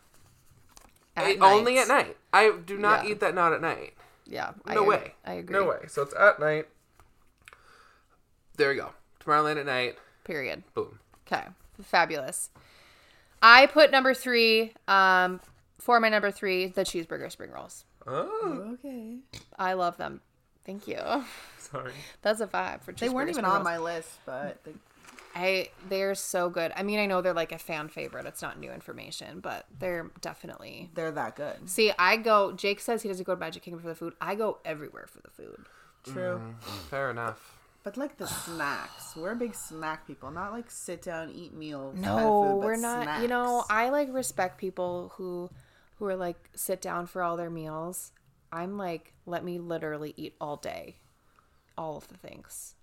At 1.15 1.41
only 1.41 1.77
at 1.77 1.87
night. 1.87 2.17
I 2.31 2.51
do 2.65 2.77
not 2.77 3.03
Yeah. 3.05 3.11
eat 3.11 3.19
that 3.19 3.35
not 3.35 3.53
at 3.53 3.61
night. 3.61 3.93
Yeah. 4.25 4.51
No 4.67 4.73
agree. 4.83 4.87
way. 4.87 5.13
I 5.25 5.33
agree. 5.33 5.53
No 5.55 5.67
way. 5.67 5.77
So 5.87 6.01
it's 6.03 6.13
at 6.15 6.39
night. 6.39 6.67
There 8.57 8.71
you 8.73 8.81
go. 8.81 8.89
Tomorrowland 9.23 9.57
at 9.59 9.65
night. 9.65 9.97
Period. 10.23 10.63
Boom. 10.73 10.99
Okay. 11.27 11.43
Fabulous. 11.81 12.49
I 13.41 13.65
put 13.65 13.91
number 13.91 14.13
three, 14.13 14.73
um, 14.87 15.41
for 15.79 15.99
my 15.99 16.09
number 16.09 16.31
three, 16.31 16.67
the 16.67 16.83
cheeseburger 16.83 17.31
spring 17.31 17.51
rolls. 17.51 17.83
Oh, 18.07 18.75
Okay. 18.75 19.17
I 19.57 19.73
love 19.73 19.97
them. 19.97 20.21
Thank 20.65 20.87
you. 20.87 20.99
sorry. 21.59 21.91
That's 22.21 22.39
a 22.41 22.47
vibe 22.47 22.81
for 22.83 22.93
cheeseburger 22.93 22.99
They 22.99 23.09
weren't 23.09 23.29
even 23.29 23.43
spring 23.43 23.45
on 23.51 23.53
rolls. 23.55 23.65
my 23.65 23.77
list, 23.79 24.09
but 24.25 24.63
they, 24.63 24.71
I 25.35 25.69
they're 25.89 26.15
so 26.15 26.49
good. 26.49 26.71
I 26.75 26.83
mean, 26.83 26.99
I 26.99 27.05
know 27.05 27.21
they're 27.21 27.33
like 27.33 27.51
a 27.51 27.57
fan 27.57 27.87
favorite. 27.89 28.25
It's 28.25 28.41
not 28.41 28.59
new 28.59 28.71
information, 28.71 29.39
but 29.39 29.65
they're 29.79 30.11
definitely. 30.21 30.91
they're 30.93 31.11
that 31.11 31.35
good. 31.35 31.69
See, 31.69 31.91
I 31.97 32.17
go. 32.17 32.51
Jake 32.51 32.79
says 32.79 33.01
he 33.01 33.09
doesn't 33.09 33.25
go 33.25 33.33
to 33.33 33.39
Magic 33.39 33.63
Kingdom 33.63 33.81
for 33.81 33.87
the 33.87 33.95
food. 33.95 34.13
I 34.21 34.35
go 34.35 34.59
everywhere 34.63 35.07
for 35.07 35.21
the 35.21 35.29
food. 35.29 35.65
True. 36.03 36.41
Mm-hmm. 36.41 36.77
Fair 36.89 37.09
enough. 37.09 37.57
But 37.83 37.97
like 37.97 38.17
the 38.17 38.27
snacks, 38.27 39.15
we're 39.15 39.35
big 39.35 39.53
snack 39.53 40.07
people, 40.07 40.31
not 40.31 40.53
like 40.53 40.71
sit 40.71 41.01
down 41.01 41.31
eat 41.31 41.53
meals. 41.53 41.95
kind 41.95 42.05
of 42.05 42.13
No, 42.13 42.43
food, 42.43 42.49
but 42.49 42.65
we're 42.65 42.77
not. 42.77 43.21
You 43.21 43.27
know. 43.27 43.65
I 43.69 43.89
like 43.89 44.13
respect 44.13 44.57
people 44.57 45.11
who 45.17 45.49
who 45.95 46.05
are 46.05 46.15
like 46.15 46.49
sit 46.55 46.81
down 46.81 47.07
for 47.07 47.21
all 47.21 47.37
their 47.37 47.49
meals. 47.49 48.11
I'm 48.51 48.77
like, 48.77 49.13
let 49.25 49.43
me 49.43 49.57
literally 49.57 50.13
eat 50.15 50.35
all 50.39 50.57
day, 50.57 50.97
all 51.77 51.97
of 51.97 52.07
the 52.07 52.17
things. 52.17 52.75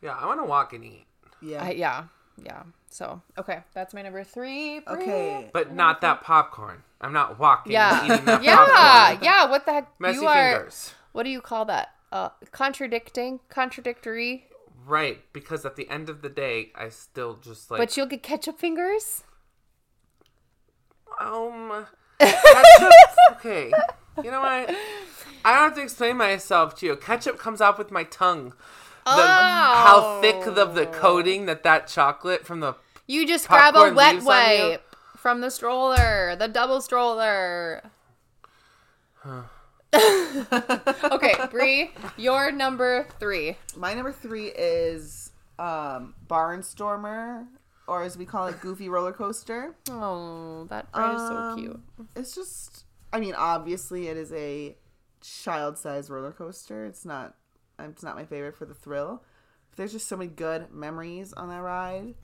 Yeah, 0.00 0.16
I 0.18 0.26
want 0.26 0.40
to 0.40 0.44
walk 0.44 0.72
and 0.72 0.84
eat, 0.84 1.06
yeah. 1.42 1.64
I, 1.64 1.70
yeah, 1.72 2.04
yeah. 2.42 2.62
So 2.90 3.22
okay, 3.38 3.60
that's 3.74 3.94
my 3.94 4.02
number 4.02 4.24
three. 4.24 4.80
Brie. 4.80 4.96
okay. 4.96 5.50
but 5.52 5.74
not 5.74 6.00
that 6.02 6.22
popcorn. 6.22 6.82
I'm 7.00 7.12
not 7.12 7.38
walking. 7.38 7.72
Yeah, 7.72 8.04
eating 8.04 8.24
that 8.26 8.42
yeah, 8.44 8.56
popcorn. 8.56 9.24
yeah. 9.24 9.50
What 9.50 9.66
the 9.66 9.72
heck? 9.72 10.00
Messy 10.00 10.20
you 10.20 10.26
are. 10.26 10.52
fingers. 10.54 10.94
What 11.12 11.24
do 11.24 11.30
you 11.30 11.40
call 11.40 11.64
that? 11.66 11.88
Uh, 12.10 12.28
contradicting, 12.50 13.40
contradictory. 13.48 14.46
Right, 14.84 15.20
because 15.32 15.64
at 15.64 15.76
the 15.76 15.88
end 15.88 16.08
of 16.08 16.22
the 16.22 16.28
day, 16.28 16.72
I 16.74 16.88
still 16.88 17.36
just 17.36 17.70
like. 17.70 17.78
But 17.78 17.96
you'll 17.96 18.06
get 18.06 18.22
ketchup 18.22 18.58
fingers. 18.58 19.24
Um. 21.20 21.86
Ketchup. 22.18 22.92
okay. 23.32 23.72
You 24.22 24.30
know 24.30 24.40
what? 24.40 24.76
I 25.44 25.54
don't 25.54 25.68
have 25.68 25.74
to 25.76 25.82
explain 25.82 26.16
myself 26.16 26.76
to 26.76 26.86
you. 26.86 26.96
Ketchup 26.96 27.38
comes 27.38 27.60
off 27.60 27.78
with 27.78 27.90
my 27.90 28.04
tongue. 28.04 28.54
The, 29.04 29.10
How 29.10 30.20
thick 30.20 30.46
of 30.46 30.74
the 30.74 30.86
coating 30.86 31.46
that 31.46 31.62
that 31.64 31.88
chocolate 31.88 32.46
from 32.46 32.60
the 32.60 32.74
You 33.06 33.26
just 33.26 33.48
grab 33.48 33.74
a 33.74 33.92
wet 33.92 34.14
leaves 34.14 34.26
on 34.26 34.50
you? 34.50 34.68
wipe 34.70 34.96
from 35.16 35.40
the 35.40 35.50
stroller, 35.50 36.36
the 36.36 36.48
double 36.48 36.80
stroller. 36.80 37.82
okay, 39.94 41.34
Bree, 41.50 41.90
your 42.16 42.50
number 42.52 43.06
three. 43.18 43.56
My 43.76 43.94
number 43.94 44.12
three 44.12 44.46
is 44.48 45.32
um, 45.58 46.14
Barnstormer, 46.26 47.46
or 47.86 48.02
as 48.02 48.16
we 48.16 48.24
call 48.24 48.46
it, 48.48 48.60
Goofy 48.60 48.88
Roller 48.88 49.12
Coaster. 49.12 49.74
Oh, 49.90 50.66
that 50.70 50.86
ride 50.94 51.14
is 51.14 51.20
so 51.20 51.36
Um, 51.36 51.58
cute. 51.58 51.80
It's 52.16 52.34
just, 52.34 52.84
I 53.12 53.20
mean, 53.20 53.34
obviously 53.36 54.08
it 54.08 54.16
is 54.16 54.32
a 54.32 54.76
child-sized 55.20 56.10
roller 56.10 56.32
coaster. 56.32 56.84
It's 56.84 57.04
not, 57.04 57.34
it's 57.90 58.02
not 58.02 58.16
my 58.16 58.24
favorite 58.24 58.56
for 58.56 58.64
the 58.64 58.74
thrill. 58.74 59.22
But 59.70 59.76
there's 59.76 59.92
just 59.92 60.08
so 60.08 60.16
many 60.16 60.30
good 60.30 60.72
memories 60.72 61.32
on 61.32 61.48
that 61.48 61.60
ride. 61.60 62.14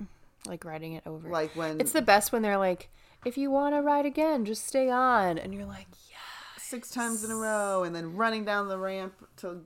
Like 0.47 0.65
riding 0.65 0.93
it 0.93 1.03
over. 1.07 1.29
Like 1.29 1.57
when 1.57 1.81
it's 1.81 1.93
the 1.93 2.03
best 2.03 2.33
when 2.33 2.43
they're 2.43 2.59
like, 2.59 2.91
if 3.25 3.37
you 3.37 3.51
want 3.51 3.75
to 3.75 3.83
ride 3.83 4.07
again, 4.07 4.45
just 4.45 4.67
stay 4.67 4.89
on, 4.89 5.39
and 5.39 5.53
you're 5.53 5.67
like, 5.67 5.89
yeah. 6.09 6.17
six 6.59 6.91
times 6.91 7.25
in 7.25 7.31
a 7.31 7.37
row, 7.37 7.83
and 7.83 7.95
then 7.95 8.15
running 8.15 8.45
down 8.45 8.69
the 8.69 8.79
ramp 8.79 9.15
to 9.39 9.63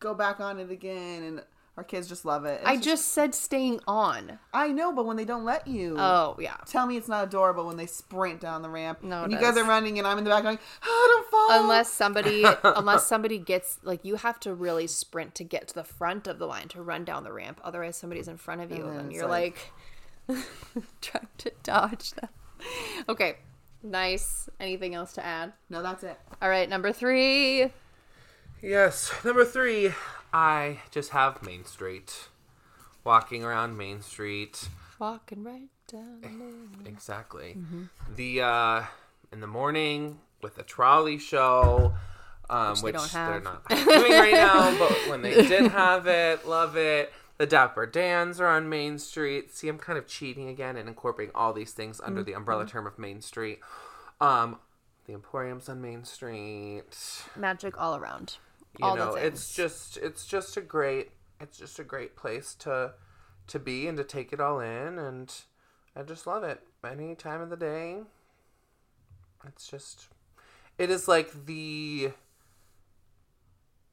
go 0.00 0.14
back 0.14 0.38
on 0.40 0.58
it 0.58 0.70
again, 0.70 1.22
and 1.22 1.42
our 1.76 1.84
kids 1.84 2.06
just 2.08 2.24
love 2.24 2.44
it. 2.44 2.60
It's 2.60 2.68
I 2.68 2.76
just 2.76 3.08
said 3.08 3.34
staying 3.34 3.80
on. 3.86 4.38
I 4.52 4.68
know, 4.68 4.92
but 4.92 5.06
when 5.06 5.16
they 5.16 5.24
don't 5.24 5.44
let 5.44 5.66
you, 5.66 5.96
Oh 5.98 6.36
yeah. 6.38 6.56
tell 6.66 6.86
me 6.86 6.96
it's 6.98 7.08
not 7.08 7.24
adorable 7.24 7.66
when 7.66 7.76
they 7.78 7.86
sprint 7.86 8.40
down 8.40 8.60
the 8.62 8.68
ramp. 8.68 9.02
No, 9.02 9.22
it 9.22 9.24
and 9.24 9.32
you 9.32 9.38
guys 9.38 9.56
are 9.56 9.64
running, 9.64 9.98
and 9.98 10.06
I'm 10.06 10.18
in 10.18 10.24
the 10.24 10.30
back 10.30 10.42
going, 10.42 10.58
"Oh, 10.84 11.06
don't 11.10 11.30
fall!" 11.30 11.62
unless 11.62 11.90
somebody 11.90 12.44
unless 12.64 13.06
somebody 13.06 13.38
gets 13.38 13.78
like 13.82 14.04
you 14.04 14.16
have 14.16 14.38
to 14.40 14.52
really 14.54 14.86
sprint 14.86 15.34
to 15.36 15.44
get 15.44 15.68
to 15.68 15.74
the 15.74 15.84
front 15.84 16.26
of 16.26 16.38
the 16.38 16.46
line 16.46 16.68
to 16.68 16.82
run 16.82 17.04
down 17.04 17.24
the 17.24 17.32
ramp 17.32 17.60
otherwise 17.64 17.96
somebody's 17.96 18.28
in 18.28 18.36
front 18.36 18.60
of 18.60 18.70
you 18.70 18.86
And 18.86 19.00
and, 19.00 19.12
you're 19.12 19.26
like, 19.26 19.72
trying 21.00 21.28
to 21.38 21.52
dodge 21.62 22.12
them 22.12 22.28
okay 23.08 23.36
nice 23.82 24.48
anything 24.60 24.94
else 24.94 25.12
to 25.14 25.24
add 25.24 25.52
no, 25.68 25.82
that's 25.82 26.04
it. 26.04 26.18
all 26.40 26.48
right 26.48 26.68
number 26.68 26.92
three 26.92 27.70
Yes, 28.62 29.12
number 29.24 29.44
three, 29.44 29.92
I 30.32 30.80
just 30.90 31.10
have 31.10 31.42
Main 31.42 31.64
Street. 31.64 32.28
Walking 33.04 33.42
around 33.44 33.76
Main 33.76 34.00
Street. 34.02 34.68
walking 34.98 35.42
right 35.42 35.68
down. 35.90 36.68
Exactly. 36.86 37.56
Mm-hmm. 37.58 37.82
The 38.16 38.40
uh 38.42 38.84
in 39.32 39.40
the 39.40 39.46
morning 39.46 40.18
with 40.42 40.54
the 40.56 40.62
trolley 40.62 41.18
show. 41.18 41.94
Um, 42.50 42.74
they 42.76 42.80
which, 42.82 42.94
don't 42.96 43.12
they're 43.12 43.32
have. 43.32 43.44
not 43.44 43.68
doing 43.68 44.12
right 44.12 44.32
now, 44.32 44.78
but 44.78 44.92
when 45.08 45.22
they 45.22 45.34
did 45.48 45.70
have 45.72 46.06
it, 46.06 46.46
love 46.46 46.76
it. 46.76 47.12
The 47.38 47.46
Dapper 47.46 47.86
Dans 47.86 48.40
are 48.40 48.46
on 48.46 48.68
Main 48.68 48.98
Street. 48.98 49.54
See, 49.54 49.68
I'm 49.68 49.78
kind 49.78 49.98
of 49.98 50.06
cheating 50.06 50.48
again 50.48 50.76
and 50.76 50.86
incorporating 50.88 51.34
all 51.34 51.52
these 51.54 51.72
things 51.72 52.00
under 52.04 52.22
the 52.22 52.34
umbrella 52.34 52.64
Mm-hmm. 52.64 52.70
term 52.72 52.86
of 52.86 52.98
Main 52.98 53.20
Street. 53.22 53.60
Um, 54.20 54.58
the 55.06 55.14
Emporium's 55.14 55.68
on 55.68 55.80
Main 55.80 56.04
Street. 56.04 56.84
magic 57.36 57.74
all 57.80 57.96
around 57.96 58.36
you 58.78 58.84
all 58.86 58.96
know 58.96 59.14
it's 59.14 59.54
just 59.54 59.96
it's 59.98 60.26
just 60.26 60.56
a 60.56 60.60
great 60.60 61.10
it's 61.40 61.58
just 61.58 61.78
a 61.78 61.84
great 61.84 62.16
place 62.16 62.54
to 62.54 62.92
to 63.46 63.58
be 63.58 63.86
and 63.86 63.96
to 63.98 64.04
take 64.04 64.32
it 64.32 64.40
all 64.40 64.60
in 64.60 64.98
and 64.98 65.34
i 65.96 66.02
just 66.02 66.26
love 66.26 66.42
it. 66.44 66.62
Any 66.84 67.14
time 67.14 67.40
of 67.40 67.50
the 67.50 67.56
day 67.56 68.00
it's 69.46 69.66
just 69.68 70.08
it 70.78 70.90
is 70.90 71.06
like 71.08 71.46
the 71.46 72.10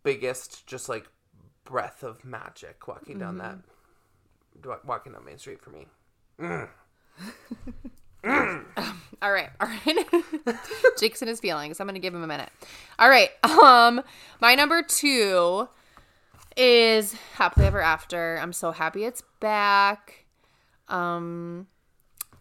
biggest 0.04 0.66
just 0.66 0.88
like 0.90 1.08
breath 1.66 2.04
of 2.04 2.24
magic 2.26 2.88
walking 2.88 3.20
down 3.20 3.38
that 3.40 3.58
Mm-hmm. 3.58 4.70
wa- 4.70 4.80
walking 4.86 5.14
down 5.14 5.24
main 5.26 5.38
street 5.38 5.62
for 5.62 5.70
me 5.70 5.88
All 9.22 9.32
right, 9.32 9.50
all 9.60 9.68
right. 9.68 10.56
Jake's 11.00 11.22
in 11.22 11.28
his 11.28 11.40
feelings. 11.40 11.80
I'm 11.80 11.88
gonna 11.88 12.00
give 12.00 12.14
him 12.16 12.24
a 12.24 12.28
minute. 12.28 12.50
All 12.98 13.10
right. 13.10 13.32
Um, 13.44 14.02
my 14.40 14.56
number 14.56 14.82
two 14.82 15.68
is 16.56 17.14
Happily 17.36 17.66
Ever 17.66 17.82
After. 17.82 18.38
I'm 18.42 18.54
so 18.54 18.72
happy 18.72 19.04
it's 19.04 19.24
back. 19.40 20.26
Um, 20.88 21.68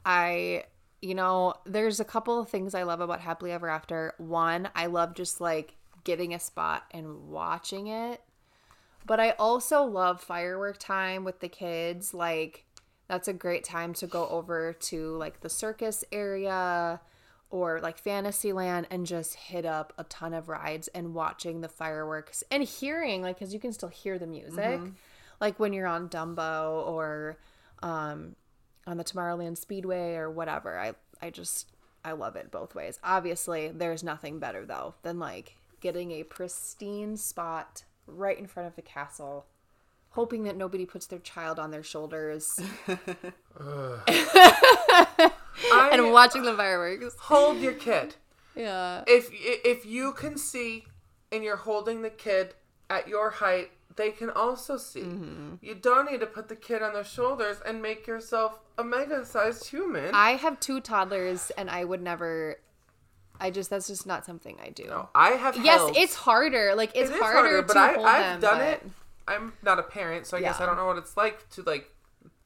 I, 0.05 0.65
you 1.03 1.15
know, 1.15 1.55
there's 1.67 2.01
a 2.01 2.05
couple 2.05 2.41
of 2.41 2.49
things 2.49 2.75
I 2.75 2.85
love 2.85 3.01
about 3.01 3.21
Happily 3.21 3.53
Ever 3.53 3.69
After. 3.69 4.15
One, 4.19 4.69
I 4.75 4.87
love 4.87 5.15
just 5.15 5.41
like 5.41 5.75
getting 6.05 6.33
a 6.33 6.39
spot 6.39 6.85
and 6.93 7.29
watching 7.29 7.89
it. 7.89 8.23
But 9.07 9.21
I 9.21 9.31
also 9.31 9.83
love 9.83 10.21
firework 10.21 10.79
time 10.79 11.25
with 11.25 11.41
the 11.41 11.49
kids. 11.49 12.15
Like, 12.15 12.65
that's 13.09 13.29
a 13.29 13.33
great 13.33 13.65
time 13.65 13.95
to 13.95 14.07
go 14.07 14.29
over 14.29 14.73
to 14.73 15.17
like 15.17 15.41
the 15.41 15.49
circus 15.49 16.05
area 16.13 17.01
or 17.51 17.81
like 17.81 17.99
Fantasyland 17.99 18.87
and 18.91 19.07
just 19.07 19.35
hit 19.35 19.65
up 19.65 19.93
a 19.97 20.05
ton 20.05 20.35
of 20.35 20.49
rides 20.49 20.89
and 20.89 21.15
watching 21.15 21.61
the 21.63 21.69
fireworks 21.69 22.45
and 22.51 22.63
hearing 22.63 23.23
like 23.23 23.39
because 23.39 23.55
you 23.55 23.61
can 23.61 23.73
still 23.73 23.89
hear 23.89 24.19
the 24.19 24.27
music 24.27 24.81
like 25.41 25.59
when 25.59 25.73
you're 25.73 25.87
on 25.87 26.09
Dumbo 26.09 26.87
or 26.87 27.39
um 27.83 28.37
on 28.87 28.97
the 28.97 29.05
Tomorrowland 29.05 29.57
Speedway 29.59 30.15
or 30.15 30.31
whatever. 30.31 30.79
I 30.79 30.95
I 31.21 31.31
just 31.31 31.71
I 32.05 32.13
love 32.13 32.37
it 32.37 32.51
both 32.51 32.75
ways. 32.75 32.99
Obviously, 33.03 33.69
there's 33.69 34.03
nothing 34.03 34.39
better 34.39 34.65
though 34.65 34.95
than 35.03 35.19
like 35.19 35.57
getting 35.81 36.13
a 36.13 36.25
pristine 36.25 37.17
spot 37.17 37.85
right 38.07 38.39
in 38.39 38.47
front 38.47 38.67
of 38.67 38.77
the 38.77 38.83
castle, 38.83 39.47
hoping 40.19 40.43
that 40.45 40.57
nobody 40.57 40.85
puts 40.85 41.07
their 41.07 41.21
child 41.21 41.59
on 41.61 41.71
their 41.71 41.83
shoulders 41.85 42.59
I, 45.73 45.91
and 45.93 46.13
watching 46.13 46.43
the 46.43 46.55
fireworks. 46.55 47.15
hold 47.21 47.59
your 47.59 47.73
kid 47.75 48.17
Yeah. 48.57 49.05
if 49.07 49.29
if 49.33 49.85
you 49.87 50.13
can 50.13 50.37
see 50.37 50.87
and 51.31 51.45
you're 51.45 51.57
holding 51.57 52.03
the 52.03 52.11
kid 52.11 52.55
at 52.91 53.07
your 53.07 53.31
height, 53.31 53.71
they 53.97 54.11
can 54.11 54.31
also 54.31 54.77
see. 54.79 55.03
Mm-hmm. 55.03 55.55
You 55.61 55.75
don't 55.75 56.11
need 56.11 56.21
to 56.21 56.27
put 56.27 56.49
the 56.49 56.57
kid 56.57 56.83
on 56.83 56.95
their 56.95 57.05
shoulders 57.05 57.59
and 57.67 57.83
make 57.83 58.07
yourself 58.07 58.61
a 58.79 58.85
mega 58.85 59.25
sized 59.27 59.67
human. 59.69 60.11
I 60.15 60.31
have 60.33 60.59
two 60.59 60.81
toddlers, 60.81 61.51
and 61.59 61.69
I 61.69 61.85
would 61.85 62.01
never. 62.03 62.57
I 63.41 63.51
just 63.51 63.69
that's 63.71 63.87
just 63.89 64.07
not 64.07 64.25
something 64.25 64.57
I 64.65 64.71
do. 64.71 65.07
I 65.15 65.31
have 65.45 65.57
Yes, 65.63 65.79
held- 65.81 65.97
it's 65.97 66.15
harder. 66.15 66.75
Like 66.75 66.91
it's 66.95 67.11
It 67.11 67.15
is 67.15 67.21
harder, 67.21 67.61
but 67.63 67.75
to 67.75 67.79
I, 67.79 67.93
hold 67.95 68.07
I've 68.07 68.41
them. 68.41 68.41
done 68.41 68.59
but- 68.59 68.69
it. 68.69 68.83
I'm 69.29 69.53
not 69.63 69.79
a 69.79 69.83
parent, 69.83 70.27
so 70.27 70.37
I 70.37 70.41
guess 70.41 70.61
I 70.61 70.67
don't 70.67 70.77
know 70.77 70.87
what 70.87 70.99
it's 70.99 71.17
like 71.17 71.49
to 71.51 71.63
like 71.63 71.91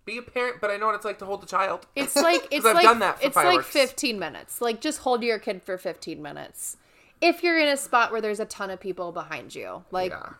be 0.05 0.18
a 0.18 0.22
parent, 0.22 0.57
but 0.61 0.70
I 0.70 0.76
know 0.76 0.87
what 0.87 0.95
it's 0.95 1.05
like 1.05 1.18
to 1.20 1.24
hold 1.24 1.43
a 1.43 1.47
child. 1.47 1.87
It's 1.95 2.16
like 2.16 2.47
it's 2.51 2.66
I've 2.66 2.74
like 2.74 2.85
done 2.85 2.99
that 3.01 3.20
for 3.20 3.26
it's 3.26 3.37
like 3.37 3.62
15 3.62 4.18
minutes. 4.18 4.61
Like 4.61 4.80
just 4.80 5.01
hold 5.01 5.22
your 5.22 5.39
kid 5.39 5.62
for 5.62 5.78
15 5.78 6.20
minutes. 6.20 6.76
If 7.20 7.43
you're 7.43 7.59
in 7.59 7.68
a 7.68 7.76
spot 7.76 8.11
where 8.11 8.20
there's 8.20 8.41
a 8.41 8.45
ton 8.45 8.70
of 8.70 8.80
people 8.80 9.12
behind 9.12 9.55
you. 9.55 9.85
Like 9.91 10.11
yeah. 10.11 10.30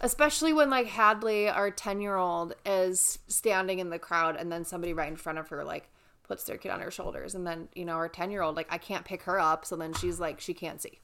especially 0.00 0.52
when 0.52 0.68
like 0.68 0.86
Hadley, 0.86 1.48
our 1.48 1.70
10-year-old 1.70 2.54
is 2.66 3.18
standing 3.28 3.78
in 3.78 3.90
the 3.90 3.98
crowd 3.98 4.36
and 4.36 4.52
then 4.52 4.64
somebody 4.64 4.92
right 4.92 5.08
in 5.08 5.16
front 5.16 5.38
of 5.38 5.48
her 5.48 5.64
like 5.64 5.88
puts 6.22 6.44
their 6.44 6.58
kid 6.58 6.70
on 6.70 6.80
her 6.80 6.90
shoulders 6.90 7.34
and 7.34 7.46
then, 7.46 7.68
you 7.74 7.84
know, 7.84 7.94
our 7.94 8.08
10-year-old 8.08 8.56
like 8.56 8.68
I 8.70 8.78
can't 8.78 9.04
pick 9.04 9.22
her 9.22 9.40
up, 9.40 9.64
so 9.64 9.76
then 9.76 9.94
she's 9.94 10.20
like 10.20 10.40
she 10.40 10.52
can't 10.52 10.82
see. 10.82 11.00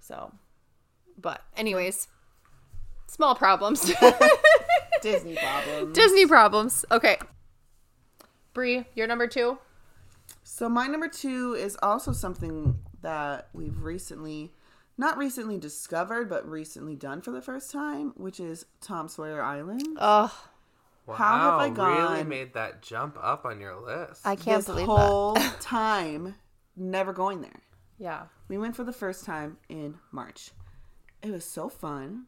So 0.00 0.32
but 1.20 1.42
anyways, 1.56 2.08
small 3.06 3.34
problems. 3.34 3.80
Disney 5.02 5.36
problems. 5.36 5.94
Disney 5.94 6.26
problems. 6.26 6.84
Okay. 6.90 7.18
Bree, 8.54 8.84
you're 8.94 9.06
number 9.06 9.26
2? 9.26 9.58
So 10.42 10.68
my 10.68 10.86
number 10.86 11.08
two 11.08 11.54
is 11.58 11.76
also 11.82 12.12
something 12.12 12.78
that 13.02 13.48
we've 13.52 13.82
recently, 13.82 14.52
not 14.96 15.18
recently 15.18 15.58
discovered, 15.58 16.28
but 16.30 16.48
recently 16.48 16.94
done 16.96 17.20
for 17.20 17.30
the 17.30 17.42
first 17.42 17.70
time, 17.70 18.12
which 18.16 18.40
is 18.40 18.64
Tom 18.80 19.08
Sawyer 19.08 19.42
Island. 19.42 19.82
Oh, 20.00 20.32
Wow, 21.04 21.14
How 21.14 21.38
have 21.38 21.60
I 21.60 21.64
really 21.66 22.18
gone- 22.22 22.28
made 22.28 22.54
that 22.54 22.82
jump 22.82 23.16
up 23.22 23.44
on 23.44 23.60
your 23.60 23.76
list. 23.80 24.26
I 24.26 24.34
can't 24.34 24.58
this 24.58 24.66
believe 24.66 24.86
whole 24.86 25.34
that. 25.34 25.56
time, 25.60 26.34
never 26.76 27.12
going 27.12 27.42
there. 27.42 27.62
Yeah. 27.98 28.22
We 28.48 28.58
went 28.58 28.74
for 28.74 28.82
the 28.82 28.92
first 28.92 29.24
time 29.24 29.58
in 29.68 29.98
March. 30.10 30.50
It 31.22 31.30
was 31.30 31.44
so 31.44 31.68
fun 31.68 32.26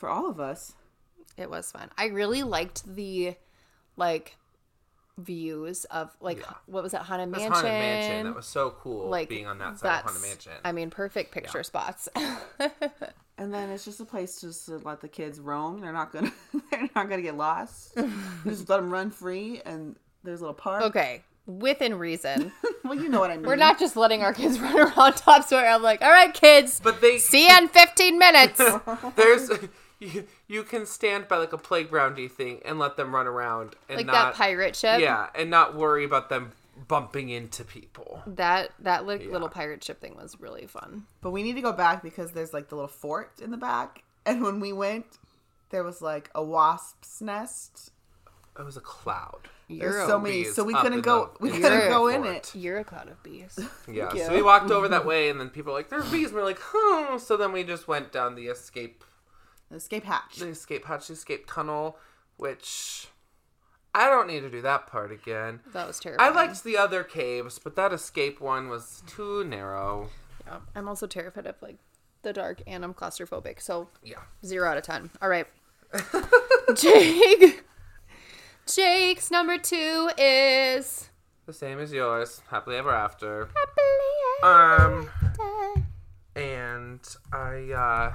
for 0.00 0.08
all 0.08 0.28
of 0.30 0.40
us. 0.40 0.72
It 1.36 1.48
was 1.50 1.70
fun. 1.70 1.90
I 1.96 2.06
really 2.06 2.42
liked 2.42 2.84
the 2.96 3.34
like 3.96 4.36
views 5.18 5.84
of 5.86 6.16
like 6.20 6.38
Yeah. 6.38 6.52
what 6.66 6.82
was 6.82 6.92
that 6.92 7.02
Haunted 7.02 7.28
This 7.28 7.40
Mansion? 7.40 7.52
haunted 7.52 7.70
mansion 7.72 8.26
that 8.26 8.34
was 8.34 8.46
so 8.46 8.70
cool. 8.70 9.08
like 9.10 9.28
being 9.28 9.46
on 9.46 9.58
that 9.58 9.78
side 9.78 9.98
of 10.00 10.04
haunted 10.06 10.22
mansion. 10.22 10.52
I 10.64 10.72
mean, 10.72 10.90
perfect 10.90 11.32
picture 11.32 11.62
spots. 11.62 12.08
And 13.38 13.54
then 13.54 13.70
it's 13.70 13.86
just 13.86 13.98
a 14.00 14.04
place 14.04 14.38
just 14.42 14.66
to 14.66 14.76
let 14.84 15.00
the 15.00 15.08
kids 15.08 15.40
roam. 15.40 15.80
They're 15.80 15.94
not 15.94 16.12
gonna, 16.12 16.30
they're 16.70 16.90
not 16.94 17.08
gonna 17.08 17.22
get 17.22 17.38
lost. 17.38 17.94
just 18.44 18.68
let 18.68 18.76
them 18.76 18.90
run 18.90 19.10
free, 19.10 19.62
and 19.64 19.96
there's 20.22 20.40
a 20.40 20.42
little 20.42 20.52
park. 20.52 20.82
okay, 20.82 21.22
within 21.46 21.94
reason. 21.98 22.52
Well, 22.84 22.96
you 23.00 23.08
know 23.08 23.18
what 23.18 23.30
I 23.30 23.38
mean. 23.38 23.46
We're 23.46 23.56
not 23.56 23.78
just 23.78 23.96
letting 23.96 24.20
our 24.22 24.34
kids 24.34 24.60
run 24.60 24.78
around 24.78 25.14
Town 25.14 25.42
Square. 25.42 25.70
I'm 25.70 25.82
like, 25.82 26.02
all 26.02 26.10
right, 26.10 26.34
kids, 26.34 26.80
but 26.84 27.00
they 27.00 27.16
see 27.16 27.48
you 27.48 27.56
in 27.56 27.68
15 27.68 28.18
minutes. 28.18 28.60
there's 29.16 29.50
you, 30.00 30.26
you 30.48 30.62
can 30.64 30.86
stand 30.86 31.28
by 31.28 31.36
like 31.36 31.52
a 31.52 31.58
playgroundy 31.58 32.28
thing 32.30 32.60
and 32.64 32.78
let 32.78 32.96
them 32.96 33.14
run 33.14 33.26
around 33.28 33.76
and 33.88 33.98
like 33.98 34.06
not 34.06 34.12
that 34.12 34.34
pirate 34.34 34.74
ship. 34.74 35.00
yeah 35.00 35.28
and 35.34 35.50
not 35.50 35.76
worry 35.76 36.04
about 36.04 36.28
them 36.28 36.52
bumping 36.88 37.28
into 37.28 37.62
people. 37.64 38.22
That 38.26 38.70
that 38.80 39.06
li- 39.06 39.20
Yeah. 39.26 39.32
little 39.32 39.48
pirate 39.50 39.84
ship 39.84 40.00
thing 40.00 40.16
was 40.16 40.40
really 40.40 40.66
fun. 40.66 41.04
But 41.20 41.30
we 41.32 41.42
need 41.42 41.54
to 41.54 41.60
go 41.62 41.72
back 41.72 42.02
because 42.02 42.32
there's 42.32 42.52
like 42.54 42.68
the 42.68 42.74
little 42.76 42.88
fort 42.88 43.32
in 43.42 43.50
the 43.50 43.56
back. 43.58 44.02
And 44.26 44.42
when 44.42 44.60
we 44.60 44.72
went, 44.72 45.06
there 45.70 45.82
was 45.84 46.00
like 46.02 46.30
a 46.34 46.42
wasp's 46.42 47.20
nest. 47.20 47.90
It 48.58 48.62
was 48.64 48.76
a 48.76 48.80
cloud. 48.80 49.48
You're 49.68 49.92
There's 49.92 50.08
so 50.08 50.18
many, 50.18 50.44
so 50.44 50.64
we 50.64 50.74
couldn't 50.74 51.02
go. 51.02 51.30
the- 51.38 51.44
we 51.44 51.52
in 51.54 51.62
couldn't 51.62 51.88
go 51.90 52.08
in 52.08 52.24
it. 52.24 52.50
you're 52.54 52.78
a 52.78 52.84
cloud 52.84 53.08
of 53.08 53.22
bees. 53.22 53.56
Yeah, 53.88 54.12
you. 54.12 54.24
so 54.24 54.34
we 54.34 54.42
walked 54.42 54.70
over 54.72 54.88
that 54.88 55.06
way, 55.12 55.28
and 55.30 55.38
then 55.38 55.48
people 55.48 55.72
were 55.72 55.78
like, 55.78 55.88
"There's 55.88 56.10
bees." 56.10 56.26
And 56.28 56.34
we're 56.36 56.44
like, 56.44 56.58
"Hmm." 56.60 57.18
So 57.18 57.36
then 57.36 57.52
we 57.52 57.62
just 57.62 57.86
went 57.86 58.10
down 58.10 58.34
the 58.34 58.48
escape, 58.48 59.04
Escape 59.72 60.04
hatch. 60.04 60.36
the 60.36 60.48
escape 60.48 60.84
hatch, 60.86 61.06
the 61.08 61.12
escape 61.14 61.46
tunnel, 61.46 61.96
which 62.36 63.08
I 63.94 64.08
don't 64.08 64.26
need 64.26 64.40
to 64.40 64.50
do 64.50 64.60
that 64.62 64.86
part 64.86 65.12
again. 65.12 65.60
That 65.72 65.86
was 65.86 65.98
terrible. 66.00 66.24
I 66.24 66.30
liked 66.30 66.64
the 66.64 66.76
other 66.76 67.04
caves, 67.04 67.58
but 67.58 67.76
that 67.76 67.92
escape 67.92 68.40
one 68.40 68.68
was 68.68 69.02
too 69.06 69.44
narrow. 69.44 70.10
Yeah, 70.46 70.58
I'm 70.74 70.88
also 70.88 71.06
terrified 71.06 71.46
of 71.46 71.56
like 71.62 71.76
the 72.22 72.32
dark, 72.32 72.62
and 72.66 72.84
I'm 72.84 72.94
claustrophobic. 72.94 73.60
So 73.62 73.88
Yeah. 74.02 74.20
zero 74.44 74.68
out 74.68 74.76
of 74.76 74.82
ten. 74.82 75.10
All 75.22 75.28
right, 75.28 75.46
Jake. 76.76 77.64
Jake's 78.66 79.30
number 79.30 79.58
two 79.58 80.10
is 80.18 81.10
The 81.46 81.52
same 81.52 81.78
as 81.80 81.92
yours. 81.92 82.42
Happily 82.50 82.76
ever 82.76 82.90
after. 82.94 83.48
Um, 84.42 85.08
and 86.36 87.00
I, 87.32 87.72
uh, 87.72 88.14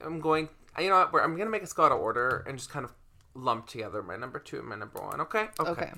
I'm 0.00 0.20
going, 0.20 0.48
you 0.78 0.88
know 0.88 1.06
what, 1.10 1.22
I'm 1.22 1.36
going 1.36 1.46
to 1.46 1.50
make 1.50 1.74
go 1.74 1.84
out 1.84 1.92
of 1.92 2.00
order 2.00 2.44
and 2.46 2.56
just 2.58 2.70
kind 2.70 2.84
of 2.84 2.92
lump 3.34 3.66
together 3.66 4.02
my 4.02 4.16
number 4.16 4.38
two 4.38 4.58
and 4.58 4.68
my 4.68 4.76
number 4.76 5.00
one, 5.00 5.20
okay? 5.20 5.48
Okay. 5.60 5.90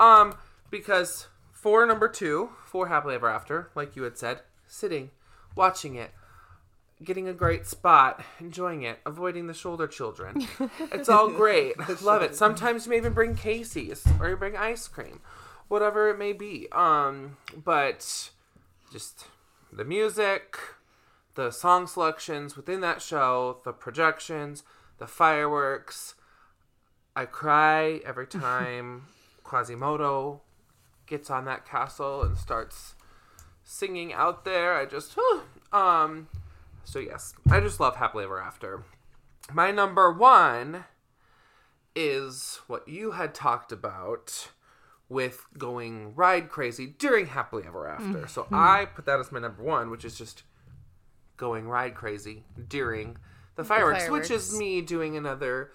Um, 0.00 0.36
because 0.70 1.28
for 1.52 1.84
number 1.86 2.08
two, 2.08 2.50
for 2.64 2.88
Happily 2.88 3.14
Ever 3.14 3.28
After, 3.28 3.70
like 3.74 3.96
you 3.96 4.02
had 4.02 4.18
said, 4.18 4.40
sitting, 4.66 5.10
watching 5.54 5.94
it, 5.94 6.12
getting 7.02 7.28
a 7.28 7.32
great 7.32 7.66
spot, 7.66 8.22
enjoying 8.40 8.82
it, 8.82 8.98
avoiding 9.04 9.46
the 9.46 9.54
shoulder 9.54 9.86
children. 9.86 10.46
it's 10.92 11.08
all 11.08 11.28
great. 11.28 11.76
Love 12.02 12.22
it. 12.22 12.34
Sometimes 12.34 12.86
you 12.86 12.90
may 12.90 12.96
even 12.98 13.12
bring 13.12 13.34
Casey's 13.34 14.04
or 14.20 14.28
you 14.28 14.36
bring 14.36 14.56
ice 14.56 14.88
cream, 14.88 15.20
whatever 15.68 16.08
it 16.08 16.18
may 16.18 16.32
be. 16.32 16.68
Um, 16.72 17.36
but 17.64 18.30
just 18.92 19.26
the 19.72 19.84
music, 19.84 20.58
the 21.36 21.50
song 21.50 21.86
selections 21.86 22.56
within 22.56 22.80
that 22.80 23.00
show, 23.00 23.60
the 23.64 23.72
projections, 23.72 24.64
the 24.98 25.06
fireworks. 25.06 26.14
I 27.14 27.26
cry 27.26 28.00
every 28.04 28.26
time 28.26 29.06
Quasimodo 29.44 30.40
gets 31.06 31.30
on 31.30 31.44
that 31.44 31.64
castle 31.64 32.22
and 32.22 32.36
starts 32.36 32.94
singing 33.62 34.12
out 34.12 34.44
there. 34.44 34.74
I 34.74 34.86
just, 34.86 35.16
um, 35.72 36.28
so 36.84 36.98
yes, 36.98 37.34
I 37.50 37.60
just 37.60 37.78
love 37.78 37.96
Happily 37.96 38.24
Ever 38.24 38.40
After. 38.40 38.82
My 39.52 39.70
number 39.70 40.12
one 40.12 40.84
is 41.94 42.60
what 42.66 42.88
you 42.88 43.12
had 43.12 43.34
talked 43.34 43.72
about 43.72 44.48
with 45.08 45.46
going 45.56 46.14
ride 46.14 46.48
crazy 46.48 46.86
during 46.98 47.26
Happily 47.26 47.62
Ever 47.66 47.86
After. 47.86 48.26
So 48.26 48.48
I 48.50 48.86
put 48.86 49.06
that 49.06 49.20
as 49.20 49.30
my 49.30 49.38
number 49.38 49.62
one, 49.62 49.90
which 49.90 50.04
is 50.04 50.18
just 50.18 50.42
going 51.36 51.68
ride 51.68 51.94
crazy 51.94 52.44
during 52.68 53.16
the 53.56 53.64
fireworks, 53.64 54.08
which 54.08 54.30
is 54.30 54.56
me 54.58 54.80
doing 54.80 55.16
another 55.16 55.70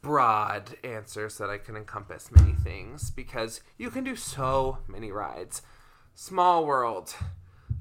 broad 0.00 0.76
answer 0.82 1.28
so 1.28 1.46
that 1.46 1.52
I 1.52 1.58
can 1.58 1.76
encompass 1.76 2.30
many 2.32 2.52
things 2.52 3.10
because 3.10 3.60
you 3.78 3.90
can 3.90 4.02
do 4.04 4.16
so 4.16 4.78
many 4.88 5.12
rides. 5.12 5.62
Small 6.14 6.66
World, 6.66 7.14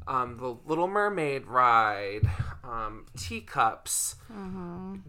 um, 0.08 0.38
the 0.38 0.56
Little 0.66 0.88
Mermaid 0.88 1.48
ride, 1.48 2.30
um, 2.64 3.06
Teacups, 3.18 4.16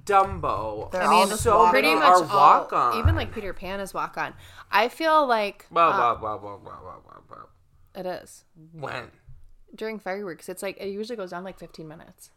Dumbo. 0.05 0.91
They're 0.91 1.03
I 1.03 1.11
mean, 1.11 1.29
just 1.29 1.43
so 1.43 1.69
pretty 1.71 1.89
many 1.89 2.01
much 2.01 2.09
are 2.09 2.23
walk 2.23 2.73
all, 2.73 2.93
on. 2.93 2.99
even 2.99 3.15
like 3.15 3.33
Peter 3.33 3.53
Pan 3.53 3.81
is 3.81 3.95
walk 3.95 4.17
on. 4.17 4.35
I 4.71 4.89
feel 4.89 5.27
like 5.27 5.67
Wow, 5.71 5.91
uh, 5.91 5.99
wow, 5.99 6.19
wow, 6.21 6.41
wow, 6.43 6.61
wow, 6.65 6.81
wow, 6.83 7.03
wow, 7.07 7.23
wow. 7.31 7.49
it 7.95 8.07
is 8.07 8.45
When? 8.73 9.11
During 9.75 9.99
fireworks. 9.99 10.49
It's 10.49 10.63
like 10.63 10.77
it 10.81 10.89
usually 10.89 11.17
goes 11.17 11.31
down 11.31 11.45
like 11.45 11.59
15 11.59 11.87
minutes. 11.87 12.31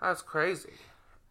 That's 0.00 0.22
crazy. 0.22 0.72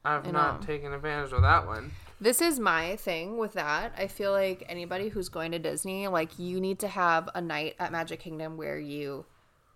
I've 0.04 0.28
I 0.28 0.32
not 0.32 0.62
know. 0.62 0.66
taken 0.68 0.94
advantage 0.94 1.32
of 1.32 1.42
that 1.44 1.68
one. 1.68 1.92
This 2.20 2.42
is 2.42 2.60
my 2.60 2.96
thing 2.96 3.38
with 3.38 3.54
that. 3.54 3.94
I 3.98 4.08
feel 4.08 4.32
like 4.32 4.64
anybody 4.70 5.10
who's 5.10 5.30
going 5.30 5.52
to 5.52 5.60
Disney, 5.60 6.08
like 6.08 6.38
you 6.40 6.60
need 6.60 6.80
to 6.80 6.88
have 6.88 7.30
a 7.36 7.42
night 7.42 7.76
at 7.80 7.92
Magic 7.92 8.20
Kingdom 8.20 8.58
where 8.58 8.80
you 8.80 9.26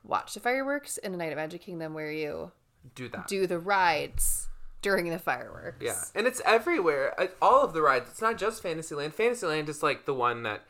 watch 0.04 0.34
the 0.34 0.40
fireworks 0.40 0.98
and 1.00 1.14
a 1.14 1.18
night 1.18 1.32
at 1.32 1.36
Magic 1.38 1.62
Kingdom 1.62 1.94
where 1.94 2.12
you 2.12 2.52
Do 2.96 3.08
that. 3.10 3.28
do 3.28 3.46
the 3.48 3.60
rides 3.60 4.48
during 4.82 5.10
the 5.10 5.18
fireworks. 5.20 5.84
Yeah, 5.84 6.00
and 6.14 6.28
it's 6.28 6.42
everywhere. 6.46 7.16
All 7.42 7.64
of 7.64 7.74
the 7.74 7.82
rides. 7.82 8.10
It's 8.12 8.22
not 8.22 8.38
just 8.38 8.62
Fantasyland. 8.62 9.14
Fantasyland 9.16 9.68
is 9.70 9.82
like 9.84 10.06
the 10.06 10.14
one 10.14 10.44
that 10.44 10.62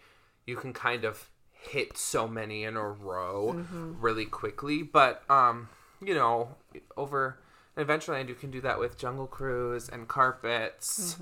you 0.46 0.56
can 0.56 0.72
kind 0.74 1.04
of 1.06 1.30
hit 1.68 1.98
so 1.98 2.28
many 2.28 2.64
in 2.64 2.76
a 2.78 2.88
row 2.90 3.66
really 4.00 4.26
quickly. 4.26 4.84
But 4.84 5.24
um, 5.30 5.70
you 6.02 6.14
know, 6.14 6.56
over 6.98 7.40
Adventureland, 7.78 8.28
you 8.30 8.36
can 8.36 8.52
do 8.52 8.62
that 8.62 8.80
with 8.80 8.98
Jungle 8.98 9.28
Cruise 9.28 9.90
and 9.90 10.08
Carpets. 10.08 11.18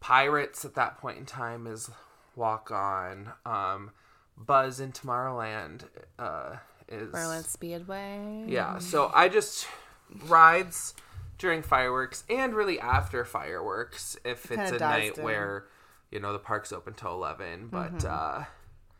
Pirates 0.00 0.64
at 0.64 0.74
that 0.74 0.98
point 0.98 1.18
in 1.18 1.26
time 1.26 1.66
is 1.66 1.90
Walk 2.36 2.70
On. 2.70 3.32
Um, 3.46 3.90
Buzz 4.36 4.80
in 4.80 4.92
Tomorrowland 4.92 5.82
uh, 6.18 6.56
Tomorrowland 6.90 7.44
Speedway. 7.44 8.44
yeah, 8.48 8.78
so 8.78 9.10
I 9.14 9.28
just 9.28 9.66
rides 10.26 10.94
during 11.38 11.62
fireworks 11.62 12.24
and 12.28 12.54
really 12.54 12.80
after 12.80 13.24
fireworks 13.24 14.16
if 14.24 14.50
it's 14.50 14.72
a 14.72 14.78
night 14.78 15.16
down. 15.16 15.24
where 15.24 15.64
you 16.10 16.18
know 16.20 16.32
the 16.32 16.38
park's 16.38 16.72
open 16.72 16.94
till 16.94 17.12
11 17.12 17.68
but 17.70 17.92
Mm-hmm. 17.98 18.40
uh 18.40 18.44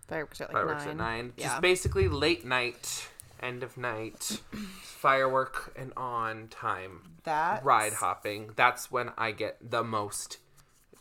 Fireworks 0.09 0.41
are 0.41 0.45
like 0.45 0.53
fireworks 0.53 0.85
nine. 0.85 0.91
at 0.91 0.97
9 0.97 1.33
Yeah. 1.37 1.47
just 1.47 1.63
basically 1.63 2.09
late 2.09 2.45
night 2.45 3.09
end 3.41 3.63
of 3.63 3.77
night 3.77 4.41
firework 4.83 5.73
and 5.77 5.93
on 5.97 6.49
time 6.49 7.03
That 7.25 7.65
ride 7.65 7.95
hopping 7.95 8.51
that's 8.57 8.91
when 8.91 9.11
i 9.19 9.33
get 9.33 9.57
the 9.61 9.83
most 9.83 10.39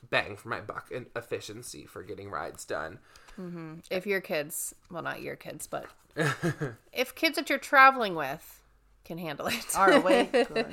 bang 0.09 0.35
for 0.37 0.49
my 0.49 0.59
buck 0.59 0.89
and 0.93 1.05
efficiency 1.15 1.85
for 1.85 2.01
getting 2.03 2.29
rides 2.31 2.65
done 2.65 2.99
mm-hmm. 3.39 3.75
if 3.89 4.05
your 4.05 4.21
kids, 4.21 4.75
well, 4.89 5.01
not 5.01 5.21
your 5.21 5.35
kids, 5.35 5.67
but 5.67 5.85
if 6.93 7.15
kids 7.15 7.37
that 7.37 7.49
you're 7.49 7.57
traveling 7.57 8.15
with 8.15 8.61
can 9.05 9.17
handle 9.17 9.47
it, 9.47 9.65
are 9.75 9.91
awake. 9.91 10.33
Right 10.55 10.65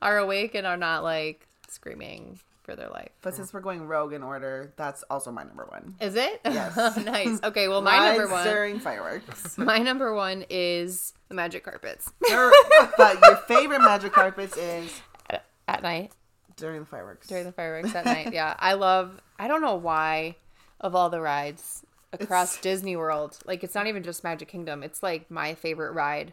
are 0.00 0.18
awake 0.18 0.54
and 0.54 0.66
are 0.66 0.76
not 0.76 1.02
like 1.02 1.46
screaming 1.68 2.38
for 2.70 2.76
their 2.76 2.88
life. 2.88 3.10
But 3.20 3.34
since 3.34 3.52
we're 3.52 3.60
going 3.60 3.86
rogue 3.88 4.12
in 4.12 4.22
order, 4.22 4.72
that's 4.76 5.02
also 5.10 5.32
my 5.32 5.42
number 5.42 5.66
one. 5.70 5.96
Is 6.00 6.14
it? 6.14 6.40
Yes. 6.50 6.96
nice. 7.04 7.40
Okay. 7.42 7.66
Well, 7.68 7.82
my 7.82 8.08
number 8.16 8.28
one. 8.32 8.44
during 8.46 8.78
fireworks. 8.80 9.58
My 9.58 9.78
number 9.78 10.14
one 10.14 10.44
is 10.50 11.12
the 11.28 11.34
magic 11.34 11.64
carpets 11.64 12.10
but 12.20 13.18
your 13.22 13.36
favorite 13.48 13.80
magic 13.80 14.12
carpets 14.12 14.56
is 14.56 15.00
at, 15.28 15.44
at 15.68 15.82
night 15.82 16.12
during 16.56 16.80
the 16.80 16.86
fireworks. 16.86 17.26
during 17.26 17.44
the 17.44 17.52
fireworks 17.52 17.94
at 17.94 18.04
night. 18.04 18.32
Yeah, 18.32 18.54
I 18.58 18.74
love. 18.74 19.20
I 19.38 19.48
don't 19.48 19.62
know 19.62 19.76
why, 19.76 20.36
of 20.80 20.94
all 20.94 21.08
the 21.10 21.20
rides 21.20 21.84
across 22.12 22.52
It's- 22.58 22.62
Disney 22.62 22.96
World, 22.96 23.38
like 23.46 23.64
it's 23.64 23.74
not 23.74 23.86
even 23.86 24.02
just 24.02 24.22
Magic 24.24 24.48
Kingdom. 24.48 24.82
It's 24.82 25.02
like 25.02 25.30
my 25.30 25.54
favorite 25.54 25.92
ride 25.92 26.32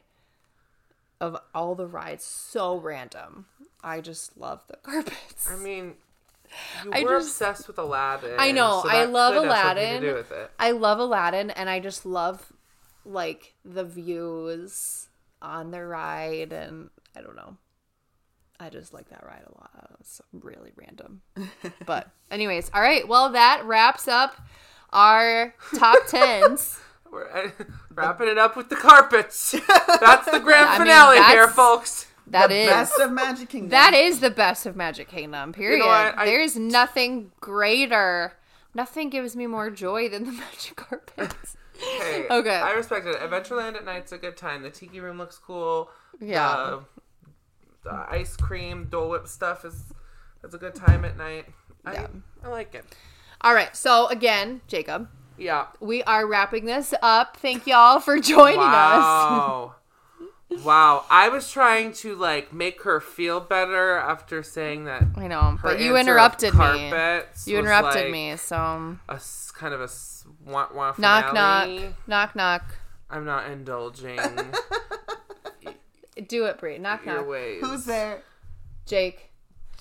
of 1.19 1.37
all 1.55 1.75
the 1.75 1.87
rides. 1.87 2.23
So 2.25 2.77
random. 2.77 3.45
I 3.83 4.01
just 4.01 4.37
love 4.37 4.63
the 4.67 4.77
carpets. 4.77 5.47
i 5.49 5.55
mean 5.55 5.93
you 6.85 6.91
I 6.93 7.03
were 7.03 7.19
just- 7.19 7.29
obsessed 7.29 7.67
with 7.67 7.77
aladdin 7.77 8.35
I 8.37 8.51
know, 8.51 8.81
so 8.83 8.89
I 8.89 9.05
love 9.05 9.33
could 9.35 9.43
have 9.47 9.57
something 9.57 9.77
Aladdin. 9.83 10.01
to 10.01 10.09
do 10.09 10.15
with 10.15 10.31
it 10.31 10.51
I 10.59 10.71
love 10.71 10.99
Aladdin, 10.99 11.49
and 11.51 11.69
I 11.69 11.79
just 11.79 12.05
love 12.05 12.51
like 13.05 13.53
the 13.63 13.83
views 13.85 15.07
on 15.41 15.71
the 15.71 15.83
ride, 15.85 16.51
and 16.51 16.89
I 17.15 17.21
don't 17.21 17.35
know. 17.35 17.57
I 18.59 18.69
just 18.69 18.91
like 18.93 19.09
that 19.09 19.23
ride 19.23 19.43
a 19.45 19.51
lot. 19.53 19.91
It's 19.99 20.19
really 20.33 20.71
random. 20.75 21.21
but 21.85 22.09
anyways, 22.31 22.71
all 22.73 22.81
right. 22.81 23.07
Well, 23.07 23.29
that 23.31 23.63
wraps 23.65 24.07
up 24.07 24.35
our 24.91 25.53
top 25.77 25.99
tens. 26.07 26.79
We're 27.11 27.29
uh, 27.29 27.49
wrapping 27.93 28.27
it 28.27 28.37
up 28.37 28.57
with 28.57 28.69
the 28.69 28.75
carpets. 28.75 29.51
That's 30.01 30.29
the 30.31 30.39
grand 30.39 30.65
I 30.69 30.79
mean, 30.79 30.87
finale 30.87 31.23
here, 31.31 31.47
folks. 31.47 32.07
That 32.31 32.49
the 32.49 32.55
is 32.55 32.67
best 32.69 32.99
of 32.99 33.11
Magic 33.11 33.49
Kingdom. 33.49 33.69
that 33.69 33.93
is 33.93 34.19
the 34.19 34.29
best 34.31 34.65
of 34.65 34.75
Magic 34.75 35.07
Kingdom. 35.07 35.53
Period. 35.53 35.85
what? 35.85 36.17
I- 36.17 36.25
There's 36.25 36.55
nothing 36.57 37.31
greater. 37.39 38.33
Nothing 38.73 39.09
gives 39.09 39.35
me 39.35 39.47
more 39.47 39.69
joy 39.71 40.09
than 40.09 40.25
the 40.25 40.31
magic 40.33 40.75
carpets. 40.75 41.55
Hey, 41.79 42.25
Okay. 42.29 42.55
I 42.55 42.71
respect 42.71 43.05
it. 43.07 43.15
Adventureland 43.19 43.75
at 43.75 43.85
night's 43.85 44.11
a 44.11 44.17
good 44.17 44.35
time. 44.37 44.61
The 44.63 44.69
tiki 44.69 44.99
room 44.99 45.17
looks 45.17 45.37
cool. 45.37 45.89
Yeah. 46.19 46.79
The, 47.83 47.89
the 47.89 48.05
ice 48.09 48.35
cream, 48.35 48.87
Dole 48.89 49.09
Whip 49.09 49.27
stuff 49.27 49.63
is 49.63 49.83
is 50.43 50.53
a 50.53 50.57
good 50.57 50.75
time 50.75 51.05
at 51.05 51.17
night. 51.17 51.45
Yeah. 51.85 52.07
I, 52.43 52.47
I 52.47 52.49
like 52.49 52.75
it. 52.75 52.83
All 53.41 53.53
right. 53.53 53.75
So 53.75 54.07
again, 54.07 54.61
Jacob, 54.67 55.07
Yeah. 55.37 55.67
we 55.79 56.03
are 56.03 56.27
wrapping 56.27 56.65
this 56.65 56.93
up. 57.01 57.37
Thank 57.37 57.65
y'all 57.67 57.99
for 57.99 58.19
joining 58.19 58.59
us. 58.59 59.71
Wow. 60.49 60.57
wow. 60.63 61.05
I 61.09 61.29
was 61.29 61.51
trying 61.51 61.91
to 61.93 62.15
like 62.15 62.53
make 62.53 62.83
her 62.83 62.99
feel 62.99 63.39
better 63.39 63.95
after 63.97 64.41
saying 64.43 64.85
that. 64.85 65.03
I 65.15 65.27
know, 65.27 65.41
her 65.41 65.57
but 65.61 65.79
you 65.79 65.97
interrupted 65.97 66.53
me. 66.53 66.57
carpets 66.57 67.47
You 67.47 67.57
was, 67.57 67.63
interrupted 67.65 68.03
like, 68.03 68.11
me. 68.11 68.35
So 68.37 68.55
um, 68.57 69.01
A 69.09 69.13
s- 69.13 69.51
kind 69.55 69.73
of 69.73 69.81
a 69.81 69.85
s- 69.85 70.25
wah, 70.45 70.67
wah 70.73 70.93
knock, 70.97 71.33
knock, 71.33 71.69
knock, 72.07 72.35
knock. 72.35 72.63
I'm 73.09 73.25
not 73.25 73.49
indulging 73.51 74.19
Do 76.27 76.45
it, 76.45 76.57
Brie. 76.57 76.77
Knock, 76.79 77.05
knock. 77.05 77.27
ways. 77.27 77.61
Who's 77.61 77.85
there? 77.85 78.23
Jake. 78.85 79.29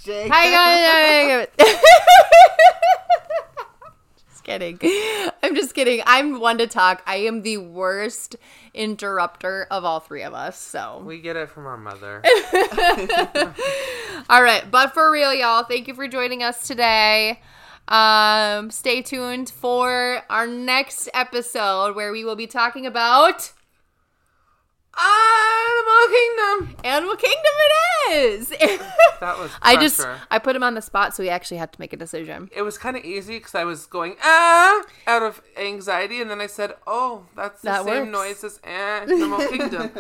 Jake. 0.05 0.31
Hi 0.33 0.51
guys. 0.51 1.49
kidding. 4.47 4.79
I'm 5.43 5.55
just 5.55 5.75
kidding. 5.75 6.03
I'm 6.07 6.41
one 6.41 6.59
to 6.59 6.67
talk. 6.67 7.03
I 7.07 7.17
am 7.17 7.43
the 7.43 7.59
worst 7.59 8.37
interrupter 8.73 9.67
of 9.71 9.85
all 9.85 10.01
three 10.01 10.23
of 10.23 10.33
us. 10.33 10.59
So, 10.59 11.03
We 11.05 11.21
get 11.21 11.37
it 11.37 11.51
from 11.51 11.67
our 11.67 11.77
mother. 11.77 12.23
all 14.31 14.43
right. 14.43 14.71
But 14.71 14.95
for 14.95 15.11
real, 15.11 15.35
y'all, 15.35 15.65
thank 15.65 15.89
you 15.89 15.95
for 15.95 16.09
joining 16.09 16.43
us 16.43 16.67
today. 16.67 17.41
Um, 17.89 18.71
stay 18.71 19.03
tuned 19.03 19.51
for 19.51 20.23
our 20.31 20.47
next 20.47 21.09
episode 21.15 21.95
where 21.95 22.13
we 22.13 22.25
will 22.25 22.37
be 22.37 22.47
talking 22.47 22.87
about 22.87 23.53
Animal 24.99 26.09
Kingdom. 26.11 26.77
Animal 26.85 27.17
Kingdom. 27.17 27.37
It 28.09 28.13
is. 28.13 28.49
That 29.21 29.37
was. 29.39 29.51
I 29.63 29.77
just. 29.77 30.07
I 30.31 30.39
put 30.39 30.55
him 30.57 30.63
on 30.63 30.75
the 30.75 30.83
spot, 30.83 31.15
so 31.15 31.23
we 31.23 31.29
actually 31.29 31.57
had 31.59 31.73
to 31.73 31.81
make 31.81 31.93
a 31.93 31.97
decision. 31.97 32.49
It 32.55 32.63
was 32.63 32.79
kind 32.79 32.97
of 32.97 33.05
easy 33.05 33.39
because 33.39 33.55
I 33.55 33.65
was 33.65 33.87
going 33.87 34.17
ah 34.23 34.83
out 35.07 35.23
of 35.23 35.43
anxiety, 35.57 36.21
and 36.21 36.31
then 36.31 36.41
I 36.41 36.47
said, 36.47 36.75
"Oh, 36.87 37.27
that's 37.35 37.63
the 37.63 37.69
That 37.71 37.85
same 37.85 38.13
works. 38.13 38.43
noise 38.43 38.45
as 38.45 38.59
Animal 38.65 39.39
Kingdom." 39.49 39.91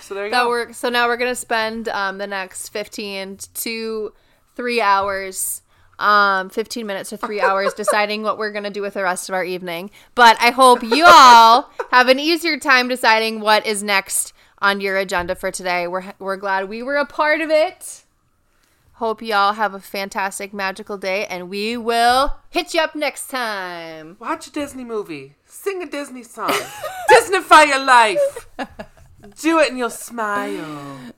So 0.00 0.14
there 0.14 0.24
you 0.26 0.30
That 0.30 0.44
go. 0.44 0.48
works. 0.48 0.78
So 0.78 0.88
now 0.88 1.06
we're 1.06 1.16
gonna 1.18 1.34
spend 1.34 1.88
um, 1.88 2.18
the 2.18 2.26
next 2.26 2.70
fifteen 2.70 3.38
to 3.54 4.12
three 4.56 4.80
hours, 4.80 5.62
um, 5.98 6.48
fifteen 6.48 6.86
minutes 6.86 7.10
to 7.10 7.16
three 7.16 7.40
hours 7.40 7.74
deciding 7.76 8.22
what 8.22 8.38
we're 8.38 8.52
gonna 8.52 8.70
do 8.70 8.82
with 8.82 8.94
the 8.94 9.02
rest 9.02 9.28
of 9.28 9.34
our 9.34 9.44
evening. 9.44 9.90
But 10.14 10.38
I 10.40 10.50
hope 10.50 10.82
you 10.82 11.04
all 11.06 11.70
have 11.92 12.08
an 12.08 12.18
easier 12.18 12.58
time 12.58 12.88
deciding 12.88 13.40
what 13.40 13.66
is 13.66 13.82
next 13.82 14.32
on 14.60 14.80
your 14.80 14.96
agenda 14.96 15.34
for 15.34 15.50
today. 15.50 15.86
We're 15.86 16.12
we're 16.18 16.36
glad 16.36 16.68
we 16.68 16.82
were 16.82 16.96
a 16.96 17.06
part 17.06 17.40
of 17.40 17.50
it. 17.50 18.04
Hope 18.94 19.22
y'all 19.22 19.54
have 19.54 19.72
a 19.72 19.80
fantastic, 19.80 20.52
magical 20.52 20.98
day, 20.98 21.24
and 21.24 21.48
we 21.48 21.74
will 21.74 22.36
hit 22.50 22.74
you 22.74 22.80
up 22.82 22.94
next 22.94 23.28
time. 23.28 24.18
Watch 24.20 24.46
a 24.48 24.52
Disney 24.52 24.84
movie. 24.84 25.36
Sing 25.46 25.82
a 25.82 25.86
Disney 25.86 26.22
song. 26.22 26.50
Disneyfy 27.10 27.68
your 27.68 27.84
life. 27.84 28.48
Do 29.40 29.58
it 29.58 29.70
and 29.70 29.78
you'll 29.78 29.88
smile. 29.88 31.14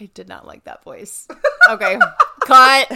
I 0.00 0.06
did 0.14 0.26
not 0.26 0.46
like 0.46 0.64
that 0.64 0.82
voice. 0.84 1.28
Okay, 1.68 1.98
cut. 2.46 2.90